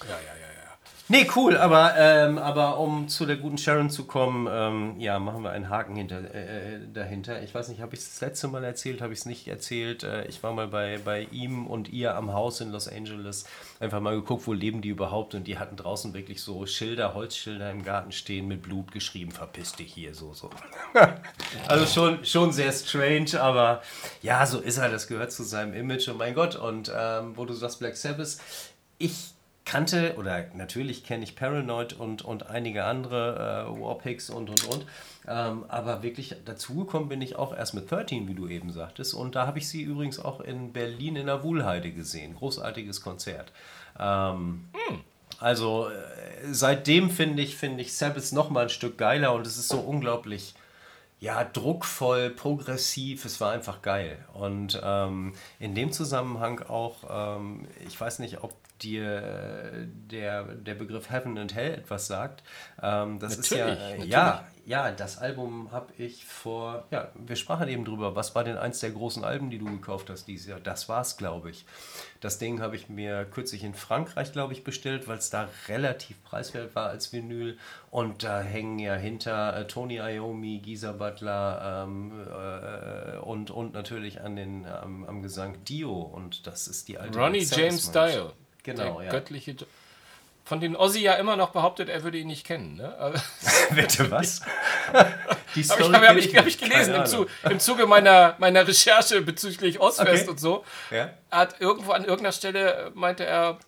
Ja, 0.00 0.10
ja, 0.10 0.14
ja. 0.16 0.57
Nee, 1.10 1.26
cool, 1.34 1.56
aber, 1.56 1.94
ähm, 1.96 2.36
aber 2.36 2.78
um 2.78 3.08
zu 3.08 3.24
der 3.24 3.36
guten 3.36 3.56
Sharon 3.56 3.88
zu 3.88 4.04
kommen, 4.04 4.46
ähm, 4.50 5.00
ja, 5.00 5.18
machen 5.18 5.42
wir 5.42 5.50
einen 5.50 5.70
Haken 5.70 5.96
hinter, 5.96 6.18
äh, 6.34 6.80
dahinter. 6.92 7.42
Ich 7.42 7.54
weiß 7.54 7.68
nicht, 7.68 7.80
habe 7.80 7.94
ich 7.94 8.00
es 8.00 8.10
das 8.10 8.20
letzte 8.20 8.48
Mal 8.48 8.62
erzählt, 8.62 9.00
habe 9.00 9.14
ich 9.14 9.20
es 9.20 9.24
nicht 9.26 9.48
erzählt. 9.48 10.04
Äh, 10.04 10.26
ich 10.26 10.42
war 10.42 10.52
mal 10.52 10.68
bei, 10.68 10.98
bei 11.02 11.26
ihm 11.32 11.66
und 11.66 11.88
ihr 11.88 12.14
am 12.14 12.34
Haus 12.34 12.60
in 12.60 12.72
Los 12.72 12.88
Angeles, 12.88 13.46
einfach 13.80 14.00
mal 14.00 14.16
geguckt, 14.16 14.46
wo 14.46 14.52
leben 14.52 14.82
die 14.82 14.90
überhaupt 14.90 15.34
und 15.34 15.44
die 15.44 15.58
hatten 15.58 15.76
draußen 15.76 16.12
wirklich 16.12 16.42
so 16.42 16.66
Schilder, 16.66 17.14
Holzschilder 17.14 17.70
im 17.70 17.84
Garten 17.84 18.12
stehen 18.12 18.46
mit 18.46 18.60
Blut 18.60 18.92
geschrieben, 18.92 19.30
verpiss 19.30 19.72
dich 19.72 19.94
hier, 19.94 20.14
so, 20.14 20.34
so. 20.34 20.50
also 21.68 21.86
schon, 21.86 22.22
schon 22.26 22.52
sehr 22.52 22.70
strange, 22.70 23.40
aber 23.40 23.80
ja, 24.20 24.44
so 24.44 24.58
ist 24.58 24.76
er, 24.76 24.90
das 24.90 25.06
gehört 25.06 25.32
zu 25.32 25.42
seinem 25.42 25.72
Image 25.72 26.06
und 26.08 26.18
mein 26.18 26.34
Gott, 26.34 26.54
und 26.54 26.92
ähm, 26.94 27.34
wo 27.34 27.46
du 27.46 27.54
sagst 27.54 27.78
Black 27.78 27.96
Sabbath, 27.96 28.36
ich 28.98 29.32
kannte, 29.68 30.14
oder 30.16 30.46
natürlich 30.54 31.04
kenne 31.04 31.22
ich 31.24 31.36
Paranoid 31.36 31.92
und, 31.92 32.22
und 32.22 32.48
einige 32.48 32.84
andere 32.84 33.66
äh, 33.68 33.80
Warpigs 33.80 34.30
und 34.30 34.50
und 34.50 34.64
und. 34.64 34.86
Ähm, 35.28 35.64
aber 35.68 36.02
wirklich 36.02 36.34
dazugekommen 36.44 37.08
bin 37.08 37.20
ich 37.20 37.36
auch 37.36 37.54
erst 37.54 37.74
mit 37.74 37.90
13, 37.90 38.26
wie 38.28 38.34
du 38.34 38.48
eben 38.48 38.72
sagtest. 38.72 39.14
Und 39.14 39.36
da 39.36 39.46
habe 39.46 39.58
ich 39.58 39.68
sie 39.68 39.82
übrigens 39.82 40.18
auch 40.18 40.40
in 40.40 40.72
Berlin 40.72 41.16
in 41.16 41.26
der 41.26 41.42
Wuhlheide 41.42 41.92
gesehen. 41.92 42.34
Großartiges 42.34 43.02
Konzert. 43.02 43.52
Ähm, 43.98 44.68
Also 45.40 45.88
äh, 45.88 45.92
seitdem 46.50 47.10
finde 47.10 47.42
ich, 47.42 47.56
finde 47.56 47.82
ich 47.82 47.94
Sabbath 47.94 48.32
noch 48.32 48.50
mal 48.50 48.64
ein 48.64 48.68
Stück 48.70 48.98
geiler 48.98 49.34
und 49.34 49.46
es 49.46 49.56
ist 49.56 49.68
so 49.68 49.78
unglaublich 49.78 50.54
ja, 51.20 51.44
druckvoll, 51.44 52.30
progressiv, 52.30 53.24
es 53.24 53.40
war 53.40 53.52
einfach 53.52 53.82
geil. 53.82 54.18
Und 54.34 54.80
ähm, 54.82 55.32
in 55.58 55.74
dem 55.74 55.92
Zusammenhang 55.92 56.60
auch, 56.62 56.96
ähm, 57.38 57.66
ich 57.86 58.00
weiß 58.00 58.20
nicht, 58.20 58.42
ob 58.42 58.54
dir 58.82 59.04
äh, 59.04 59.86
der, 59.86 60.44
der 60.44 60.74
Begriff 60.74 61.10
Heaven 61.10 61.38
and 61.38 61.54
Hell 61.54 61.74
etwas 61.74 62.06
sagt. 62.06 62.42
Ähm, 62.82 63.18
das 63.18 63.38
ist 63.38 63.50
ja, 63.50 63.66
Natürlich, 63.66 63.88
natürlich. 63.90 64.10
ja, 64.10 64.44
ja, 64.68 64.90
das 64.90 65.16
Album 65.16 65.72
habe 65.72 65.94
ich 65.96 66.26
vor, 66.26 66.84
ja, 66.90 67.10
wir 67.14 67.36
sprachen 67.36 67.68
eben 67.68 67.86
drüber, 67.86 68.14
was 68.14 68.34
war 68.34 68.44
denn 68.44 68.58
eins 68.58 68.80
der 68.80 68.90
großen 68.90 69.24
Alben, 69.24 69.48
die 69.48 69.56
du 69.56 69.64
gekauft 69.64 70.10
hast 70.10 70.28
dieses 70.28 70.46
Jahr? 70.46 70.60
Das 70.60 70.90
war's, 70.90 71.16
glaube 71.16 71.48
ich. 71.48 71.64
Das 72.20 72.36
Ding 72.36 72.60
habe 72.60 72.76
ich 72.76 72.90
mir 72.90 73.24
kürzlich 73.24 73.64
in 73.64 73.72
Frankreich, 73.72 74.30
glaube 74.30 74.52
ich, 74.52 74.64
bestellt, 74.64 75.08
weil 75.08 75.16
es 75.16 75.30
da 75.30 75.48
relativ 75.68 76.22
preiswert 76.22 76.74
war 76.74 76.90
als 76.90 77.14
Vinyl. 77.14 77.56
Und 77.90 78.24
da 78.24 78.42
hängen 78.42 78.78
ja 78.78 78.94
hinter 78.94 79.56
äh, 79.56 79.66
Tony 79.66 80.00
Iommi, 80.00 80.58
Gisa 80.58 80.92
Butler 80.92 81.86
ähm, 81.86 82.12
äh, 82.28 83.16
und, 83.20 83.50
und 83.50 83.72
natürlich 83.72 84.20
an 84.20 84.36
den, 84.36 84.66
ähm, 84.66 85.06
am 85.08 85.22
Gesang 85.22 85.64
Dio. 85.64 85.94
Und 85.94 86.46
das 86.46 86.68
ist 86.68 86.88
die 86.88 86.98
alte 86.98 87.18
Ronnie 87.18 87.48
James. 87.50 87.90
Dio. 87.90 88.32
Genau, 88.76 88.98
der 88.98 89.06
ja. 89.06 89.10
göttliche. 89.12 89.52
Jo- 89.52 89.66
Von 90.44 90.60
den 90.60 90.76
Ozzy 90.76 91.00
ja 91.00 91.14
immer 91.14 91.36
noch 91.36 91.50
behauptet, 91.50 91.88
er 91.90 92.02
würde 92.04 92.16
ihn 92.18 92.26
nicht 92.28 92.46
kennen. 92.46 92.76
Ne? 92.76 93.14
Bitte 93.74 94.10
was? 94.10 94.40
Die 95.54 95.62
habe 95.64 95.80
ich, 95.80 95.86
Story 95.86 95.92
hab, 96.06 96.16
ich, 96.16 96.36
hab 96.36 96.46
ich 96.46 96.58
gelesen 96.58 96.94
im, 96.94 97.06
Zu, 97.06 97.26
im 97.50 97.58
Zuge 97.58 97.86
meiner, 97.86 98.34
meiner 98.38 98.66
Recherche 98.66 99.20
bezüglich 99.22 99.80
Ozfest 99.80 100.22
Okay. 100.22 100.30
und 100.30 100.40
so. 100.40 100.64
Ja? 100.90 101.10
Er 101.30 101.38
hat 101.38 101.60
irgendwo 101.60 101.92
an 101.92 102.02
irgendeiner 102.04 102.32
Stelle 102.32 102.90
meinte 102.94 103.24
er, 103.26 103.58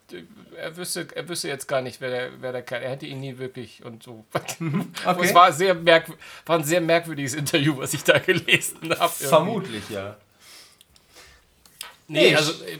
er 0.56 0.76
wüsste, 0.76 1.06
er 1.14 1.28
wüsste 1.28 1.48
jetzt 1.48 1.66
gar 1.68 1.80
nicht, 1.82 2.00
wer 2.00 2.10
der, 2.10 2.30
wer 2.40 2.52
der 2.52 2.62
Kerl. 2.62 2.82
Er 2.82 2.90
hätte 2.90 3.06
ihn 3.06 3.20
nie 3.20 3.36
wirklich 3.38 3.84
und 3.84 4.02
so. 4.02 4.24
Okay. 5.04 5.24
Es 5.24 5.34
war, 5.34 5.52
sehr 5.52 5.74
merkw 5.74 6.12
war 6.46 6.58
ein 6.58 6.64
sehr 6.64 6.80
merkwürdiges 6.80 7.34
Interview, 7.34 7.76
was 7.78 7.92
ich 7.94 8.04
da 8.04 8.18
gelesen 8.18 8.78
habe. 8.98 9.12
Vermutlich, 9.12 9.88
ja. 9.90 10.16
Nee, 12.08 12.30
Nee, 12.30 12.36
also 12.36 12.52
äh, 12.64 12.78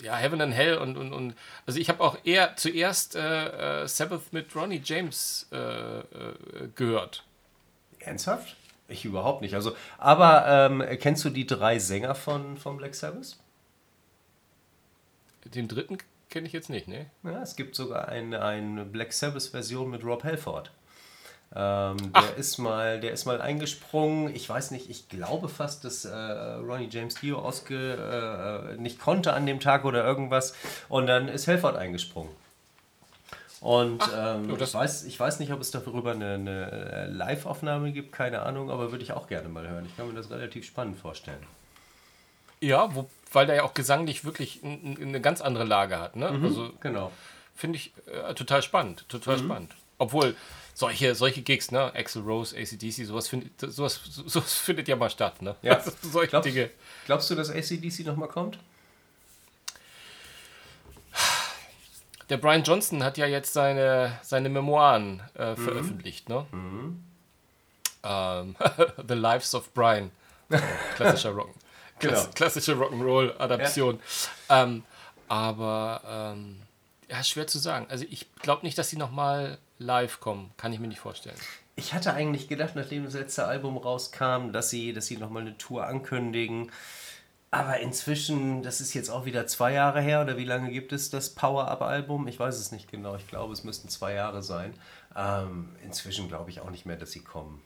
ja, 0.00 0.16
Heaven 0.16 0.40
and 0.40 0.54
Hell 0.54 0.78
und, 0.78 0.96
und, 0.96 1.12
und 1.12 1.34
also 1.66 1.78
ich 1.78 1.88
habe 1.88 2.00
auch 2.02 2.18
eher 2.24 2.56
zuerst 2.56 3.16
äh, 3.16 3.82
äh, 3.82 3.88
Sabbath 3.88 4.32
mit 4.32 4.54
Ronnie 4.54 4.80
James 4.84 5.48
äh, 5.52 5.98
äh, 5.98 6.04
gehört. 6.74 7.24
Ernsthaft? 7.98 8.56
Ich 8.88 9.04
überhaupt 9.04 9.42
nicht. 9.42 9.54
Also, 9.54 9.76
aber 9.98 10.46
ähm, 10.46 10.82
kennst 10.98 11.24
du 11.24 11.30
die 11.30 11.46
drei 11.46 11.78
Sänger 11.78 12.14
von, 12.14 12.56
von 12.56 12.76
Black 12.78 12.94
Sabbath? 12.94 13.36
Den 15.44 15.68
dritten 15.68 15.98
kenne 16.30 16.46
ich 16.46 16.52
jetzt 16.52 16.70
nicht, 16.70 16.88
ne? 16.88 17.10
Ja, 17.22 17.42
es 17.42 17.56
gibt 17.56 17.74
sogar 17.74 18.08
eine, 18.08 18.42
eine 18.42 18.84
Black 18.84 19.12
Sabbath-Version 19.12 19.90
mit 19.90 20.04
Rob 20.04 20.24
Halford. 20.24 20.70
Ähm, 21.54 22.12
der, 22.12 22.36
ist 22.36 22.58
mal, 22.58 23.00
der 23.00 23.12
ist 23.12 23.24
mal 23.24 23.40
eingesprungen. 23.40 24.34
Ich 24.34 24.48
weiß 24.48 24.70
nicht, 24.70 24.90
ich 24.90 25.08
glaube 25.08 25.48
fast, 25.48 25.84
dass 25.84 26.04
äh, 26.04 26.14
Ronnie 26.14 26.88
James 26.90 27.14
Dio 27.14 27.38
ausge, 27.38 28.74
äh, 28.76 28.80
nicht 28.80 29.00
konnte 29.00 29.32
an 29.32 29.46
dem 29.46 29.58
Tag 29.58 29.84
oder 29.84 30.04
irgendwas. 30.04 30.54
Und 30.88 31.06
dann 31.06 31.28
ist 31.28 31.48
Halford 31.48 31.76
eingesprungen. 31.76 32.32
Und 33.60 34.02
Ach, 34.02 34.36
ähm, 34.36 34.56
ich, 34.56 34.74
weiß, 34.74 35.04
ich 35.04 35.18
weiß 35.18 35.40
nicht, 35.40 35.52
ob 35.52 35.60
es 35.60 35.70
darüber 35.70 36.12
eine, 36.12 36.34
eine 36.34 37.08
Live-Aufnahme 37.10 37.92
gibt, 37.92 38.12
keine 38.12 38.42
Ahnung, 38.42 38.70
aber 38.70 38.92
würde 38.92 39.02
ich 39.02 39.12
auch 39.12 39.26
gerne 39.26 39.48
mal 39.48 39.68
hören. 39.68 39.84
Ich 39.86 39.96
kann 39.96 40.06
mir 40.06 40.14
das 40.14 40.30
relativ 40.30 40.64
spannend 40.64 40.96
vorstellen. 40.96 41.42
Ja, 42.60 42.94
wo, 42.94 43.08
weil 43.32 43.46
der 43.46 43.56
ja 43.56 43.62
auch 43.64 43.74
gesanglich 43.74 44.24
wirklich 44.24 44.62
eine 44.62 45.20
ganz 45.20 45.40
andere 45.40 45.64
Lage 45.64 45.98
hat. 45.98 46.14
Ne? 46.14 46.30
Mhm, 46.30 46.44
also, 46.44 46.70
genau. 46.80 47.10
Finde 47.54 47.78
ich 47.78 47.92
äh, 48.06 48.34
total 48.34 48.62
spannend. 48.62 49.08
Total 49.08 49.38
mhm. 49.38 49.44
spannend. 49.44 49.74
Obwohl 49.98 50.36
solche, 50.78 51.14
solche 51.16 51.42
Gigs, 51.42 51.72
ne? 51.72 51.92
Axel 51.94 52.22
Rose, 52.22 52.56
ACDC, 52.56 53.04
sowas, 53.04 53.26
find, 53.26 53.50
sowas, 53.60 54.00
sowas 54.26 54.54
findet 54.64 54.86
ja 54.86 54.94
mal 54.94 55.10
statt. 55.10 55.42
Ne? 55.42 55.56
Ja. 55.62 55.82
solche 56.02 56.30
glaubst, 56.30 56.46
Dinge. 56.48 56.70
Glaubst 57.06 57.28
du, 57.30 57.34
dass 57.34 57.50
ACDC 57.50 58.06
nochmal 58.06 58.28
kommt? 58.28 58.58
Der 62.28 62.36
Brian 62.36 62.62
Johnson 62.62 63.02
hat 63.02 63.18
ja 63.18 63.26
jetzt 63.26 63.52
seine, 63.52 64.20
seine 64.22 64.48
Memoiren 64.48 65.20
äh, 65.34 65.50
mhm. 65.50 65.56
veröffentlicht, 65.56 66.28
ne? 66.28 66.46
Mhm. 66.52 67.02
Ähm, 68.04 68.56
The 69.08 69.14
Lives 69.14 69.54
of 69.56 69.72
Brian. 69.74 70.12
Klassischer 70.94 71.30
Rock. 71.30 71.54
Genau. 71.98 72.24
Klassische 72.34 72.74
Rock'n'Roll-Adaption. 72.74 73.98
Ja. 74.48 74.62
Ähm, 74.62 74.84
aber 75.26 76.02
ähm, 76.08 76.60
ja, 77.08 77.24
schwer 77.24 77.48
zu 77.48 77.58
sagen. 77.58 77.86
Also 77.88 78.04
ich 78.08 78.26
glaube 78.40 78.64
nicht, 78.64 78.78
dass 78.78 78.90
sie 78.90 78.96
nochmal 78.96 79.58
live 79.78 80.20
kommen. 80.20 80.50
Kann 80.56 80.72
ich 80.72 80.80
mir 80.80 80.88
nicht 80.88 81.00
vorstellen. 81.00 81.36
Ich 81.76 81.94
hatte 81.94 82.12
eigentlich 82.12 82.48
gedacht, 82.48 82.74
nachdem 82.74 83.04
das 83.04 83.14
letzte 83.14 83.46
Album 83.46 83.76
rauskam, 83.76 84.52
dass 84.52 84.70
sie, 84.70 84.92
dass 84.92 85.06
sie 85.06 85.16
nochmal 85.16 85.42
eine 85.42 85.56
Tour 85.56 85.86
ankündigen. 85.86 86.72
Aber 87.50 87.78
inzwischen, 87.80 88.62
das 88.62 88.80
ist 88.80 88.92
jetzt 88.92 89.08
auch 89.08 89.24
wieder 89.24 89.46
zwei 89.46 89.72
Jahre 89.72 90.02
her, 90.02 90.20
oder 90.20 90.36
wie 90.36 90.44
lange 90.44 90.70
gibt 90.70 90.92
es 90.92 91.08
das 91.08 91.30
Power-Up-Album? 91.30 92.28
Ich 92.28 92.38
weiß 92.38 92.58
es 92.58 92.72
nicht 92.72 92.90
genau. 92.90 93.14
Ich 93.14 93.26
glaube, 93.26 93.52
es 93.52 93.64
müssten 93.64 93.88
zwei 93.88 94.12
Jahre 94.12 94.42
sein. 94.42 94.74
Ähm, 95.16 95.70
inzwischen 95.82 96.28
glaube 96.28 96.50
ich 96.50 96.60
auch 96.60 96.70
nicht 96.70 96.84
mehr, 96.84 96.96
dass 96.96 97.12
sie 97.12 97.20
kommen. 97.20 97.62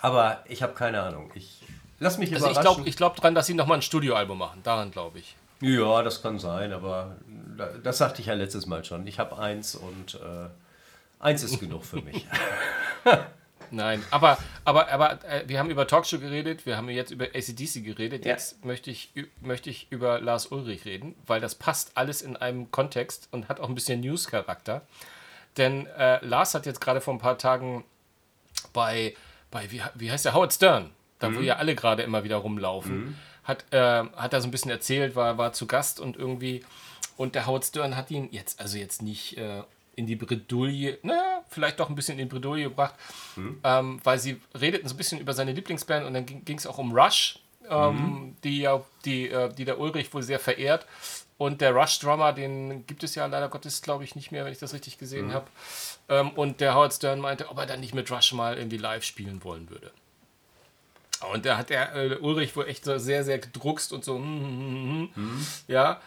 Aber 0.00 0.42
ich 0.48 0.62
habe 0.62 0.74
keine 0.74 1.00
Ahnung. 1.02 1.30
Ich 1.34 1.62
lass 2.00 2.18
mich 2.18 2.34
also 2.34 2.50
überraschen. 2.50 2.86
Ich 2.86 2.96
glaube 2.96 3.14
glaub 3.14 3.16
dran, 3.16 3.34
dass 3.34 3.46
sie 3.46 3.54
nochmal 3.54 3.78
ein 3.78 3.82
Studioalbum 3.82 4.36
machen. 4.36 4.60
Daran 4.64 4.90
glaube 4.90 5.20
ich. 5.20 5.36
Ja, 5.60 6.02
das 6.02 6.20
kann 6.20 6.38
sein, 6.38 6.72
aber 6.72 7.16
das 7.82 7.98
sagte 7.98 8.20
ich 8.20 8.28
ja 8.28 8.34
letztes 8.34 8.66
Mal 8.66 8.84
schon. 8.84 9.06
Ich 9.06 9.18
habe 9.18 9.38
eins 9.38 9.74
und 9.74 10.14
äh, 10.14 10.48
eins 11.18 11.42
ist 11.42 11.60
genug 11.60 11.84
für 11.84 12.02
mich. 12.02 12.26
Nein, 13.70 14.02
aber, 14.10 14.38
aber, 14.64 14.90
aber 14.90 15.24
äh, 15.24 15.44
wir 15.46 15.58
haben 15.58 15.70
über 15.70 15.86
Talkshow 15.86 16.18
geredet, 16.18 16.66
wir 16.66 16.76
haben 16.76 16.88
jetzt 16.90 17.10
über 17.10 17.26
ACDC 17.26 17.84
geredet. 17.84 18.24
Ja. 18.24 18.32
Jetzt 18.32 18.64
möchte 18.64 18.90
ich, 18.90 19.12
möchte 19.40 19.70
ich 19.70 19.88
über 19.90 20.20
Lars 20.20 20.46
Ulrich 20.46 20.84
reden, 20.84 21.14
weil 21.26 21.40
das 21.40 21.54
passt 21.54 21.92
alles 21.96 22.22
in 22.22 22.36
einem 22.36 22.70
Kontext 22.70 23.28
und 23.32 23.48
hat 23.48 23.60
auch 23.60 23.68
ein 23.68 23.74
bisschen 23.74 24.00
News-Charakter. 24.00 24.82
Denn 25.56 25.86
äh, 25.86 26.24
Lars 26.24 26.54
hat 26.54 26.66
jetzt 26.66 26.80
gerade 26.80 27.00
vor 27.00 27.14
ein 27.14 27.18
paar 27.18 27.38
Tagen 27.38 27.84
bei, 28.72 29.14
bei 29.50 29.70
wie, 29.70 29.82
wie 29.94 30.10
heißt 30.10 30.24
der, 30.24 30.34
Howard 30.34 30.52
Stern, 30.52 30.90
da 31.18 31.30
mhm. 31.30 31.36
wo 31.36 31.40
ja 31.40 31.56
alle 31.56 31.74
gerade 31.74 32.02
immer 32.02 32.24
wieder 32.24 32.36
rumlaufen, 32.36 32.96
mhm. 32.96 33.16
hat, 33.44 33.64
äh, 33.72 34.04
hat 34.16 34.32
er 34.32 34.40
so 34.40 34.48
ein 34.48 34.50
bisschen 34.50 34.70
erzählt, 34.70 35.16
war, 35.16 35.38
war 35.38 35.52
zu 35.52 35.66
Gast 35.66 36.00
und 36.00 36.16
irgendwie, 36.16 36.64
und 37.16 37.34
der 37.34 37.46
Howard 37.46 37.64
Stern 37.64 37.96
hat 37.96 38.10
ihn 38.10 38.28
jetzt, 38.32 38.60
also 38.60 38.78
jetzt 38.78 39.02
nicht 39.02 39.36
äh, 39.36 39.62
in 39.96 40.06
die 40.06 40.16
Bredouille, 40.16 40.98
naja, 41.02 41.42
vielleicht 41.48 41.80
doch 41.80 41.88
ein 41.88 41.94
bisschen 41.94 42.18
in 42.18 42.28
die 42.28 42.34
Bredouille 42.34 42.64
gebracht, 42.64 42.94
mhm. 43.36 43.60
ähm, 43.62 44.00
weil 44.04 44.18
sie 44.18 44.40
redeten 44.54 44.88
so 44.88 44.94
ein 44.94 44.98
bisschen 44.98 45.20
über 45.20 45.32
seine 45.32 45.52
Lieblingsband 45.52 46.06
und 46.06 46.14
dann 46.14 46.26
ging 46.26 46.58
es 46.58 46.66
auch 46.66 46.78
um 46.78 46.92
Rush, 46.92 47.38
ähm, 47.68 47.96
mhm. 47.96 48.36
die, 48.42 48.60
ja, 48.60 48.82
die, 49.04 49.28
äh, 49.28 49.52
die 49.52 49.64
der 49.64 49.78
Ulrich 49.78 50.12
wohl 50.12 50.22
sehr 50.22 50.38
verehrt. 50.38 50.86
Und 51.36 51.60
der 51.60 51.72
Rush-Drummer, 51.72 52.32
den 52.32 52.86
gibt 52.86 53.02
es 53.02 53.16
ja 53.16 53.26
leider 53.26 53.48
Gottes, 53.48 53.82
glaube 53.82 54.04
ich, 54.04 54.14
nicht 54.14 54.30
mehr, 54.30 54.44
wenn 54.44 54.52
ich 54.52 54.58
das 54.58 54.72
richtig 54.72 54.98
gesehen 54.98 55.28
mhm. 55.28 55.32
habe. 55.32 55.46
Ähm, 56.08 56.30
und 56.30 56.60
der 56.60 56.74
Howard 56.74 56.94
Stern 56.94 57.20
meinte, 57.20 57.48
ob 57.50 57.58
er 57.58 57.66
dann 57.66 57.80
nicht 57.80 57.94
mit 57.94 58.10
Rush 58.10 58.32
mal 58.32 58.56
irgendwie 58.56 58.76
live 58.76 59.02
spielen 59.02 59.42
wollen 59.42 59.68
würde. 59.68 59.90
Und 61.32 61.46
da 61.46 61.56
hat 61.56 61.70
der 61.70 61.94
äh, 61.94 62.16
Ulrich 62.16 62.54
wohl 62.56 62.68
echt 62.68 62.84
so 62.84 62.98
sehr, 62.98 63.24
sehr 63.24 63.38
gedruckst 63.38 63.92
und 63.92 64.04
so, 64.04 64.18
mm, 64.18 65.02
mm, 65.02 65.10
mm, 65.14 65.46
ja, 65.68 66.00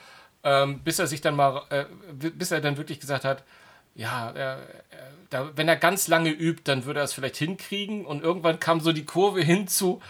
ähm, 0.43 0.79
bis 0.79 0.99
er 0.99 1.07
sich 1.07 1.21
dann 1.21 1.35
mal, 1.35 1.63
äh, 1.69 1.85
bis 2.13 2.51
er 2.51 2.61
dann 2.61 2.77
wirklich 2.77 2.99
gesagt 2.99 3.25
hat, 3.25 3.43
ja, 3.95 4.31
er, 4.31 4.59
da, 5.29 5.49
wenn 5.55 5.67
er 5.67 5.75
ganz 5.75 6.07
lange 6.07 6.29
übt, 6.29 6.61
dann 6.65 6.85
würde 6.85 7.01
er 7.01 7.03
es 7.03 7.13
vielleicht 7.13 7.37
hinkriegen. 7.37 8.05
Und 8.05 8.23
irgendwann 8.23 8.59
kam 8.59 8.79
so 8.79 8.93
die 8.93 9.05
Kurve 9.05 9.41
hinzu, 9.41 10.01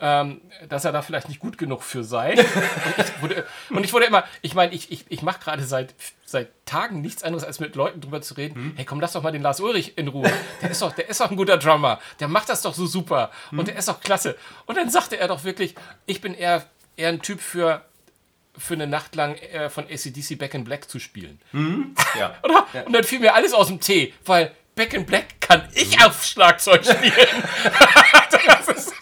ähm, 0.00 0.40
dass 0.68 0.84
er 0.84 0.90
da 0.90 1.00
vielleicht 1.00 1.28
nicht 1.28 1.38
gut 1.38 1.56
genug 1.56 1.82
für 1.82 2.02
sei. 2.02 2.32
und, 2.36 2.98
ich 2.98 3.22
wurde, 3.22 3.46
und 3.70 3.84
ich 3.84 3.92
wurde 3.92 4.06
immer, 4.06 4.24
ich 4.42 4.54
meine, 4.54 4.74
ich, 4.74 4.90
ich, 4.90 5.04
ich 5.08 5.22
mache 5.22 5.38
gerade 5.38 5.64
seit, 5.64 5.94
seit 6.24 6.48
Tagen 6.66 7.00
nichts 7.00 7.22
anderes, 7.22 7.44
als 7.44 7.60
mit 7.60 7.76
Leuten 7.76 8.00
drüber 8.00 8.20
zu 8.20 8.34
reden. 8.34 8.54
Hm? 8.56 8.72
Hey, 8.74 8.84
komm, 8.84 9.00
lass 9.00 9.12
doch 9.12 9.22
mal 9.22 9.30
den 9.30 9.42
Lars 9.42 9.60
Ulrich 9.60 9.96
in 9.96 10.08
Ruhe. 10.08 10.30
Der 10.60 10.70
ist 10.70 10.82
doch, 10.82 10.92
der 10.92 11.08
ist 11.08 11.20
doch 11.20 11.30
ein 11.30 11.36
guter 11.36 11.56
Drummer. 11.56 12.00
Der 12.18 12.26
macht 12.26 12.48
das 12.48 12.62
doch 12.62 12.74
so 12.74 12.86
super. 12.86 13.30
Hm? 13.50 13.60
Und 13.60 13.68
der 13.68 13.76
ist 13.76 13.88
doch 13.88 14.00
klasse. 14.00 14.36
Und 14.66 14.76
dann 14.76 14.90
sagte 14.90 15.16
er 15.18 15.28
doch 15.28 15.44
wirklich, 15.44 15.76
ich 16.06 16.20
bin 16.20 16.34
eher, 16.34 16.66
eher 16.96 17.10
ein 17.10 17.22
Typ 17.22 17.40
für 17.40 17.82
für 18.56 18.74
eine 18.74 18.86
Nacht 18.86 19.14
lang 19.14 19.36
äh, 19.36 19.70
von 19.70 19.84
ACDC 19.84 20.38
Back 20.38 20.54
in 20.54 20.64
Black 20.64 20.88
zu 20.90 20.98
spielen. 20.98 21.40
Mhm. 21.52 21.94
Ja. 22.18 22.36
ja. 22.72 22.82
Und 22.82 22.92
dann 22.92 23.04
fiel 23.04 23.20
mir 23.20 23.34
alles 23.34 23.52
aus 23.54 23.68
dem 23.68 23.80
Tee, 23.80 24.12
weil 24.24 24.54
Back 24.74 24.94
in 24.94 25.04
Black 25.06 25.40
kann 25.40 25.68
ich 25.74 25.96
mhm. 25.98 26.04
auf 26.04 26.24
Schlagzeug 26.24 26.84
spielen. 26.84 27.12
das 28.46 28.68
ist, 28.68 28.94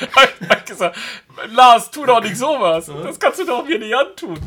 ich 0.58 0.64
gesagt, 0.64 0.96
Lars, 1.48 1.90
tu 1.90 2.04
doch 2.04 2.22
nicht 2.22 2.36
sowas. 2.36 2.86
Das 2.86 3.18
kannst 3.18 3.40
du 3.40 3.44
doch 3.44 3.64
mir 3.64 3.78
nicht 3.78 3.94
antun. 3.94 4.38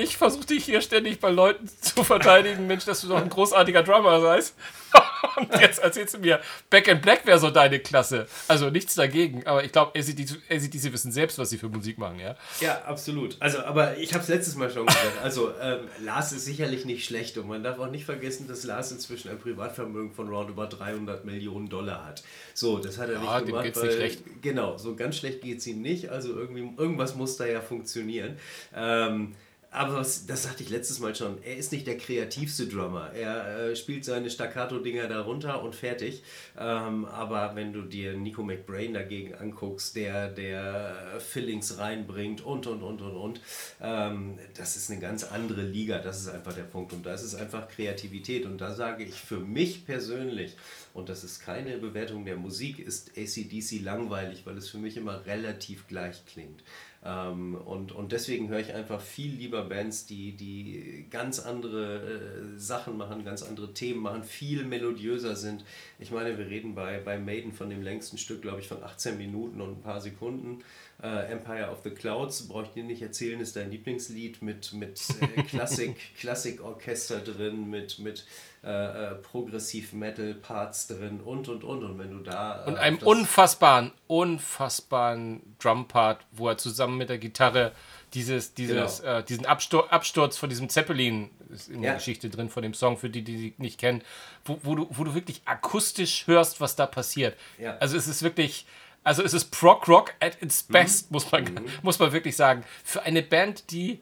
Ich 0.00 0.16
versuche 0.16 0.46
dich 0.46 0.64
hier 0.64 0.80
ständig 0.80 1.20
bei 1.20 1.30
Leuten 1.30 1.68
zu 1.68 2.02
verteidigen, 2.02 2.66
Mensch, 2.66 2.86
dass 2.86 3.02
du 3.02 3.08
doch 3.08 3.20
ein 3.20 3.28
großartiger 3.28 3.82
Drummer 3.82 4.20
seist. 4.22 4.54
Und 5.36 5.60
jetzt 5.60 5.78
erzählst 5.78 6.14
du 6.14 6.18
mir, 6.18 6.40
Back 6.70 6.88
in 6.88 7.02
Black 7.02 7.26
wäre 7.26 7.38
so 7.38 7.50
deine 7.50 7.80
Klasse. 7.80 8.26
Also 8.48 8.70
nichts 8.70 8.94
dagegen, 8.94 9.46
aber 9.46 9.62
ich 9.62 9.72
glaube, 9.72 9.98
ACDC 9.98 10.92
wissen 10.92 11.12
selbst, 11.12 11.38
was 11.38 11.50
sie 11.50 11.58
für 11.58 11.68
Musik 11.68 11.98
machen, 11.98 12.18
ja? 12.18 12.34
Ja, 12.60 12.80
absolut. 12.86 13.36
Also, 13.40 13.58
aber 13.58 13.98
ich 13.98 14.14
habe 14.14 14.22
es 14.22 14.30
letztes 14.30 14.56
Mal 14.56 14.70
schon 14.70 14.86
gesagt. 14.86 15.22
Also, 15.22 15.52
ähm, 15.60 15.80
Lars 16.02 16.32
ist 16.32 16.46
sicherlich 16.46 16.86
nicht 16.86 17.04
schlecht 17.04 17.36
und 17.36 17.46
man 17.46 17.62
darf 17.62 17.78
auch 17.78 17.90
nicht 17.90 18.06
vergessen, 18.06 18.48
dass 18.48 18.64
Lars 18.64 18.90
inzwischen 18.92 19.28
ein 19.30 19.38
Privatvermögen 19.38 20.12
von 20.12 20.30
roundabout 20.30 20.78
300 20.78 21.26
Millionen 21.26 21.68
Dollar 21.68 22.06
hat. 22.06 22.22
So, 22.54 22.78
das 22.78 22.96
hat 22.96 23.10
er 23.10 23.16
ja, 23.16 23.20
nicht 23.20 23.46
gemacht. 23.46 23.64
Geht's 23.64 23.78
weil, 23.78 23.88
nicht 23.88 23.96
schlecht. 23.96 24.22
Genau, 24.40 24.78
so 24.78 24.96
ganz 24.96 25.18
schlecht 25.18 25.42
geht 25.42 25.58
es 25.58 25.66
ihm 25.66 25.82
nicht. 25.82 26.08
Also, 26.08 26.30
irgendwie, 26.30 26.72
irgendwas 26.78 27.14
muss 27.16 27.36
da 27.36 27.44
ja 27.44 27.60
funktionieren. 27.60 28.38
Ähm, 28.74 29.34
aber 29.72 29.94
was, 29.94 30.26
das 30.26 30.42
sagte 30.42 30.64
ich 30.64 30.68
letztes 30.68 30.98
Mal 30.98 31.14
schon, 31.14 31.40
er 31.44 31.56
ist 31.56 31.70
nicht 31.70 31.86
der 31.86 31.96
kreativste 31.96 32.66
Drummer. 32.66 33.12
Er 33.12 33.70
äh, 33.70 33.76
spielt 33.76 34.04
seine 34.04 34.28
Staccato-Dinger 34.28 35.06
da 35.06 35.20
runter 35.20 35.62
und 35.62 35.76
fertig. 35.76 36.24
Ähm, 36.58 37.04
aber 37.04 37.54
wenn 37.54 37.72
du 37.72 37.82
dir 37.82 38.14
Nico 38.14 38.42
McBrain 38.42 38.94
dagegen 38.94 39.34
anguckst, 39.34 39.94
der, 39.94 40.28
der 40.28 41.20
Fillings 41.20 41.78
reinbringt 41.78 42.40
und, 42.40 42.66
und, 42.66 42.82
und, 42.82 43.00
und, 43.00 43.16
und, 43.16 43.40
ähm, 43.80 44.38
das 44.56 44.74
ist 44.74 44.90
eine 44.90 44.98
ganz 44.98 45.22
andere 45.22 45.62
Liga. 45.62 45.98
Das 45.98 46.20
ist 46.20 46.28
einfach 46.28 46.52
der 46.52 46.64
Punkt. 46.64 46.92
Und 46.92 47.06
das 47.06 47.22
ist 47.22 47.36
einfach 47.36 47.68
Kreativität. 47.68 48.46
Und 48.46 48.60
da 48.60 48.74
sage 48.74 49.04
ich 49.04 49.14
für 49.14 49.38
mich 49.38 49.86
persönlich, 49.86 50.56
und 50.94 51.08
das 51.08 51.22
ist 51.22 51.40
keine 51.44 51.78
Bewertung 51.78 52.24
der 52.24 52.36
Musik, 52.36 52.80
ist 52.80 53.12
ACDC 53.16 53.80
langweilig, 53.82 54.42
weil 54.46 54.56
es 54.56 54.68
für 54.68 54.78
mich 54.78 54.96
immer 54.96 55.24
relativ 55.26 55.86
gleich 55.86 56.24
klingt. 56.26 56.60
Ähm, 57.02 57.54
und, 57.54 57.92
und 57.92 58.12
deswegen 58.12 58.48
höre 58.48 58.60
ich 58.60 58.74
einfach 58.74 59.00
viel 59.00 59.32
lieber 59.32 59.64
Bands, 59.64 60.04
die, 60.04 60.32
die 60.32 61.06
ganz 61.10 61.40
andere 61.40 61.96
äh, 61.96 62.58
Sachen 62.58 62.98
machen, 62.98 63.24
ganz 63.24 63.42
andere 63.42 63.72
Themen 63.72 64.00
machen, 64.00 64.22
viel 64.22 64.64
melodiöser 64.64 65.34
sind. 65.34 65.64
Ich 65.98 66.10
meine, 66.10 66.36
wir 66.36 66.46
reden 66.46 66.74
bei, 66.74 67.00
bei 67.00 67.18
Maiden 67.18 67.52
von 67.52 67.70
dem 67.70 67.82
längsten 67.82 68.18
Stück, 68.18 68.42
glaube 68.42 68.60
ich, 68.60 68.68
von 68.68 68.82
18 68.82 69.16
Minuten 69.16 69.62
und 69.62 69.78
ein 69.78 69.82
paar 69.82 70.00
Sekunden. 70.00 70.62
Äh, 71.02 71.32
Empire 71.32 71.70
of 71.70 71.78
the 71.82 71.90
Clouds, 71.90 72.46
brauche 72.46 72.64
ich 72.64 72.70
dir 72.70 72.84
nicht 72.84 73.00
erzählen, 73.00 73.40
ist 73.40 73.56
dein 73.56 73.70
Lieblingslied 73.70 74.42
mit, 74.42 74.72
mit 74.72 75.00
äh, 75.20 75.42
Klassik, 75.48 75.96
Klassikorchester 76.18 77.20
drin, 77.20 77.70
mit, 77.70 77.98
mit 77.98 78.26
äh, 78.62 79.12
äh, 79.12 79.14
Progressiv-Metal-Parts 79.14 80.88
drin 80.88 81.20
und 81.20 81.48
und 81.48 81.64
und. 81.64 81.82
Und 81.82 81.98
wenn 81.98 82.10
du 82.10 82.18
da. 82.18 82.64
Äh, 82.66 82.68
und 82.68 82.76
einem 82.76 82.98
unfassbaren, 82.98 83.92
unfassbaren 84.06 85.40
Drum-Part, 85.58 86.20
wo 86.32 86.48
er 86.48 86.58
zusammen 86.58 86.98
mit 86.98 87.08
der 87.08 87.16
Gitarre 87.16 87.72
dieses, 88.12 88.52
dieses, 88.52 89.00
genau. 89.00 89.18
äh, 89.18 89.24
diesen 89.24 89.46
Absturz, 89.46 89.90
Absturz 89.90 90.36
von 90.36 90.50
diesem 90.50 90.68
Zeppelin 90.68 91.30
ist 91.48 91.70
in 91.70 91.82
ja. 91.82 91.90
der 91.90 91.94
Geschichte 91.94 92.28
drin 92.28 92.50
von 92.50 92.62
dem 92.62 92.74
Song, 92.74 92.98
für 92.98 93.08
die, 93.08 93.22
die 93.22 93.38
sie 93.38 93.54
nicht 93.56 93.80
kennen, 93.80 94.02
wo, 94.44 94.58
wo, 94.62 94.74
du, 94.74 94.86
wo 94.90 95.04
du 95.04 95.14
wirklich 95.14 95.40
akustisch 95.46 96.26
hörst, 96.26 96.60
was 96.60 96.76
da 96.76 96.84
passiert. 96.84 97.38
Ja. 97.58 97.78
Also 97.78 97.96
es 97.96 98.08
ist 98.08 98.22
wirklich, 98.22 98.66
also 99.04 99.22
es 99.22 99.34
ist 99.34 99.50
Prog 99.50 99.88
Rock 99.88 100.14
at 100.20 100.40
its 100.42 100.68
mhm. 100.68 100.72
best, 100.72 101.10
mhm. 101.10 101.14
muss, 101.14 101.30
man, 101.32 101.44
mhm. 101.44 101.64
muss 101.82 101.98
man 101.98 102.12
wirklich 102.12 102.36
sagen. 102.36 102.64
Für 102.84 103.02
eine 103.02 103.22
Band, 103.22 103.70
die 103.70 104.00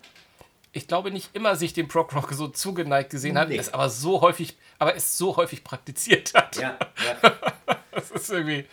ich 0.73 0.87
glaube 0.87 1.11
nicht 1.11 1.35
immer 1.35 1.57
sich 1.57 1.73
dem 1.73 1.89
Prog 1.89 2.15
Rock 2.15 2.33
so 2.33 2.49
zugeneigt 2.49 3.11
gesehen 3.11 3.39
hat, 3.39 3.49
nee. 3.49 3.57
es 3.57 3.73
aber 3.73 3.89
so 3.89 4.21
häufig, 4.21 4.57
aber 4.79 4.95
es 4.95 5.17
so 5.17 5.37
häufig 5.37 5.65
praktiziert 5.65 6.35
hat. 6.35 6.57
Ja, 6.57 6.79
ja. 7.23 7.33
das 7.91 8.11
ist 8.11 8.31
irgendwie 8.31 8.67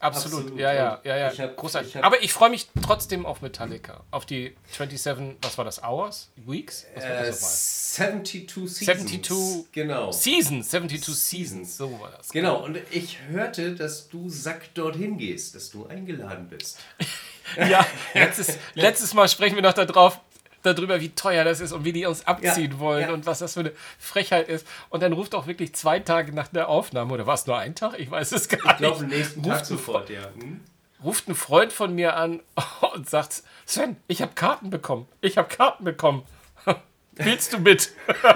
absolut, 0.00 0.40
absolut. 0.40 0.60
ja, 0.60 0.72
ja, 0.72 1.00
ja, 1.04 1.16
ja, 1.16 1.38
hab, 1.38 1.56
großartig. 1.56 1.94
Ich 1.94 2.04
aber 2.04 2.22
ich 2.22 2.32
freue 2.32 2.50
mich 2.50 2.68
trotzdem 2.82 3.24
auf 3.26 3.42
Metallica, 3.42 4.02
auf 4.10 4.26
die 4.26 4.56
27, 4.72 5.36
was 5.42 5.56
war 5.58 5.64
das, 5.64 5.82
Hours, 5.82 6.30
Weeks? 6.36 6.86
Was 6.94 7.04
war 7.04 7.10
das 7.24 7.98
äh, 7.98 8.02
72 8.02 8.70
Seasons. 8.70 9.10
72 9.10 9.72
genau. 9.72 10.12
Seasons, 10.12 10.70
72 10.70 11.14
Seasons, 11.14 11.76
so 11.76 12.00
war 12.00 12.10
das. 12.16 12.30
Genau, 12.30 12.64
und 12.64 12.78
ich 12.90 13.18
hörte, 13.28 13.74
dass 13.74 14.08
du 14.08 14.28
Sack 14.28 14.74
dorthin 14.74 15.18
gehst, 15.18 15.54
dass 15.54 15.70
du 15.70 15.86
eingeladen 15.86 16.48
bist. 16.48 16.78
ja, 17.56 17.86
letztes, 18.14 18.58
letztes 18.74 19.14
Mal 19.14 19.28
sprechen 19.28 19.54
wir 19.54 19.62
noch 19.62 19.72
darauf, 19.72 20.20
darüber, 20.62 21.00
wie 21.00 21.10
teuer 21.10 21.44
das 21.44 21.60
ist 21.60 21.72
und 21.72 21.84
wie 21.84 21.92
die 21.92 22.06
uns 22.06 22.26
abziehen 22.26 22.72
ja, 22.72 22.78
wollen 22.78 23.08
ja. 23.08 23.12
und 23.12 23.26
was 23.26 23.38
das 23.38 23.54
für 23.54 23.60
eine 23.60 23.72
Frechheit 23.98 24.48
ist. 24.48 24.66
Und 24.88 25.02
dann 25.02 25.12
ruft 25.12 25.34
auch 25.34 25.46
wirklich 25.46 25.74
zwei 25.74 26.00
Tage 26.00 26.32
nach 26.32 26.48
der 26.48 26.68
Aufnahme, 26.68 27.14
oder 27.14 27.26
war 27.26 27.34
es 27.34 27.46
nur 27.46 27.58
ein 27.58 27.74
Tag? 27.74 27.98
Ich 27.98 28.10
weiß 28.10 28.32
es 28.32 28.48
gar 28.48 28.58
ich 28.58 28.64
nicht. 28.64 28.72
Ich 28.72 28.78
glaube, 28.78 29.04
nächsten 29.04 29.40
ruft 29.40 29.56
Tag 29.56 29.66
sofort, 29.66 30.10
ja. 30.10 30.22
Hm? 30.38 30.60
Ruft 31.02 31.28
ein 31.28 31.34
Freund 31.34 31.72
von 31.72 31.94
mir 31.94 32.16
an 32.16 32.40
und 32.94 33.08
sagt: 33.08 33.42
Sven, 33.66 33.96
ich 34.06 34.22
habe 34.22 34.32
Karten 34.34 34.70
bekommen. 34.70 35.08
Ich 35.20 35.38
habe 35.38 35.48
Karten 35.48 35.84
bekommen. 35.84 36.24
Willst 37.12 37.52
du 37.52 37.58
mit? 37.58 37.92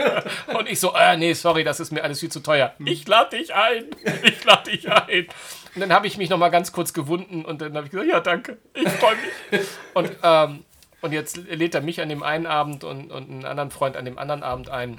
und 0.59 0.69
ich 0.69 0.81
so, 0.81 0.95
äh, 0.95 1.17
nee, 1.17 1.33
sorry, 1.33 1.65
das 1.65 1.81
ist 1.81 1.91
mir 1.91 2.03
alles 2.03 2.21
viel 2.21 2.31
zu 2.31 2.41
teuer. 2.41 2.75
Hm. 2.79 2.87
Ich 2.87 3.07
lade 3.07 3.37
dich 3.37 3.55
ein. 3.55 3.87
Ich 4.23 4.45
lade 4.45 4.71
dich 4.71 4.91
ein. 4.91 5.29
Und 5.75 5.81
dann 5.81 5.93
habe 5.93 6.07
ich 6.07 6.17
mich 6.17 6.31
noch 6.31 6.39
mal 6.39 6.51
ganz 6.51 6.73
kurz 6.73 6.93
gewunden 6.93 7.45
und 7.45 7.61
dann 7.61 7.75
habe 7.75 7.87
ich 7.87 7.91
gesagt, 7.91 8.09
ja, 8.09 8.21
danke, 8.21 8.59
ich 8.75 8.89
freue 8.89 9.17
mich. 9.51 9.67
Und 9.93 10.11
ähm, 10.23 10.65
und 11.05 11.13
jetzt 11.13 11.37
lädt 11.37 11.75
er 11.75 11.83
mich 11.83 12.01
an 12.01 12.09
dem 12.09 12.23
einen 12.23 12.47
Abend 12.47 12.83
und, 12.83 13.13
und 13.13 13.31
einen 13.31 13.45
anderen 13.45 13.71
Freund 13.71 13.95
an 13.95 14.07
dem 14.07 14.17
anderen 14.17 14.43
Abend 14.43 14.71
ein. 14.71 14.99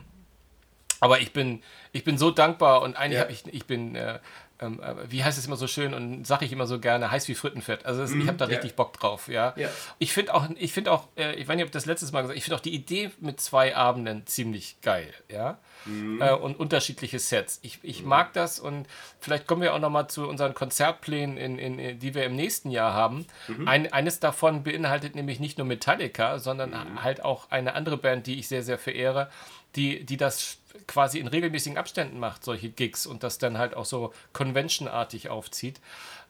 Aber 1.00 1.20
ich 1.20 1.34
bin, 1.34 1.64
ich 1.94 2.04
bin 2.04 2.20
so 2.20 2.30
dankbar 2.30 2.84
und 2.84 2.96
eigentlich 2.96 3.16
ja. 3.16 3.22
habe 3.22 3.32
ich, 3.32 3.44
ich 3.52 3.66
bin, 3.66 3.96
äh, 3.96 4.20
ähm, 4.60 4.82
äh, 4.82 5.12
wie 5.12 5.24
heißt 5.24 5.38
es 5.38 5.46
immer 5.46 5.56
so 5.56 5.68
schön 5.68 5.94
und 5.94 6.26
sage 6.26 6.46
ich 6.46 6.52
immer 6.52 6.68
so 6.68 6.80
gerne, 6.80 7.12
heiß 7.12 7.28
wie 7.28 7.36
Frittenfett. 7.36 7.86
Also 7.86 8.02
das, 8.02 8.12
mhm, 8.12 8.22
ich 8.22 8.28
habe 8.28 8.38
da 8.38 8.46
ja. 8.46 8.52
richtig 8.52 8.76
Bock 8.76 8.94
drauf, 8.94 9.28
ja. 9.28 9.54
ja. 9.58 9.70
Ich 10.00 10.14
finde 10.14 10.34
auch, 10.34 10.48
ich 10.56 10.74
finde 10.74 10.92
auch, 10.92 11.08
äh, 11.18 11.36
ich 11.36 11.48
weiß 11.48 11.56
nicht, 11.56 11.66
ob 11.66 11.72
das 11.72 11.86
letztes 11.86 12.12
Mal 12.12 12.22
gesagt, 12.22 12.38
ich 12.38 12.44
finde 12.44 12.58
auch 12.58 12.62
die 12.62 12.74
Idee 12.74 13.12
mit 13.20 13.40
zwei 13.42 13.76
Abenden 13.76 14.26
ziemlich 14.28 14.78
geil, 14.82 15.14
ja 15.32 15.60
mhm. 15.86 16.22
äh, 16.22 16.32
und 16.34 16.60
unterschiedliche 16.60 17.20
Sets. 17.20 17.60
Ich, 17.62 17.80
ich 17.84 18.02
mhm. 18.02 18.10
mag 18.10 18.34
das 18.34 18.60
und 18.60 18.88
vielleicht 19.20 19.48
kommen 19.48 19.62
wir 19.62 19.74
auch 19.74 19.80
noch 19.80 19.90
mal 19.90 20.08
zu 20.08 20.28
unseren 20.28 20.54
Konzertplänen, 20.54 21.38
in, 21.38 21.58
in, 21.58 21.80
in 21.80 22.00
die 22.00 22.14
wir 22.14 22.26
im 22.26 22.36
nächsten 22.36 22.70
Jahr 22.70 22.94
haben. 22.94 23.26
Mhm. 23.48 23.68
Ein, 23.68 23.94
eines 23.94 24.20
davon 24.20 24.64
beinhaltet 24.64 25.16
nämlich 25.16 25.40
nicht 25.40 25.58
nur 25.58 25.68
Metallica, 25.68 26.40
sondern 26.40 26.72
mhm. 26.72 27.04
halt 27.04 27.24
auch 27.24 27.52
eine 27.52 27.74
andere 27.74 27.98
Band, 27.98 28.28
die 28.28 28.40
ich 28.40 28.48
sehr, 28.48 28.64
sehr 28.64 28.78
verehre, 28.78 29.30
die, 29.76 30.06
die 30.06 30.18
das 30.18 30.60
quasi 30.88 31.20
in 31.20 31.28
regelmäßigen 31.28 31.78
Abständen 31.78 32.20
macht, 32.20 32.44
solche 32.44 32.70
Gigs 32.70 33.06
und 33.06 33.24
das 33.24 33.38
dann 33.38 33.58
halt 33.58 33.76
auch 33.76 33.86
so 33.86 34.14
conventionartig 34.34 35.30
aufzieht. 35.30 35.80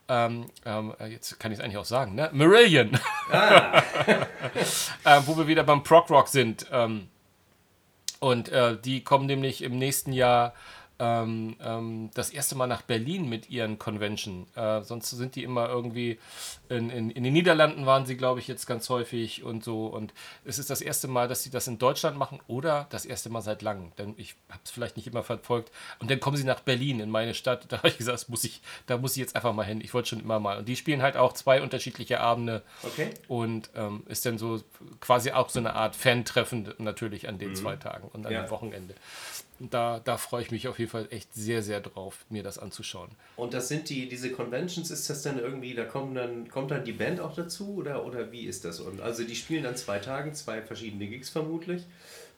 Ähm, 0.07 0.45
ähm, 0.65 0.93
jetzt 1.09 1.39
kann 1.39 1.51
ich 1.51 1.57
es 1.57 1.63
eigentlich 1.63 1.77
auch 1.77 1.85
sagen, 1.85 2.15
ne? 2.15 2.29
Marillion. 2.31 2.99
Ah. 3.31 3.81
äh, 5.03 5.21
wo 5.25 5.35
wir 5.37 5.47
wieder 5.47 5.63
beim 5.63 5.83
Prog 5.83 6.09
Rock 6.11 6.27
sind. 6.27 6.67
Ähm, 6.71 7.07
und 8.19 8.49
äh, 8.49 8.77
die 8.79 9.03
kommen 9.03 9.25
nämlich 9.25 9.63
im 9.63 9.77
nächsten 9.77 10.13
Jahr 10.13 10.53
ähm, 10.99 11.55
ähm, 11.61 12.09
das 12.13 12.29
erste 12.29 12.55
Mal 12.55 12.67
nach 12.67 12.81
Berlin 12.81 13.27
mit 13.27 13.49
ihren 13.49 13.77
Convention. 13.77 14.47
Äh, 14.55 14.81
sonst 14.81 15.09
sind 15.09 15.35
die 15.35 15.43
immer 15.43 15.67
irgendwie 15.69 16.19
in, 16.69 16.89
in, 16.89 17.09
in 17.11 17.23
den 17.23 17.33
Niederlanden 17.33 17.85
waren 17.85 18.05
sie, 18.05 18.17
glaube 18.17 18.39
ich, 18.39 18.47
jetzt 18.47 18.65
ganz 18.65 18.89
häufig 18.89 19.43
und 19.43 19.63
so. 19.63 19.87
Und 19.87 20.13
es 20.45 20.59
ist 20.59 20.69
das 20.69 20.81
erste 20.81 21.07
Mal, 21.07 21.27
dass 21.27 21.43
sie 21.43 21.49
das 21.49 21.67
in 21.67 21.77
Deutschland 21.77 22.17
machen 22.17 22.39
oder 22.47 22.87
das 22.89 23.05
erste 23.05 23.29
Mal 23.29 23.41
seit 23.41 23.61
langem. 23.61 23.91
Denn 23.97 24.15
ich 24.17 24.35
habe 24.49 24.61
es 24.63 24.71
vielleicht 24.71 24.97
nicht 24.97 25.07
immer 25.07 25.23
verfolgt. 25.23 25.71
Und 25.99 26.09
dann 26.09 26.19
kommen 26.19 26.37
sie 26.37 26.43
nach 26.43 26.61
Berlin, 26.61 26.99
in 26.99 27.09
meine 27.09 27.33
Stadt. 27.33 27.65
Da 27.75 27.79
habe 27.79 27.89
ich 27.89 27.97
gesagt, 27.97 28.29
muss 28.29 28.43
ich, 28.45 28.61
da 28.85 28.97
muss 28.97 29.11
ich 29.13 29.17
jetzt 29.17 29.35
einfach 29.35 29.51
mal 29.53 29.65
hin. 29.65 29.81
Ich 29.81 29.93
wollte 29.93 30.09
schon 30.09 30.21
immer 30.21 30.39
mal. 30.39 30.59
Und 30.59 30.69
die 30.69 30.77
spielen 30.77 31.01
halt 31.01 31.17
auch 31.17 31.33
zwei 31.33 31.61
unterschiedliche 31.61 32.21
Abende. 32.21 32.61
Okay. 32.83 33.09
Und 33.27 33.69
ähm, 33.75 34.03
ist 34.07 34.25
dann 34.25 34.37
so 34.37 34.61
quasi 35.01 35.31
auch 35.31 35.49
so 35.49 35.59
eine 35.59 35.73
Art 35.73 35.95
Fan-Treffen 35.95 36.73
natürlich 36.77 37.27
an 37.27 37.37
den 37.37 37.49
mhm. 37.49 37.55
zwei 37.55 37.75
Tagen 37.75 38.07
und 38.13 38.25
an 38.25 38.31
ja. 38.31 38.43
dem 38.43 38.49
Wochenende 38.51 38.95
da, 39.59 39.99
da 39.99 40.17
freue 40.17 40.41
ich 40.41 40.51
mich 40.51 40.67
auf 40.67 40.79
jeden 40.79 40.91
Fall 40.91 41.07
echt 41.11 41.33
sehr, 41.33 41.61
sehr 41.61 41.79
drauf, 41.79 42.25
mir 42.29 42.43
das 42.43 42.57
anzuschauen. 42.59 43.09
Und 43.37 43.53
das 43.53 43.67
sind 43.67 43.89
die, 43.89 44.09
diese 44.09 44.31
Conventions, 44.31 44.91
ist 44.91 45.09
das 45.09 45.21
dann 45.21 45.39
irgendwie, 45.39 45.73
da 45.73 45.85
kommen 45.85 46.15
dann, 46.15 46.49
kommt 46.49 46.71
dann 46.71 46.83
die 46.83 46.91
Band 46.91 47.19
auch 47.19 47.33
dazu 47.33 47.75
oder, 47.75 48.05
oder 48.05 48.31
wie 48.31 48.45
ist 48.45 48.65
das? 48.65 48.79
Und 48.79 49.01
also 49.01 49.23
die 49.23 49.35
spielen 49.35 49.63
dann 49.63 49.77
zwei 49.77 49.99
Tagen, 49.99 50.33
zwei 50.33 50.61
verschiedene 50.61 51.07
Gigs 51.07 51.29
vermutlich 51.29 51.83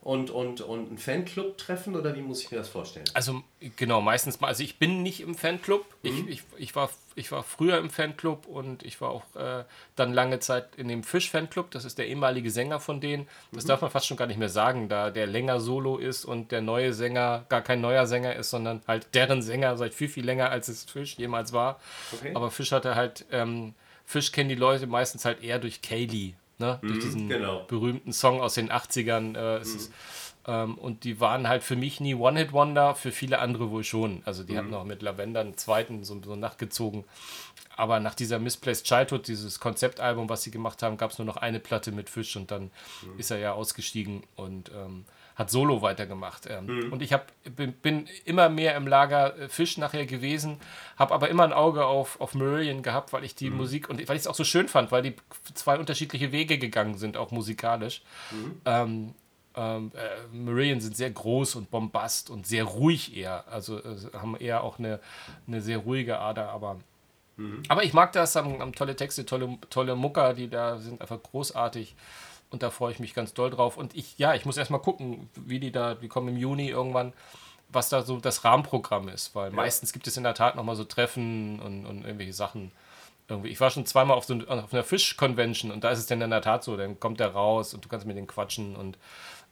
und, 0.08 0.30
und, 0.30 0.62
und 0.62 0.90
ein 0.90 0.98
Fanclub 0.98 1.58
treffen 1.58 1.94
oder 1.94 2.16
wie 2.16 2.22
muss 2.22 2.42
ich 2.42 2.50
mir 2.50 2.56
das 2.56 2.70
vorstellen? 2.70 3.04
Also 3.14 3.44
genau, 3.76 4.00
meistens 4.00 4.40
mal. 4.40 4.48
Also 4.48 4.64
ich 4.64 4.80
bin 4.80 5.04
nicht 5.04 5.20
im 5.20 5.36
Fanclub. 5.36 5.86
Mhm. 6.02 6.10
Ich, 6.10 6.28
ich, 6.30 6.44
ich, 6.56 6.76
war, 6.78 6.90
ich 7.16 7.30
war 7.34 7.44
früher 7.44 7.78
im 7.78 7.90
Fanclub 7.90 8.46
und 8.48 8.84
ich 8.84 9.02
war 9.02 9.10
auch 9.10 9.24
äh, 9.36 9.66
dann 9.98 10.14
lange 10.14 10.40
Zeit 10.40 10.78
in 10.78 10.88
dem 10.88 11.04
Fisch-Fanclub. 11.04 11.72
Das 11.72 11.84
ist 11.84 11.98
der 11.98 12.08
ehemalige 12.08 12.52
Sänger 12.52 12.80
von 12.80 13.02
denen. 13.02 13.28
Das 13.52 13.66
mhm. 13.66 13.68
darf 13.68 13.82
man 13.82 13.92
fast 13.92 14.08
schon 14.08 14.16
gar 14.16 14.28
nicht 14.28 14.38
mehr 14.38 14.48
sagen, 14.48 14.88
da 14.88 15.12
der 15.12 15.28
länger 15.28 15.60
Solo 15.60 15.98
ist 15.98 16.24
und 16.24 16.54
der 16.54 16.62
neue 16.62 16.94
Sänger 16.94 17.46
gar 17.50 17.62
kein 17.62 17.82
neuer 17.82 18.08
Sänger 18.08 18.34
ist, 18.34 18.50
sondern 18.50 18.84
halt 18.88 19.14
deren 19.14 19.42
Sänger 19.42 19.76
seit 19.76 19.94
viel, 19.94 20.08
viel 20.08 20.24
länger 20.24 20.52
als 20.52 20.70
es 20.70 20.86
Fisch 20.86 21.18
jemals 21.18 21.52
war. 21.52 21.82
Okay. 22.14 22.32
Aber 22.34 22.50
Fisch 22.50 22.72
hatte 22.72 22.96
halt, 22.96 23.26
ähm, 23.34 23.74
Fisch 24.06 24.32
kennen 24.32 24.48
die 24.48 24.56
Leute 24.56 24.88
meistens 24.88 25.26
halt 25.26 25.44
eher 25.44 25.60
durch 25.60 25.82
Kaylee 25.82 26.36
ne? 26.60 26.80
Mhm, 26.82 26.88
durch 26.88 27.00
diesen 27.00 27.30
genau. 27.30 27.64
berühmten 27.68 28.14
Song 28.14 28.42
aus 28.42 28.56
den 28.56 28.72
80ern. 28.72 29.38
Äh, 29.38 29.58
mhm. 29.58 29.62
ist, 29.62 29.92
und 30.54 31.04
die 31.04 31.20
waren 31.20 31.48
halt 31.48 31.64
für 31.64 31.76
mich 31.76 32.00
nie 32.00 32.16
One-Hit-Wonder, 32.16 32.96
für 32.96 33.12
viele 33.12 33.40
andere 33.40 33.70
wohl 33.70 33.84
schon. 33.84 34.22
Also 34.26 34.44
die 34.44 34.54
mhm. 34.54 34.58
hatten 34.58 34.74
auch 34.74 34.86
mit 34.86 35.02
Lavender 35.02 35.42
einen 35.42 35.58
zweiten 35.58 36.04
so, 36.04 36.22
so 36.24 36.36
nachgezogen. 36.36 37.04
Aber 37.76 38.00
nach 38.00 38.16
dieser 38.16 38.40
Misplaced 38.40 38.86
Childhood, 38.86 39.28
dieses 39.28 39.60
Konzeptalbum, 39.60 40.30
was 40.30 40.44
sie 40.44 40.52
gemacht 40.52 40.82
haben, 40.82 40.98
gab 40.98 41.12
es 41.12 41.20
nur 41.20 41.26
noch 41.26 41.38
eine 41.38 41.60
Platte 41.60 41.92
mit 41.92 42.10
Fisch 42.10 42.36
und 42.36 42.50
dann 42.50 42.72
mhm. 43.02 43.20
ist 43.20 43.30
er 43.30 43.38
ja 43.38 43.54
ausgestiegen 43.54 44.24
und 44.36 44.72
ähm, 44.76 45.06
hat 45.36 45.52
Solo 45.52 45.84
weitergemacht. 45.84 46.48
Ähm, 46.50 46.66
mhm. 46.66 46.94
Und 46.94 47.02
ich 47.04 47.14
hab, 47.14 47.32
bin, 47.56 47.74
bin, 47.74 48.08
immer 48.26 48.50
mehr 48.50 48.76
im 48.76 48.88
Lager 48.88 49.38
äh, 49.38 49.50
Fisch 49.50 49.78
nachher 49.78 50.08
gewesen, 50.08 50.58
habe 50.98 51.14
aber 51.14 51.30
immer 51.30 51.44
ein 51.44 51.54
Auge 51.54 51.86
auf, 51.86 52.20
auf 52.20 52.34
Marillion 52.34 52.82
gehabt, 52.82 53.14
weil 53.14 53.24
ich 53.24 53.36
die 53.36 53.52
mhm. 53.52 53.58
Musik 53.58 53.90
und 53.90 54.00
weil 54.08 54.16
ich 54.16 54.24
es 54.24 54.28
auch 54.28 54.36
so 54.36 54.44
schön 54.44 54.68
fand, 54.68 54.92
weil 54.92 55.04
die 55.04 55.16
zwei 55.54 55.78
unterschiedliche 55.78 56.32
Wege 56.32 56.58
gegangen 56.58 56.98
sind, 56.98 57.18
auch 57.18 57.30
musikalisch. 57.30 58.02
Mhm. 58.32 58.62
Ähm, 58.66 59.14
ähm, 59.58 59.92
äh, 59.96 60.36
Marillion 60.36 60.80
sind 60.80 60.96
sehr 60.96 61.10
groß 61.10 61.56
und 61.56 61.72
bombast 61.72 62.30
und 62.30 62.46
sehr 62.46 62.64
ruhig 62.64 63.18
eher. 63.18 63.44
Also 63.50 63.80
äh, 63.80 63.98
haben 64.14 64.38
eher 64.38 64.64
auch 64.64 64.78
eine, 64.78 65.00
eine 65.48 65.62
sehr 65.62 65.80
ruhige 65.80 66.20
Ader, 66.20 66.50
aber. 66.52 66.78
Mhm. 67.38 67.64
Aber 67.68 67.84
ich 67.84 67.94
mag 67.94 68.14
das, 68.14 68.36
haben, 68.36 68.60
haben, 68.60 68.74
tolle 68.74 68.96
Texte, 68.96 69.26
tolle, 69.26 69.58
tolle 69.70 69.96
Mucker, 69.96 70.34
die 70.36 70.50
da 70.50 70.78
sind 70.78 71.02
einfach 71.02 71.22
großartig. 71.22 71.96
Und 72.50 72.64
da 72.64 72.70
freue 72.70 72.94
ich 72.94 73.00
mich 73.00 73.14
ganz 73.14 73.34
doll 73.34 73.50
drauf. 73.50 73.78
Und 73.78 73.96
ich, 73.96 74.18
ja, 74.18 74.34
ich 74.36 74.46
muss 74.46 74.58
erstmal 74.58 74.80
gucken, 74.80 75.30
wie 75.36 75.60
die 75.60 75.72
da, 75.72 75.96
die 75.96 76.08
kommen 76.08 76.30
im 76.30 76.38
Juni 76.38 76.70
irgendwann, 76.70 77.12
was 77.70 77.90
da 77.90 78.04
so 78.04 78.20
das 78.20 78.46
Rahmenprogramm 78.46 79.10
ist. 79.10 79.36
Weil 79.36 79.50
ja. 79.50 79.56
meistens 79.56 79.92
gibt 79.92 80.08
es 80.08 80.16
in 80.18 80.24
der 80.24 80.36
Tat 80.36 80.56
nochmal 80.56 80.76
so 80.76 80.84
Treffen 80.84 81.60
und, 81.60 81.86
und 81.86 82.06
irgendwelche 82.06 82.34
Sachen. 82.34 82.72
Irgendwie. 83.28 83.50
Ich 83.50 83.60
war 83.60 83.70
schon 83.70 83.86
zweimal 83.86 84.16
auf, 84.16 84.24
so, 84.24 84.36
auf 84.48 84.72
einer 84.72 84.84
Fisch-Convention 84.84 85.72
und 85.72 85.84
da 85.84 85.90
ist 85.90 86.00
es 86.00 86.06
dann 86.06 86.22
in 86.22 86.30
der 86.30 86.42
Tat 86.42 86.64
so, 86.64 86.78
dann 86.78 86.98
kommt 86.98 87.20
der 87.20 87.34
raus 87.34 87.74
und 87.74 87.84
du 87.84 87.90
kannst 87.90 88.06
mit 88.06 88.16
denen 88.16 88.28
quatschen 88.28 88.78
und 88.78 88.98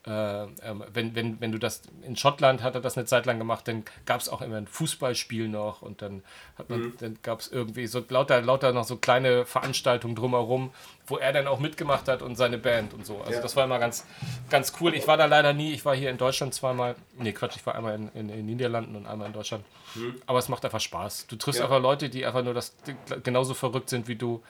äh, 0.06 0.44
ähm, 0.62 0.84
wenn, 0.92 1.14
wenn, 1.16 1.40
wenn 1.40 1.52
du 1.52 1.58
das 1.58 1.82
in 2.02 2.16
Schottland 2.16 2.62
hat 2.62 2.74
er 2.76 2.80
das 2.80 2.96
eine 2.96 3.06
Zeit 3.06 3.26
lang 3.26 3.38
gemacht, 3.38 3.66
dann 3.66 3.84
gab 4.04 4.20
es 4.20 4.28
auch 4.28 4.40
immer 4.40 4.56
ein 4.56 4.68
Fußballspiel 4.68 5.48
noch 5.48 5.82
und 5.82 6.00
dann, 6.00 6.22
hat 6.56 6.70
man, 6.70 6.80
mhm. 6.80 6.94
dann 6.98 7.18
gab 7.22 7.40
es 7.40 7.48
irgendwie 7.50 7.88
so 7.88 8.04
lauter, 8.08 8.40
lauter 8.40 8.72
noch 8.72 8.84
so 8.84 8.96
kleine 8.96 9.44
Veranstaltungen 9.44 10.14
drumherum, 10.14 10.70
wo 11.08 11.18
er 11.18 11.32
dann 11.32 11.46
auch 11.46 11.60
mitgemacht 11.60 12.08
hat 12.08 12.20
und 12.22 12.36
seine 12.36 12.58
Band 12.58 12.92
und 12.94 13.06
so. 13.06 13.18
Also 13.20 13.32
Ja. 13.34 13.40
das 13.40 13.54
war 13.56 13.64
immer 13.64 13.78
ganz, 13.78 14.04
ganz 14.50 14.72
cool. 14.80 14.94
Ich 14.94 15.06
war 15.06 15.16
da 15.16 15.26
leider 15.26 15.52
nie. 15.52 15.72
Ich 15.72 15.84
war 15.84 15.94
hier 15.94 16.10
in 16.10 16.18
Deutschland 16.18 16.52
zweimal. 16.54 16.96
Nee, 17.18 17.32
Quatsch, 17.32 17.56
ich 17.56 17.64
war 17.66 17.74
einmal 17.76 17.94
in, 17.94 18.08
in, 18.08 18.28
in 18.28 18.36
den 18.38 18.46
Niederlanden 18.46 18.96
und 18.96 19.06
einmal 19.06 19.28
in 19.28 19.32
Deutschland. 19.32 19.64
Aber 20.26 20.38
es 20.40 20.48
macht 20.48 20.64
einfach 20.64 20.80
Spaß. 20.80 21.26
Du 21.28 21.36
triffst 21.36 21.58
Ja. 21.60 21.66
einfach 21.66 21.80
Leute, 21.80 22.08
die 22.10 22.26
einfach 22.26 22.42
nur 22.42 22.52
das 22.54 22.74
genauso 23.22 23.54
verrückt 23.54 23.88
sind 23.88 24.08
wie 24.08 24.16
du. 24.16 24.42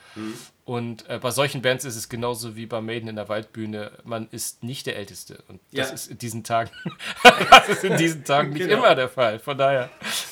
Und 0.65 1.07
äh, 1.09 1.19
bei 1.19 1.31
solchen 1.31 1.61
Bands 1.61 1.85
ist 1.85 1.95
es 1.95 2.09
genauso 2.09 2.55
wie 2.57 2.65
bei 2.65 2.81
Maiden 2.81 3.07
in 3.07 3.15
der 3.15 3.29
Waldbühne. 3.29 3.91
Man 4.03 4.27
ist 4.31 4.63
nicht 4.63 4.85
der 4.87 4.97
Älteste. 4.97 5.43
Und 5.47 5.61
das 5.71 5.89
Ja. 5.89 5.93
ist 5.93 6.07
in 6.07 6.17
diesen 6.17 6.43
Tagen, 6.43 6.71
das 7.49 7.69
ist 7.69 7.83
in 7.83 7.95
diesen 7.97 8.23
Tagen 8.25 8.49
nicht 8.49 8.67
Genau. 8.67 8.79
immer 8.79 8.95
der 8.95 9.07
Fall. 9.09 9.39
Von 9.39 9.57
daher 9.57 9.89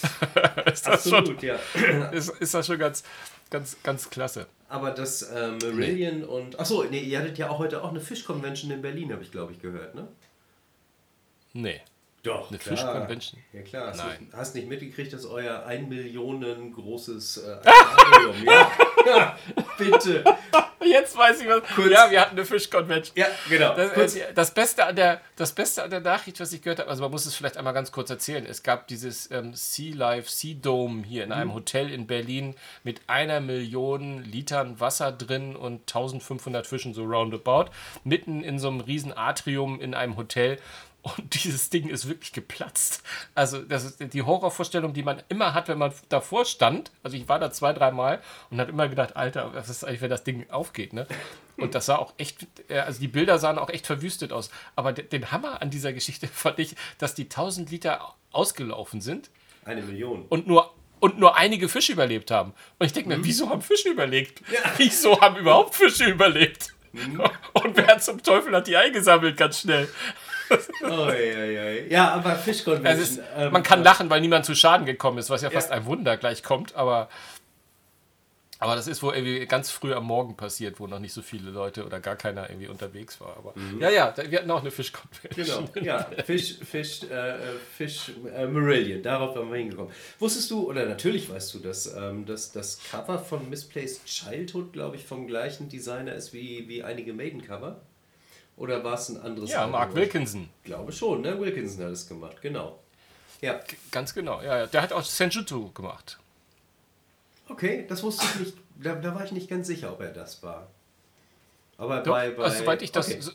ist 0.66 0.88
das 0.88 1.08
schon, 1.10 1.38
ja. 1.42 1.56
ist, 2.12 2.30
ist 2.30 2.54
das 2.54 2.66
schon 2.68 2.80
ganz, 2.80 3.04
ganz, 3.50 3.78
ganz 3.84 4.10
klasse. 4.10 4.48
Aber 4.76 4.92
das 4.92 5.22
äh, 5.22 5.52
Marillion 5.52 6.26
und. 6.26 6.60
Achso, 6.60 6.84
nee, 6.84 7.00
ihr 7.00 7.20
hattet 7.20 7.38
ja 7.38 7.50
auch 7.50 7.60
heute 7.60 7.82
auch 7.82 7.92
eine 7.92 8.02
Fish-Convention 8.02 8.72
in 8.72 8.82
Berlin, 8.82 9.14
habe 9.14 9.24
ich 9.24 9.32
glaube 9.32 9.54
ich 9.54 9.62
gehört, 9.62 9.96
ne? 9.96 10.06
Nee. 11.54 11.80
Doch. 12.26 12.50
Eine 12.50 12.58
klar. 12.58 12.76
Fish-Convention? 12.76 13.42
Ja 13.54 13.62
klar. 13.62 13.88
Hast, 13.88 13.98
Nein. 13.98 14.18
Nicht, 14.22 14.34
hast 14.34 14.56
nicht 14.56 14.68
mitgekriegt, 14.68 15.14
dass 15.14 15.26
euer 15.26 15.66
1 15.66 15.88
Millionen 15.88 16.74
großes 16.74 17.38
äh, 17.38 17.58
Aquarium. 17.66 18.44
ja. 18.44 18.72
ja, 19.06 19.38
bitte. 19.78 20.24
Jetzt 20.84 21.18
weiß 21.18 21.42
ich 21.42 21.48
was. 21.48 21.64
Kurz. 21.76 21.92
Ja, 21.92 22.12
wir 22.12 22.22
hatten 22.22 22.36
eine 22.36 22.46
Fish 22.46 22.70
Convention. 22.70 23.18
Ja, 23.18 23.28
genau. 23.50 23.76
Das, 23.76 24.16
äh, 24.16 24.34
das, 24.34 24.54
Beste 24.54 24.86
an 24.86 24.96
der, 24.96 25.22
das 25.36 25.54
Beste 25.54 25.84
an 25.84 25.90
der 25.90 26.00
Nachricht, 26.00 26.40
was 26.40 26.54
ich 26.54 26.62
gehört 26.62 26.80
habe, 26.80 26.90
also 26.90 27.02
man 27.02 27.12
muss 27.12 27.26
es 27.26 27.36
vielleicht 27.36 27.58
einmal 27.58 27.74
ganz 27.74 27.92
kurz 27.92 28.10
erzählen. 28.10 28.46
Es 28.46 28.64
gab 28.64 28.88
dieses 28.88 29.30
ähm, 29.32 29.54
Sea 29.54 29.96
Life 29.96 30.30
Sea 30.30 30.56
Dome 30.60 31.04
hier 31.04 31.24
in 31.24 31.32
einem 31.32 31.54
Hotel 31.54 31.92
in 31.92 32.08
Berlin 32.08 32.56
mit 32.84 33.02
einer 33.08 33.40
Million 33.40 34.24
Litern 34.24 34.80
Wasser 34.80 35.12
drin 35.12 35.56
und 35.56 35.82
1500 35.82 36.68
Fischen 36.68 36.94
so 36.94 37.04
roundabout. 37.04 37.66
Mitten 38.04 38.44
in 38.44 38.60
so 38.60 38.68
einem 38.68 38.82
riesen 38.82 39.16
Atrium 39.16 39.80
in 39.82 39.94
einem 39.94 40.18
Hotel. 40.18 40.58
Und 41.18 41.44
dieses 41.44 41.70
Ding 41.70 41.88
ist 41.88 42.08
wirklich 42.10 42.34
geplatzt. 42.34 43.04
Also, 43.36 43.62
das 43.62 43.84
ist 43.86 44.14
die 44.14 44.24
Horrorvorstellung, 44.24 44.92
die 44.94 45.04
man 45.04 45.22
immer 45.30 45.54
hat, 45.54 45.68
wenn 45.68 45.78
man 45.78 45.94
davor 46.10 46.46
stand. 46.46 46.92
Also, 47.04 47.16
ich 47.16 47.30
war 47.30 47.38
da 47.38 47.52
zwei, 47.52 47.74
dreimal 47.74 48.22
und 48.50 48.60
habe 48.60 48.72
immer 48.72 48.88
gedacht, 48.88 49.16
Alter, 49.16 49.54
was 49.54 49.70
ist 49.70 49.84
eigentlich, 49.84 50.02
wenn 50.02 50.10
das 50.10 50.24
Ding 50.24 50.50
aufgeht, 50.50 50.94
ne? 50.94 51.06
Und 51.58 51.76
das 51.76 51.86
sah 51.86 51.98
auch 51.98 52.14
echt, 52.18 52.48
äh, 52.70 52.80
also 52.80 53.00
die 53.00 53.08
Bilder 53.08 53.38
sahen 53.38 53.60
auch 53.60 53.70
echt 53.70 53.86
verwüstet 53.86 54.34
aus. 54.34 54.50
Aber 54.76 54.94
de- 54.94 55.06
den 55.08 55.32
Hammer 55.32 55.62
an 55.62 55.70
dieser 55.70 55.94
Geschichte 55.94 56.28
fand 56.34 56.58
ich, 56.58 56.76
dass 56.98 57.14
die 57.14 57.26
1000 57.26 57.70
Liter 57.70 58.16
ausgelaufen 58.32 59.00
sind 59.00 59.30
Eine 59.64 59.84
Million. 59.84 60.26
und 60.30 60.48
nur, 60.48 60.74
und 61.00 61.20
nur 61.20 61.38
einige 61.38 61.70
Fische 61.70 61.92
überlebt 61.94 62.32
haben. 62.32 62.54
Und 62.80 62.88
ich 62.88 62.94
denke 62.94 63.10
mir, 63.10 63.24
wieso 63.24 63.50
haben 63.50 63.62
Fische 63.62 63.90
überlebt? 63.90 64.42
Wieso 64.78 65.22
haben 65.22 65.36
überhaupt 65.38 65.76
Fische 65.76 66.06
überlebt? 66.06 66.74
Und 67.54 67.76
wer 67.76 68.00
zum 68.00 68.24
Teufel 68.24 68.56
hat 68.56 68.68
die 68.68 68.78
eingesammelt 68.78 69.36
ganz 69.36 69.60
schnell? 69.60 69.90
Oh, 70.84 71.10
ja, 71.10 71.14
ja, 71.14 71.46
ja. 71.46 71.84
ja, 71.90 72.10
aber 72.12 72.36
Fish-Convention. 72.36 73.04
Es 73.04 73.10
ist, 73.12 73.22
ähm, 73.38 73.52
man 73.52 73.64
kann 73.64 73.84
lachen, 73.84 74.10
weil 74.10 74.22
niemand 74.22 74.46
zu 74.46 74.56
Schaden 74.56 74.86
gekommen 74.86 75.18
ist, 75.18 75.30
was 75.30 75.42
ja 75.42 75.50
fast 75.50 75.72
ein 75.72 75.86
Wunder 75.86 76.18
gleich 76.18 76.44
kommt, 76.44 76.76
aber, 76.76 77.10
aber 78.60 78.76
das 78.76 78.88
ist 78.88 79.04
wohl 79.04 79.14
irgendwie 79.14 79.46
ganz 79.48 79.70
früh 79.70 79.94
am 79.94 80.06
Morgen 80.06 80.38
passiert, 80.38 80.80
wo 80.80 80.88
noch 80.88 81.00
nicht 81.00 81.12
so 81.14 81.22
viele 81.22 81.52
Leute 81.52 81.86
oder 81.86 82.00
gar 82.00 82.16
keiner 82.16 82.50
irgendwie 82.50 82.68
unterwegs 82.68 83.20
war. 83.20 83.36
Aber 83.38 83.54
ja, 83.80 83.90
ja, 83.90 84.12
da- 84.12 84.30
wir 84.32 84.40
hatten 84.40 84.50
auch 84.52 84.62
eine 84.62 84.72
Fischconvention. 84.72 85.70
Genau, 85.74 85.86
ja, 85.86 86.08
Fish, 86.26 86.58
Fish, 86.60 87.02
äh, 87.04 87.32
äh, 87.32 87.38
Fish 87.76 88.12
äh, 88.34 88.46
Marillion, 88.48 89.04
darauf 89.04 89.36
waren 89.36 89.50
wir 89.52 89.58
hingekommen. 89.58 89.92
Wusstest 90.20 90.50
du, 90.52 90.70
oder 90.70 90.86
natürlich 90.86 91.30
weißt 91.30 91.54
du, 91.54 91.60
dass, 91.60 91.94
ähm, 91.96 92.26
dass 92.26 92.52
das 92.54 92.80
Cover 92.90 93.20
von 93.20 93.50
Misplaced 93.50 94.06
Childhood, 94.06 94.72
glaube 94.74 94.96
ich, 94.96 95.06
vom 95.06 95.28
gleichen 95.28 95.68
Designer 95.68 96.14
ist 96.16 96.32
wie, 96.34 96.68
wie 96.70 96.82
einige 96.84 97.14
Maiden-Cover? 97.14 97.82
Oder 98.58 98.84
war 98.84 98.94
es 98.94 99.10
ein 99.10 99.22
anderes? 99.22 99.50
Ja, 99.52 99.60
Album? 99.60 99.72
Mark 99.74 99.96
Wilkinson. 99.96 100.50
Ich 100.60 100.66
glaube 100.66 100.92
schon, 100.92 101.22
ne? 101.22 101.38
Wilkinson 101.40 101.86
hat 101.86 101.92
es 101.92 102.08
gemacht, 102.08 102.38
genau. 102.42 102.80
Ja, 103.42 103.60
Ganz 103.92 104.14
genau, 104.14 104.42
ja, 104.42 104.60
ja. 104.60 104.68
Der 104.68 104.82
hat 104.82 104.94
auch 104.94 105.04
Senjutsu 105.04 105.72
gemacht. 105.74 106.18
okay, 107.50 107.86
das 107.88 108.02
wusste 108.02 108.26
ich 108.26 108.40
nicht. 108.40 108.58
Da, 108.82 108.96
da 108.96 109.14
war 109.14 109.24
ich 109.26 109.32
nicht 109.32 109.50
ganz 109.50 109.68
sicher, 109.68 109.92
ob 109.92 110.02
er 110.02 110.12
das 110.12 110.42
war. 110.44 110.68
Aber 111.78 112.00
Doch, 112.02 112.14
bei, 112.14 112.32
bei 112.32 112.44
also, 112.46 112.60
soweit 112.60 112.82
ich 112.82 112.92
das. 112.92 113.08
okay. 113.10 113.22
So- 113.22 113.32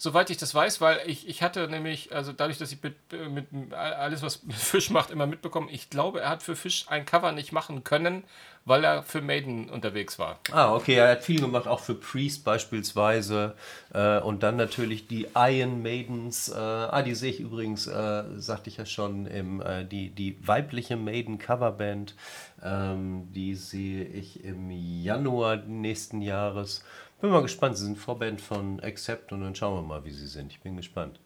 Soweit 0.00 0.30
ich 0.30 0.36
das 0.36 0.54
weiß, 0.54 0.80
weil 0.80 1.00
ich, 1.06 1.28
ich 1.28 1.42
hatte 1.42 1.66
nämlich, 1.66 2.14
also 2.14 2.32
dadurch, 2.32 2.56
dass 2.56 2.70
ich 2.70 2.78
mit, 2.82 2.94
mit 3.30 3.74
alles, 3.74 4.22
was 4.22 4.40
Fisch 4.50 4.90
macht, 4.90 5.10
immer 5.10 5.26
mitbekommen, 5.26 5.68
ich 5.70 5.90
glaube, 5.90 6.20
er 6.20 6.30
hat 6.30 6.44
für 6.44 6.54
Fisch 6.54 6.86
ein 6.88 7.04
Cover 7.04 7.32
nicht 7.32 7.50
machen 7.50 7.82
können, 7.82 8.22
weil 8.64 8.84
er 8.84 9.02
für 9.02 9.22
Maiden 9.22 9.68
unterwegs 9.70 10.18
war. 10.18 10.38
Ah, 10.52 10.74
okay, 10.74 10.94
er 10.94 11.10
hat 11.12 11.24
viel 11.24 11.40
gemacht, 11.40 11.66
auch 11.66 11.80
für 11.80 11.94
Priest 11.94 12.44
beispielsweise. 12.44 13.54
Äh, 13.92 14.20
und 14.20 14.42
dann 14.42 14.56
natürlich 14.56 15.08
die 15.08 15.26
Iron 15.34 15.82
Maidens. 15.82 16.48
Äh, 16.48 16.54
ah, 16.54 17.02
die 17.02 17.14
sehe 17.14 17.30
ich 17.30 17.40
übrigens, 17.40 17.86
äh, 17.86 18.24
sagte 18.36 18.70
ich 18.70 18.76
ja 18.76 18.86
schon, 18.86 19.26
im, 19.26 19.62
äh, 19.62 19.84
die, 19.84 20.10
die 20.10 20.36
weibliche 20.46 20.96
Maiden 20.96 21.38
Coverband. 21.38 22.14
Ähm, 22.62 23.28
die 23.32 23.54
sehe 23.54 24.04
ich 24.04 24.44
im 24.44 24.70
Januar 24.70 25.56
nächsten 25.56 26.20
Jahres. 26.20 26.84
Bin 27.20 27.30
mal 27.30 27.42
gespannt, 27.42 27.76
sie 27.76 27.84
sind 27.84 27.98
Vorband 27.98 28.40
von 28.40 28.80
Accept 28.80 29.32
und 29.32 29.40
dann 29.42 29.54
schauen 29.54 29.74
wir 29.82 29.82
mal, 29.86 30.04
wie 30.04 30.12
sie 30.12 30.26
sind. 30.26 30.52
Ich 30.52 30.60
bin 30.60 30.76
gespannt. 30.76 31.18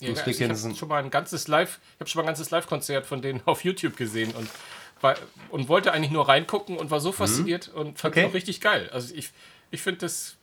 Ja, 0.00 0.10
also 0.10 0.30
ich 0.30 0.42
habe 0.42 0.74
schon 0.76 0.88
mal 0.88 1.02
ein 1.02 1.10
ganzes 1.10 1.48
Live, 1.48 1.80
ich 1.94 2.00
habe 2.00 2.10
schon 2.10 2.18
mal 2.20 2.24
ein 2.24 2.26
ganzes 2.26 2.50
Live-Konzert 2.50 3.06
von 3.06 3.22
denen 3.22 3.40
auf 3.46 3.64
YouTube 3.64 3.96
gesehen 3.96 4.32
und 4.34 4.48
war, 5.00 5.14
und 5.50 5.68
wollte 5.68 5.92
eigentlich 5.92 6.10
nur 6.12 6.28
reingucken 6.28 6.76
und 6.76 6.90
war 6.90 7.00
so 7.00 7.12
fasziniert 7.12 7.68
und 7.68 7.98
fand 7.98 8.14
Mhm. 8.14 8.18
Okay. 8.18 8.26
es 8.26 8.30
auch 8.30 8.34
richtig 8.34 8.60
geil. 8.60 8.90
Also 8.92 9.14
ich, 9.14 9.30
ich 9.70 9.80
finde 9.82 10.00
das 10.00 10.36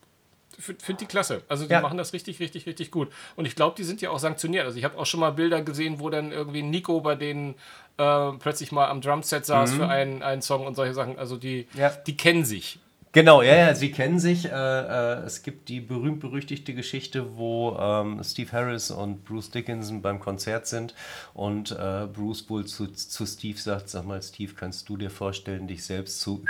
finde 0.59 0.83
find 0.85 1.01
die 1.01 1.05
klasse. 1.07 1.41
Also 1.47 1.65
die 1.65 1.71
Ja. 1.71 1.81
machen 1.81 1.97
das 1.97 2.13
richtig, 2.13 2.39
richtig, 2.39 2.65
richtig 2.67 2.91
gut. 2.91 3.11
Und 3.35 3.45
ich 3.45 3.55
glaube, 3.55 3.75
die 3.75 3.83
sind 3.83 4.01
ja 4.01 4.09
auch 4.11 4.19
sanktioniert. 4.19 4.65
Also 4.65 4.77
ich 4.77 4.83
habe 4.83 4.97
auch 4.99 5.05
schon 5.05 5.19
mal 5.19 5.31
Bilder 5.31 5.61
gesehen, 5.63 5.99
wo 5.99 6.09
dann 6.11 6.31
irgendwie 6.31 6.61
Nico 6.61 7.01
bei 7.01 7.15
denen 7.15 7.55
äh, 7.97 8.31
plötzlich 8.33 8.71
mal 8.71 8.87
am 8.89 9.01
Drumset 9.01 9.45
saß 9.45 9.73
für 9.73 9.87
einen, 9.87 10.21
einen 10.21 10.41
Song 10.43 10.67
und 10.67 10.75
solche 10.75 10.93
Sachen. 10.93 11.17
Also 11.17 11.37
die, 11.37 11.67
Mhm. 11.73 11.79
Ja. 11.79 11.89
die 11.89 12.17
kennen 12.17 12.43
sich. 12.45 12.79
Genau, 13.13 13.43
ja, 13.43 13.55
ja, 13.55 13.75
sie 13.75 13.91
kennen 13.91 14.17
sich. 14.19 14.45
Äh, 14.45 14.49
äh, 14.49 15.23
es 15.25 15.43
gibt 15.43 15.69
die 15.69 15.79
berühmt-berüchtigte 15.79 16.73
Geschichte, 16.73 17.37
wo 17.37 17.77
ähm, 17.79 18.19
Steve 18.23 18.51
Harris 18.51 18.89
und 18.89 19.23
Bruce 19.23 19.51
Dickinson 19.51 20.01
beim 20.01 20.19
Konzert 20.19 20.65
sind 20.65 20.95
und 21.35 21.69
äh, 21.71 22.07
Bruce 22.11 22.49
wohl 22.49 22.65
zu, 22.65 22.87
zu 22.87 23.27
Steve 23.27 23.59
sagt, 23.59 23.89
sag 23.89 24.05
mal, 24.05 24.19
Steve, 24.23 24.53
kannst 24.55 24.89
du 24.89 24.97
dir 24.97 25.11
vorstellen, 25.11 25.67
dich 25.67 25.85
selbst 25.85 26.21
zu... 26.21 26.43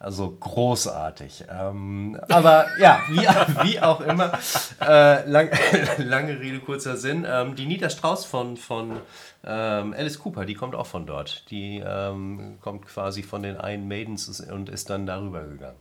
Also 0.00 0.30
großartig. 0.30 1.44
Ähm, 1.50 2.18
aber 2.30 2.66
ja, 2.78 3.02
wie, 3.10 3.18
wie 3.68 3.80
auch 3.80 4.00
immer, 4.00 4.32
äh, 4.80 5.28
lang, 5.28 5.50
lange 5.98 6.40
Rede, 6.40 6.60
kurzer 6.60 6.96
Sinn. 6.96 7.26
Ähm, 7.28 7.54
die 7.54 7.66
Nita 7.66 7.90
Strauss 7.90 8.24
von, 8.24 8.56
von 8.56 8.98
ähm, 9.44 9.92
Alice 9.92 10.18
Cooper, 10.18 10.46
die 10.46 10.54
kommt 10.54 10.74
auch 10.74 10.86
von 10.86 11.04
dort. 11.04 11.50
Die 11.50 11.82
ähm, 11.86 12.56
kommt 12.62 12.86
quasi 12.86 13.22
von 13.22 13.42
den 13.42 13.56
Iron 13.56 13.88
Maidens 13.88 14.40
und 14.40 14.70
ist 14.70 14.88
dann 14.88 15.04
darüber 15.04 15.42
gegangen. 15.42 15.76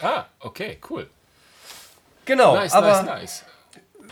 Ah, 0.00 0.24
okay, 0.40 0.78
cool. 0.88 1.06
Genau, 2.24 2.54
Nice, 2.54 2.72
aber 2.72 3.02
nice, 3.02 3.04
nice. 3.04 3.44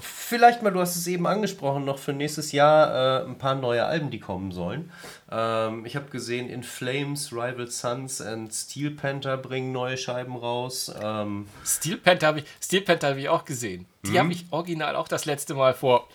Vielleicht 0.01 0.63
mal, 0.63 0.71
du 0.71 0.81
hast 0.81 0.97
es 0.97 1.07
eben 1.07 1.27
angesprochen, 1.27 1.85
noch 1.85 1.99
für 1.99 2.13
nächstes 2.13 2.53
Jahr 2.53 3.23
äh, 3.23 3.27
ein 3.27 3.39
paar 3.39 3.55
neue 3.55 3.85
Alben, 3.85 4.11
die 4.11 4.21
kommen 4.21 4.53
sollen. 4.53 4.91
Ähm, 5.31 5.85
ich 5.87 5.97
habe 5.97 6.11
gesehen, 6.11 6.49
In 6.49 6.63
Flames, 6.63 7.33
Rival 7.33 7.67
Sons 7.69 8.21
und 8.21 8.53
Steel 8.53 8.91
Panther 8.93 9.37
bringen 9.37 9.73
neue 9.73 9.97
Scheiben 9.97 10.37
raus. 10.37 10.93
Ähm, 11.03 11.47
Steel 11.65 11.97
Panther 11.97 12.27
habe 12.29 12.39
ich, 12.41 12.45
Steel 12.61 12.83
Panther 12.83 13.11
hab 13.11 13.17
ich 13.17 13.29
auch 13.29 13.45
gesehen. 13.45 13.87
Die 14.07 14.13
Mhm. 14.13 14.19
habe 14.19 14.33
ich 14.33 14.45
original 14.51 14.97
auch 14.97 15.09
das 15.09 15.25
letzte 15.25 15.55
Mal 15.55 15.75
vor 15.75 16.09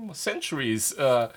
mm, 0.00 0.12
Centuries 0.12 0.92
äh, 0.92 1.28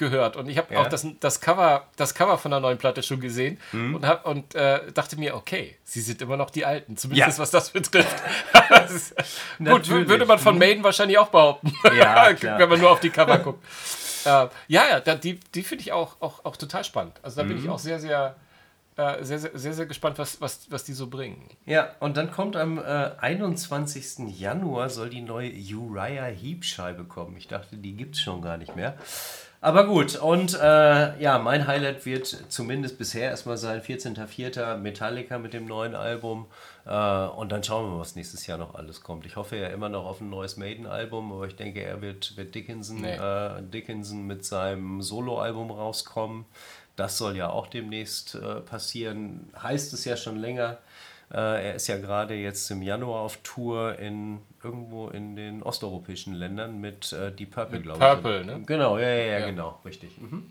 gehört. 0.00 0.34
Und 0.36 0.48
ich 0.48 0.58
habe 0.58 0.74
Ja. 0.74 0.80
auch 0.80 0.88
das, 0.88 1.06
das, 1.20 1.40
Cover, 1.40 1.84
das 1.94 2.12
Cover 2.16 2.36
von 2.38 2.50
der 2.50 2.58
neuen 2.58 2.78
Platte 2.78 3.04
schon 3.04 3.20
gesehen 3.20 3.58
Mhm. 3.70 3.94
und, 3.94 4.04
hab, 4.06 4.26
und 4.26 4.56
äh, 4.56 4.90
dachte 4.92 5.16
mir, 5.16 5.36
okay, 5.36 5.76
sie 5.84 6.00
sind 6.00 6.20
immer 6.22 6.36
noch 6.36 6.50
die 6.50 6.64
Alten, 6.64 6.96
zumindest 6.96 7.38
Ja. 7.38 7.42
was 7.42 7.52
das 7.52 7.70
betrifft. 7.70 8.16
das 8.70 8.90
ist, 8.90 9.14
gut, 9.58 9.88
würde 9.88 10.26
man 10.26 10.40
von 10.40 10.58
Maiden 10.58 10.82
wahrscheinlich 10.82 11.18
auch 11.18 11.28
behaupten, 11.28 11.72
Ja, 11.96 12.30
wenn 12.58 12.68
man 12.68 12.80
nur 12.80 12.90
auf 12.90 12.98
die 13.00 13.10
Cover 13.10 13.38
guckt. 13.38 13.64
äh, 14.24 14.48
ja, 14.68 15.00
ja, 15.06 15.14
die, 15.14 15.38
die 15.54 15.62
finde 15.62 15.82
ich 15.82 15.92
auch, 15.92 16.16
auch, 16.20 16.44
auch 16.44 16.56
total 16.56 16.82
spannend. 16.82 17.20
Also 17.22 17.36
da 17.40 17.46
bin 17.46 17.56
Mhm. 17.58 17.64
ich 17.64 17.70
auch 17.70 17.78
sehr, 17.78 18.00
sehr, 18.00 18.34
äh, 18.96 19.22
sehr, 19.24 19.38
sehr, 19.38 19.50
sehr, 19.54 19.72
sehr 19.72 19.86
gespannt, 19.86 20.18
was, 20.18 20.40
was, 20.40 20.66
was 20.70 20.84
die 20.84 20.92
so 20.92 21.06
bringen. 21.06 21.48
ja, 21.64 21.90
und 22.00 22.16
dann 22.16 22.30
kommt 22.32 22.56
am 22.56 22.76
äh, 22.78 23.10
21. 23.20 24.28
Januar 24.38 24.90
soll 24.90 25.08
die 25.10 25.22
neue 25.22 25.50
Uriah 25.50 26.26
Heep 26.26 26.64
Scheibe 26.64 27.04
kommen. 27.04 27.36
Ich 27.36 27.48
dachte, 27.48 27.76
die 27.76 27.92
gibt 27.94 28.16
es 28.16 28.20
schon 28.20 28.42
gar 28.42 28.56
nicht 28.58 28.76
mehr. 28.76 28.94
Aber 29.62 29.86
gut, 29.86 30.16
und 30.16 30.54
äh, 30.58 31.20
ja, 31.22 31.38
mein 31.38 31.66
Highlight 31.66 32.06
wird 32.06 32.26
zumindest 32.48 32.96
bisher 32.96 33.28
erstmal 33.30 33.58
sein 33.58 33.82
14.04. 33.82 34.78
Metallica 34.78 35.38
mit 35.38 35.52
dem 35.52 35.66
neuen 35.66 35.94
Album. 35.94 36.46
Äh, 36.86 36.90
und 37.26 37.52
dann 37.52 37.62
schauen 37.62 37.84
wir 37.84 37.90
mal, 37.96 38.00
was 38.00 38.16
nächstes 38.16 38.46
Jahr 38.46 38.56
noch 38.56 38.74
alles 38.74 39.02
kommt. 39.02 39.26
Ich 39.26 39.36
hoffe 39.36 39.56
ja 39.56 39.68
immer 39.68 39.90
noch 39.90 40.06
auf 40.06 40.22
ein 40.22 40.30
neues 40.30 40.56
Maiden-Album, 40.56 41.30
aber 41.32 41.46
ich 41.46 41.56
denke, 41.56 41.82
er 41.82 42.00
wird, 42.00 42.38
wird 42.38 42.54
Dickinson, 42.54 43.02
Nee. 43.02 43.16
äh, 43.16 43.60
Dickinson 43.62 44.26
mit 44.26 44.46
seinem 44.46 45.02
Solo-Album 45.02 45.70
rauskommen. 45.70 46.46
das 46.96 47.16
soll 47.18 47.36
ja 47.36 47.48
auch 47.50 47.66
demnächst 47.66 48.34
äh, 48.36 48.60
passieren. 48.60 49.50
Heißt 49.62 49.92
es 49.92 50.04
ja 50.06 50.16
schon 50.16 50.36
länger. 50.36 50.78
Äh, 51.32 51.36
er 51.68 51.74
ist 51.76 51.86
ja 51.86 51.96
gerade 51.98 52.34
jetzt 52.34 52.68
im 52.70 52.82
Januar 52.82 53.20
auf 53.20 53.38
Tour 53.44 53.98
in 53.98 54.38
irgendwo 54.64 55.08
in 55.08 55.36
den 55.36 55.62
osteuropäischen 55.62 56.34
Ländern 56.34 56.80
mit 56.80 57.12
äh, 57.12 57.30
Deep 57.30 57.52
Purple, 57.52 57.80
glaube 57.80 57.98
ich. 57.98 58.04
Purple, 58.04 58.44
ne? 58.44 58.62
Genau, 58.66 58.98
ja, 58.98 59.08
ja, 59.08 59.24
ja, 59.24 59.38
Ja. 59.38 59.46
genau, 59.46 59.78
richtig. 59.84 60.18
Mhm. 60.20 60.50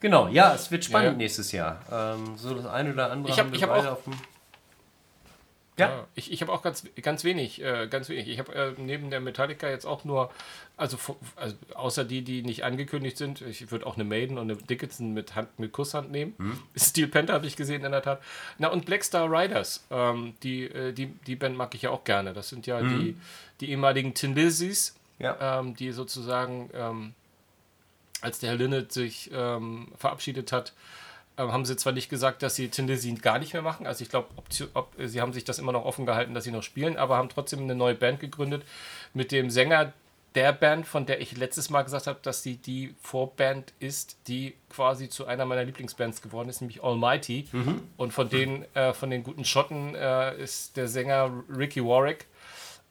Genau, 0.00 0.28
ja, 0.28 0.54
es 0.54 0.70
wird 0.70 0.84
spannend 0.84 1.12
Ja, 1.12 1.16
nächstes 1.18 1.50
Jahr. 1.52 1.80
Ähm, 1.90 2.36
so 2.36 2.54
das 2.54 2.66
eine 2.66 2.92
oder 2.92 3.10
andere 3.10 3.32
Ich 3.32 3.38
hab- 3.38 3.46
haben 3.46 3.52
wir 3.52 3.56
ich 3.56 3.62
hab 3.62 3.70
beide 3.70 3.88
auch- 3.88 3.92
auf 3.94 4.04
dem. 4.04 4.12
Ja. 5.76 5.88
Ja. 5.88 6.06
ich 6.14 6.30
ich 6.30 6.40
habe 6.40 6.52
auch 6.52 6.62
ganz, 6.62 6.84
ganz 7.02 7.24
wenig, 7.24 7.60
äh, 7.60 7.88
ganz 7.88 8.08
wenig. 8.08 8.28
Ich 8.28 8.38
habe 8.38 8.54
äh, 8.54 8.72
neben 8.76 9.10
der 9.10 9.20
Metallica 9.20 9.68
jetzt 9.68 9.86
auch 9.86 10.04
nur, 10.04 10.30
also, 10.76 10.96
also 11.34 11.56
außer 11.74 12.04
die, 12.04 12.22
die 12.22 12.42
nicht 12.42 12.62
angekündigt 12.62 13.16
sind, 13.16 13.40
ich 13.40 13.70
würde 13.72 13.84
auch 13.86 13.96
eine 13.96 14.04
Maiden 14.04 14.38
und 14.38 14.50
eine 14.50 14.60
Dickinson 14.60 15.12
mit 15.14 15.34
Hand 15.34 15.58
mit 15.58 15.72
Kusshand 15.72 16.12
nehmen. 16.12 16.34
Hm. 16.38 16.58
Steel 16.76 17.08
Panther 17.08 17.32
habe 17.34 17.46
ich 17.46 17.56
gesehen 17.56 17.84
in 17.84 17.90
der 17.90 18.02
Tat. 18.02 18.22
Na 18.58 18.68
und 18.68 18.86
Black 18.86 19.02
Star 19.02 19.28
Riders, 19.28 19.84
ähm, 19.90 20.34
die, 20.44 20.64
äh, 20.64 20.92
die, 20.92 21.06
die 21.06 21.34
Band 21.34 21.56
mag 21.56 21.74
ich 21.74 21.82
ja 21.82 21.90
auch 21.90 22.04
gerne. 22.04 22.32
Das 22.34 22.48
sind 22.48 22.66
ja 22.68 22.80
die, 22.80 23.16
die 23.60 23.70
ehemaligen 23.70 24.14
Tin 24.14 24.34
Lizzies, 24.34 24.94
Hm. 25.18 25.24
Ja. 25.26 25.60
ähm, 25.60 25.74
die 25.76 25.92
sozusagen, 25.92 26.70
ähm, 26.74 27.14
als 28.20 28.38
der 28.38 28.50
Herr 28.50 28.56
Linnet 28.56 28.92
sich 28.92 29.30
ähm, 29.32 29.88
verabschiedet 29.96 30.50
hat, 30.52 30.72
haben 31.36 31.64
sie 31.64 31.76
zwar 31.76 31.92
nicht 31.92 32.08
gesagt, 32.08 32.42
dass 32.42 32.54
sie 32.54 32.68
Tin 32.68 32.86
Lizzy 32.86 33.12
gar 33.14 33.38
nicht 33.38 33.52
mehr 33.52 33.62
machen, 33.62 33.86
also 33.86 34.02
ich 34.02 34.08
glaube, 34.08 34.28
ob, 34.74 34.88
sie 34.98 35.20
haben 35.20 35.32
sich 35.32 35.44
das 35.44 35.58
immer 35.58 35.72
noch 35.72 35.84
offen 35.84 36.06
gehalten, 36.06 36.34
dass 36.34 36.44
sie 36.44 36.52
noch 36.52 36.62
spielen, 36.62 36.96
aber 36.96 37.16
haben 37.16 37.28
trotzdem 37.28 37.60
eine 37.60 37.74
neue 37.74 37.94
Band 37.94 38.20
gegründet 38.20 38.64
mit 39.12 39.32
dem 39.32 39.50
Sänger 39.50 39.92
der 40.34 40.52
Band, 40.52 40.86
von 40.86 41.06
der 41.06 41.20
ich 41.20 41.36
letztes 41.36 41.70
Mal 41.70 41.82
gesagt 41.82 42.06
habe, 42.06 42.18
dass 42.22 42.42
sie 42.42 42.56
die 42.56 42.94
Vorband 43.00 43.72
ist, 43.78 44.16
die 44.26 44.54
quasi 44.68 45.08
zu 45.08 45.26
einer 45.26 45.44
meiner 45.44 45.64
Lieblingsbands 45.64 46.22
geworden 46.22 46.48
ist, 46.48 46.60
nämlich 46.60 46.82
Almighty. 46.82 47.46
Und 47.96 48.12
von 48.12 48.28
den, 48.28 48.64
äh, 48.74 48.92
von 48.92 49.10
den 49.10 49.22
guten 49.22 49.44
Schotten 49.44 49.94
äh, 49.94 50.36
ist 50.36 50.76
der 50.76 50.88
Sänger 50.88 51.44
Ricky 51.48 51.84
Warwick, 51.84 52.26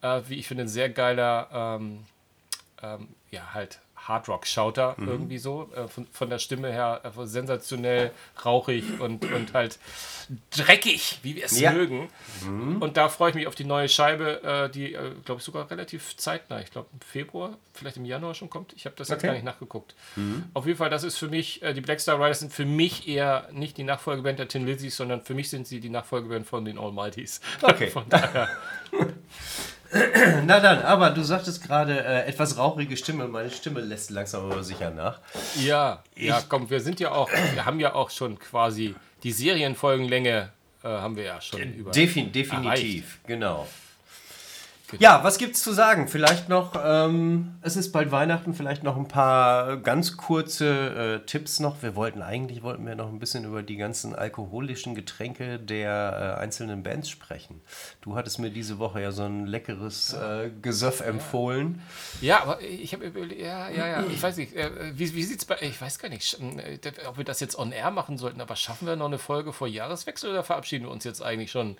äh, 0.00 0.22
wie 0.28 0.36
ich 0.36 0.48
finde, 0.48 0.64
ein 0.64 0.68
sehr 0.68 0.88
geiler, 0.88 1.48
ähm, 1.52 2.04
ähm, 2.82 3.08
ja, 3.30 3.52
halt 3.52 3.80
Hardrock-Schauter 4.08 4.96
irgendwie 4.98 5.38
so. 5.38 5.70
Äh, 5.74 5.88
von, 5.88 6.06
von 6.12 6.30
der 6.30 6.38
Stimme 6.38 6.70
her 6.72 7.00
einfach 7.04 7.26
sensationell 7.26 8.10
rauchig 8.44 9.00
und, 9.00 9.24
und 9.32 9.52
halt 9.54 9.78
dreckig, 10.50 11.18
wie 11.22 11.36
wir 11.36 11.44
es 11.44 11.58
Ja. 11.60 11.72
mögen. 11.72 12.08
Und 12.80 12.96
da 12.96 13.08
freue 13.08 13.30
ich 13.30 13.34
mich 13.34 13.46
auf 13.46 13.54
die 13.54 13.64
neue 13.64 13.88
Scheibe, 13.88 14.42
äh, 14.42 14.70
die, 14.70 14.94
äh, 14.94 15.12
glaube 15.24 15.38
ich, 15.40 15.44
sogar 15.44 15.70
relativ 15.70 16.16
zeitnah, 16.16 16.60
ich 16.60 16.70
glaube 16.70 16.88
im 16.92 17.00
Februar, 17.00 17.56
vielleicht 17.72 17.96
im 17.96 18.04
Januar 18.04 18.34
schon 18.34 18.48
kommt. 18.50 18.72
Ich 18.74 18.86
habe 18.86 18.94
das 18.96 19.08
jetzt 19.08 19.18
Okay. 19.18 19.26
gar 19.28 19.32
nicht 19.34 19.44
nachgeguckt. 19.44 19.94
Auf 20.54 20.66
jeden 20.66 20.78
Fall, 20.78 20.90
das 20.90 21.04
ist 21.04 21.18
für 21.18 21.28
mich, 21.28 21.62
äh, 21.62 21.72
die 21.74 21.80
Black 21.80 22.00
Star 22.00 22.16
Riders 22.18 22.40
sind 22.40 22.52
für 22.52 22.64
mich 22.64 23.06
eher 23.08 23.48
nicht 23.52 23.76
die 23.76 23.84
Nachfolgeband 23.84 24.38
der 24.38 24.48
Tin 24.48 24.66
Lizzies, 24.66 24.96
sondern 24.96 25.22
für 25.24 25.34
mich 25.34 25.50
sind 25.50 25.66
sie 25.66 25.80
die 25.80 25.90
Nachfolgeband 25.90 26.46
von 26.46 26.64
den 26.64 26.78
Almighties. 26.78 27.40
Okay. 27.62 27.88
Von 27.94 28.04
daher, 28.08 28.48
Na 30.46 30.60
dann, 30.60 30.82
aber 30.82 31.10
du 31.10 31.22
sagtest 31.22 31.62
gerade 31.62 32.04
äh, 32.04 32.26
etwas 32.26 32.58
rauchige 32.58 32.96
Stimme. 32.96 33.28
Meine 33.28 33.50
Stimme 33.50 33.80
lässt 33.80 34.10
langsam 34.10 34.50
aber 34.50 34.62
sicher 34.62 34.90
nach. 34.90 35.20
ja, 35.60 36.02
ja, 36.16 36.42
komm, 36.48 36.68
wir 36.70 36.80
sind 36.80 37.00
ja 37.00 37.12
auch, 37.12 37.30
wir 37.30 37.64
haben 37.64 37.80
ja 37.80 37.94
auch 37.94 38.10
schon 38.10 38.38
quasi 38.38 38.94
die 39.22 39.32
Serienfolgenlänge 39.32 40.50
äh, 40.82 40.88
haben 40.88 41.16
wir 41.16 41.24
ja 41.24 41.40
schon 41.40 41.60
über. 41.74 41.90
Defin 41.90 42.32
definitiv, 42.32 43.20
genau. 43.26 43.66
Ja, 44.98 45.24
was 45.24 45.38
gibt's 45.38 45.62
zu 45.62 45.72
sagen? 45.72 46.08
Vielleicht 46.08 46.48
noch, 46.48 46.74
ähm, 46.84 47.54
es 47.62 47.74
ist 47.74 47.90
bald 47.90 48.12
Weihnachten, 48.12 48.54
vielleicht 48.54 48.82
noch 48.84 48.96
ein 48.96 49.08
paar 49.08 49.78
ganz 49.78 50.16
kurze 50.16 51.20
äh, 51.22 51.26
Tipps 51.26 51.58
noch. 51.58 51.82
Wir 51.82 51.96
wollten 51.96 52.22
eigentlich, 52.22 52.62
wollten 52.62 52.86
wir 52.86 52.94
noch 52.94 53.08
ein 53.08 53.18
bisschen 53.18 53.44
über 53.44 53.62
die 53.62 53.76
ganzen 53.76 54.14
alkoholischen 54.14 54.94
Getränke 54.94 55.58
der 55.58 56.36
äh, 56.38 56.40
einzelnen 56.40 56.82
Bands 56.82 57.08
sprechen. 57.08 57.60
Du 58.02 58.14
hattest 58.14 58.38
mir 58.38 58.50
diese 58.50 58.78
Woche 58.78 59.00
ja 59.00 59.10
so 59.10 59.24
ein 59.24 59.46
leckeres 59.46 60.12
äh, 60.12 60.50
Gesöff 60.62 61.00
empfohlen. 61.00 61.80
Ja, 62.20 62.42
aber 62.42 62.60
ich 62.60 62.92
habe 62.92 63.06
ja, 63.36 63.70
ja, 63.70 63.86
ja, 63.88 64.04
ich 64.06 64.22
weiß 64.22 64.36
nicht, 64.36 64.54
äh, 64.54 64.70
wie, 64.96 65.12
wie 65.14 65.22
sieht's 65.24 65.44
bei, 65.46 65.56
ich 65.62 65.80
weiß 65.80 65.98
gar 65.98 66.10
nicht, 66.10 66.22
sch- 66.22 66.58
äh, 66.58 66.78
ob 67.08 67.16
wir 67.16 67.24
das 67.24 67.40
jetzt 67.40 67.58
on 67.58 67.72
air 67.72 67.90
machen 67.90 68.18
sollten, 68.18 68.40
aber 68.40 68.54
schaffen 68.54 68.86
wir 68.86 68.96
noch 68.96 69.06
eine 69.06 69.18
Folge 69.18 69.52
vor 69.52 69.66
Jahreswechsel 69.66 70.30
oder 70.30 70.44
verabschieden 70.44 70.84
wir 70.84 70.90
uns 70.92 71.04
jetzt 71.04 71.22
eigentlich 71.22 71.50
schon 71.50 71.76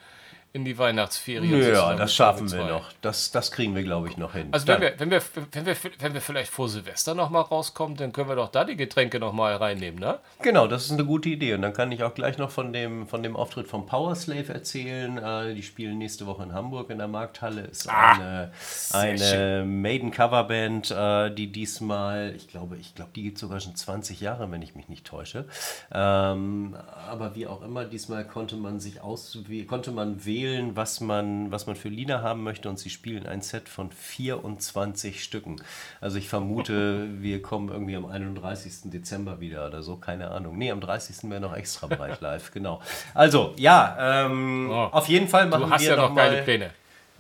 in 0.55 0.65
die 0.65 0.79
Weihnachtsferien? 0.79 1.61
Ja, 1.61 1.95
das 1.97 2.15
schaffen 2.15 2.51
wir 2.53 2.65
noch. 2.65 2.93
Das, 3.01 3.33
das 3.33 3.51
kriegen 3.51 3.75
wir, 3.75 3.83
glaube 3.83 4.09
ich, 4.09 4.17
noch 4.17 4.35
hin. 4.35 4.49
Also 4.53 4.69
wenn 4.69 4.81
wir, 4.81 4.95
wenn, 4.99 5.11
wir, 5.11 5.21
wenn, 5.51 5.67
wir, 5.67 5.77
wenn 5.99 6.15
wir 6.15 6.21
vielleicht 6.21 6.53
vor 6.53 6.69
Silvester 6.69 7.17
noch 7.17 7.29
mal 7.29 7.41
rauskommen, 7.41 7.97
dann 7.97 8.13
können 8.13 8.29
wir 8.29 8.37
doch 8.37 8.51
da 8.51 8.63
die 8.65 8.77
Getränke 8.77 9.19
noch 9.19 9.33
mal 9.33 9.57
reinnehmen, 9.57 9.99
ne? 9.99 10.21
Genau, 10.43 10.69
das 10.69 10.85
ist 10.85 10.93
eine 10.93 11.05
gute 11.05 11.29
Idee. 11.29 11.55
Und 11.55 11.63
dann 11.63 11.73
kann 11.73 11.91
ich 11.91 12.05
auch 12.05 12.15
gleich 12.15 12.39
noch 12.39 12.53
von 12.53 12.73
dem, 12.73 13.09
von 13.09 13.25
dem 13.25 13.35
Auftritt 13.35 13.67
von 13.67 13.87
Powerslave 13.87 14.55
erzählen. 14.55 15.19
Äh, 15.19 15.55
die 15.55 15.65
spielen 15.65 15.99
nächste 15.99 16.25
Woche 16.27 16.45
in 16.45 16.53
Hamburg 16.53 16.89
in 16.91 16.99
der 16.99 17.09
Markthalle. 17.09 17.63
Ist 17.63 17.89
eine, 17.89 18.53
eine 18.93 19.65
Maiden-Coverband, 19.67 20.93
äh, 20.93 21.35
die 21.35 21.51
diesmal, 21.51 22.33
ich 22.37 22.47
glaube, 22.47 22.77
ich 22.77 22.95
glaube, 22.95 23.11
die 23.17 23.25
gibt 23.25 23.39
sogar 23.39 23.59
schon 23.59 23.75
20 23.75 24.21
Jahre, 24.21 24.49
wenn 24.53 24.63
ich 24.63 24.77
mich 24.77 24.89
nicht 24.89 25.05
täusche. 25.05 25.47
Ähm, 25.91 26.77
aber 27.09 27.35
wie 27.35 27.49
auch 27.49 27.63
immer, 27.63 27.85
diesmal 27.87 28.25
konnte 28.25 28.55
man 28.55 28.79
sich 28.79 29.01
aus, 29.01 29.37
konnte 29.67 29.91
man 29.91 30.25
wählen, 30.25 30.44
was 30.75 31.01
man, 31.01 31.51
was 31.51 31.67
man 31.67 31.77
für 31.77 31.89
Lieder 31.89 32.23
haben 32.23 32.43
möchte. 32.43 32.69
Und 32.69 32.79
sie 32.79 32.91
spielen 32.91 33.27
ein 33.27 33.41
Set 33.43 33.69
von 33.69 33.91
24 33.91 35.23
Stücken. 35.23 35.57
Also 36.01 36.19
ich 36.19 36.29
vermute, 36.29 37.09
wir 37.23 37.43
kommen 37.43 37.69
irgendwie 37.69 37.97
am 37.97 38.07
31. 38.07 38.91
Dezember 38.91 39.41
wieder 39.41 39.67
oder 39.67 39.83
so, 39.83 39.97
keine 39.97 40.31
Ahnung. 40.31 40.57
Nee, 40.59 40.71
am 40.71 40.81
30. 40.81 41.31
wäre 41.31 41.41
noch 41.41 41.55
extra 41.57 41.87
breit 41.87 42.21
live, 42.21 42.51
genau. 42.53 42.81
Also, 43.15 43.55
ja, 43.57 44.25
ähm, 44.27 44.71
Oh. 44.71 44.89
auf 44.93 45.09
jeden 45.09 45.29
Fall 45.29 45.47
machen 45.47 45.63
Du 45.65 45.71
hast 45.71 45.83
wir 45.83 45.91
ja 45.91 45.97
noch 45.97 46.09
noch 46.11 46.17
geile 46.17 46.43
Pläne. 46.43 46.71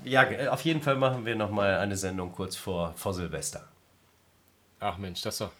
Ja, 0.04 0.26
auf 0.50 0.60
jeden 0.62 0.82
Fall 0.82 0.96
machen 0.96 1.24
wir 1.24 1.34
noch 1.36 1.50
mal 1.50 1.78
eine 1.78 1.96
Sendung 1.96 2.32
kurz 2.32 2.56
vor, 2.56 2.92
vor 2.96 3.14
Silvester. 3.14 3.64
Ach 4.80 4.98
Mensch, 4.98 5.22
das 5.22 5.34
ist 5.34 5.40
doch, 5.40 5.50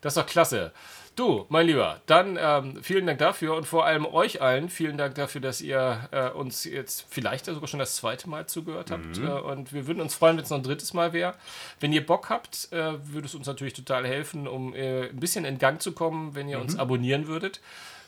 das 0.00 0.16
ist 0.16 0.22
doch 0.22 0.26
klasse. 0.26 0.72
Du, 1.14 1.44
mein 1.50 1.66
Lieber, 1.66 2.00
dann 2.06 2.38
ähm, 2.40 2.82
vielen 2.82 3.06
Dank 3.06 3.18
dafür 3.18 3.54
und 3.54 3.66
vor 3.66 3.84
allem 3.84 4.06
euch 4.06 4.40
allen 4.40 4.70
vielen 4.70 4.96
Dank 4.96 5.14
dafür, 5.14 5.42
dass 5.42 5.60
ihr 5.60 6.08
äh, 6.10 6.30
uns 6.30 6.64
jetzt 6.64 7.04
vielleicht 7.10 7.44
sogar 7.44 7.68
schon 7.68 7.80
das 7.80 7.96
zweite 7.96 8.30
Mal 8.30 8.46
zugehört 8.46 8.90
habt. 8.90 9.18
Äh, 9.18 9.30
und 9.30 9.74
wir 9.74 9.86
würden 9.86 10.00
uns 10.00 10.14
freuen, 10.14 10.38
wenn 10.38 10.44
es 10.44 10.48
noch 10.50 10.56
ein 10.56 10.62
drittes 10.62 10.94
Mal 10.94 11.12
wäre. 11.12 11.34
Wenn 11.80 11.92
ihr 11.92 12.04
Bock 12.06 12.30
habt, 12.30 12.72
äh, 12.72 12.94
würde 13.12 13.26
es 13.26 13.34
uns 13.34 13.46
natürlich 13.46 13.74
total 13.74 14.06
helfen, 14.06 14.48
um 14.48 14.74
äh, 14.74 15.10
ein 15.10 15.20
bisschen 15.20 15.44
in 15.44 15.58
Gang 15.58 15.82
zu 15.82 15.92
kommen, 15.92 16.34
wenn 16.34 16.48
ihr 16.48 16.58
uns 16.58 16.78
abonnieren 16.78 17.26
würdet. 17.26 17.60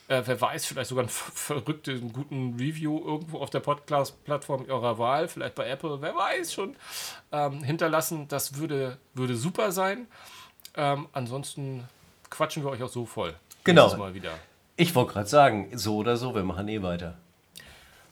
Äh, 0.07 0.23
wer 0.25 0.41
weiß, 0.41 0.65
vielleicht 0.65 0.89
sogar 0.89 1.03
einen 1.03 1.09
ver- 1.09 1.31
verrückten, 1.31 2.11
guten 2.11 2.55
Review 2.59 2.99
irgendwo 3.05 3.39
auf 3.39 3.51
der 3.51 3.59
Podcast-Plattform 3.59 4.65
eurer 4.67 4.97
Wahl, 4.97 5.27
vielleicht 5.27 5.55
bei 5.55 5.67
Apple, 5.67 6.01
wer 6.01 6.15
weiß 6.15 6.53
schon, 6.53 6.75
ähm, 7.31 7.63
hinterlassen. 7.63 8.27
Das 8.27 8.57
würde, 8.57 8.97
würde 9.13 9.35
super 9.35 9.71
sein. 9.71 10.07
Ähm, 10.75 11.07
ansonsten 11.13 11.87
quatschen 12.35 12.63
wir 12.63 12.71
euch 12.71 12.83
auch 12.83 12.89
so 12.89 13.05
voll. 13.05 13.33
Genau. 13.63 13.95
Mal 13.95 14.13
wieder. 14.13 14.31
Ich 14.77 14.93
wollte 14.93 15.13
gerade 15.13 15.27
sagen, 15.29 15.69
so 15.73 15.97
oder 15.97 16.17
so, 16.17 16.35
wir 16.35 16.43
machen 16.43 16.67
eh 16.67 16.81
weiter. 16.81 17.15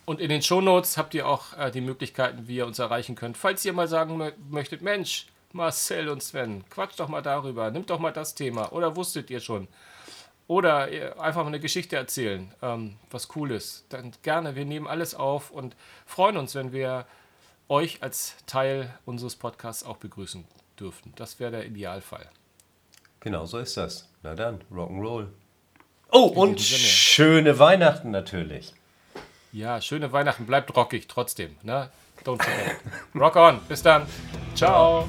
Und 0.05 0.19
in 0.19 0.29
den 0.29 0.41
Shownotes 0.41 0.97
habt 0.97 1.13
ihr 1.13 1.27
auch 1.27 1.57
äh, 1.57 1.71
die 1.71 1.81
Möglichkeiten, 1.81 2.47
wie 2.47 2.57
ihr 2.57 2.65
uns 2.65 2.79
erreichen 2.79 3.15
könnt. 3.15 3.37
Falls 3.37 3.63
ihr 3.65 3.73
mal 3.73 3.87
sagen 3.87 4.21
mö- 4.21 4.33
möchtet, 4.49 4.81
Mensch, 4.81 5.27
Marcel 5.51 6.09
und 6.09 6.23
Sven, 6.23 6.63
quatscht 6.69 6.99
doch 6.99 7.07
mal 7.07 7.21
darüber, 7.21 7.69
nimmt 7.71 7.89
doch 7.89 7.99
mal 7.99 8.11
das 8.11 8.33
Thema. 8.35 8.71
Oder 8.73 8.95
wusstet 8.95 9.29
ihr 9.29 9.39
schon? 9.39 9.67
Oder 10.47 10.89
ihr 10.91 11.21
einfach 11.21 11.41
mal 11.43 11.47
eine 11.47 11.59
Geschichte 11.59 11.95
erzählen, 11.95 12.53
ähm, 12.61 12.95
was 13.11 13.29
cool 13.35 13.51
ist. 13.51 13.85
Dann 13.89 14.11
gerne, 14.23 14.55
wir 14.55 14.65
nehmen 14.65 14.87
alles 14.87 15.15
auf 15.15 15.51
und 15.51 15.75
freuen 16.05 16.35
uns, 16.37 16.53
wenn 16.55 16.73
wir 16.73 17.05
euch 17.69 18.03
als 18.03 18.35
Teil 18.45 18.93
unseres 19.05 19.35
Podcasts 19.37 19.85
auch 19.85 19.97
begrüßen 19.97 20.43
dürften. 20.79 21.13
Das 21.15 21.39
wäre 21.39 21.51
der 21.51 21.65
Idealfall. 21.65 22.29
Genau, 23.23 23.45
so 23.45 23.59
ist 23.59 23.77
das. 23.77 24.09
Na 24.21 24.35
dann, 24.35 24.59
Rock'n'Roll. 24.69 25.27
Oh, 26.11 26.25
und 26.25 26.59
diesem 26.59 26.77
Sinne. 26.77 26.89
schöne 26.89 27.59
Weihnachten 27.59 28.11
natürlich. 28.11 28.73
Ja, 29.53 29.79
schöne 29.79 30.11
Weihnachten, 30.11 30.45
bleibt 30.45 30.75
rockig 30.75 31.07
trotzdem. 31.07 31.55
Ne? 31.63 31.89
Don't 32.25 32.43
forget. 32.43 32.77
Rock 33.15 33.35
on, 33.37 33.61
bis 33.67 33.81
dann. 33.81 34.05
Ciao. 34.55 35.07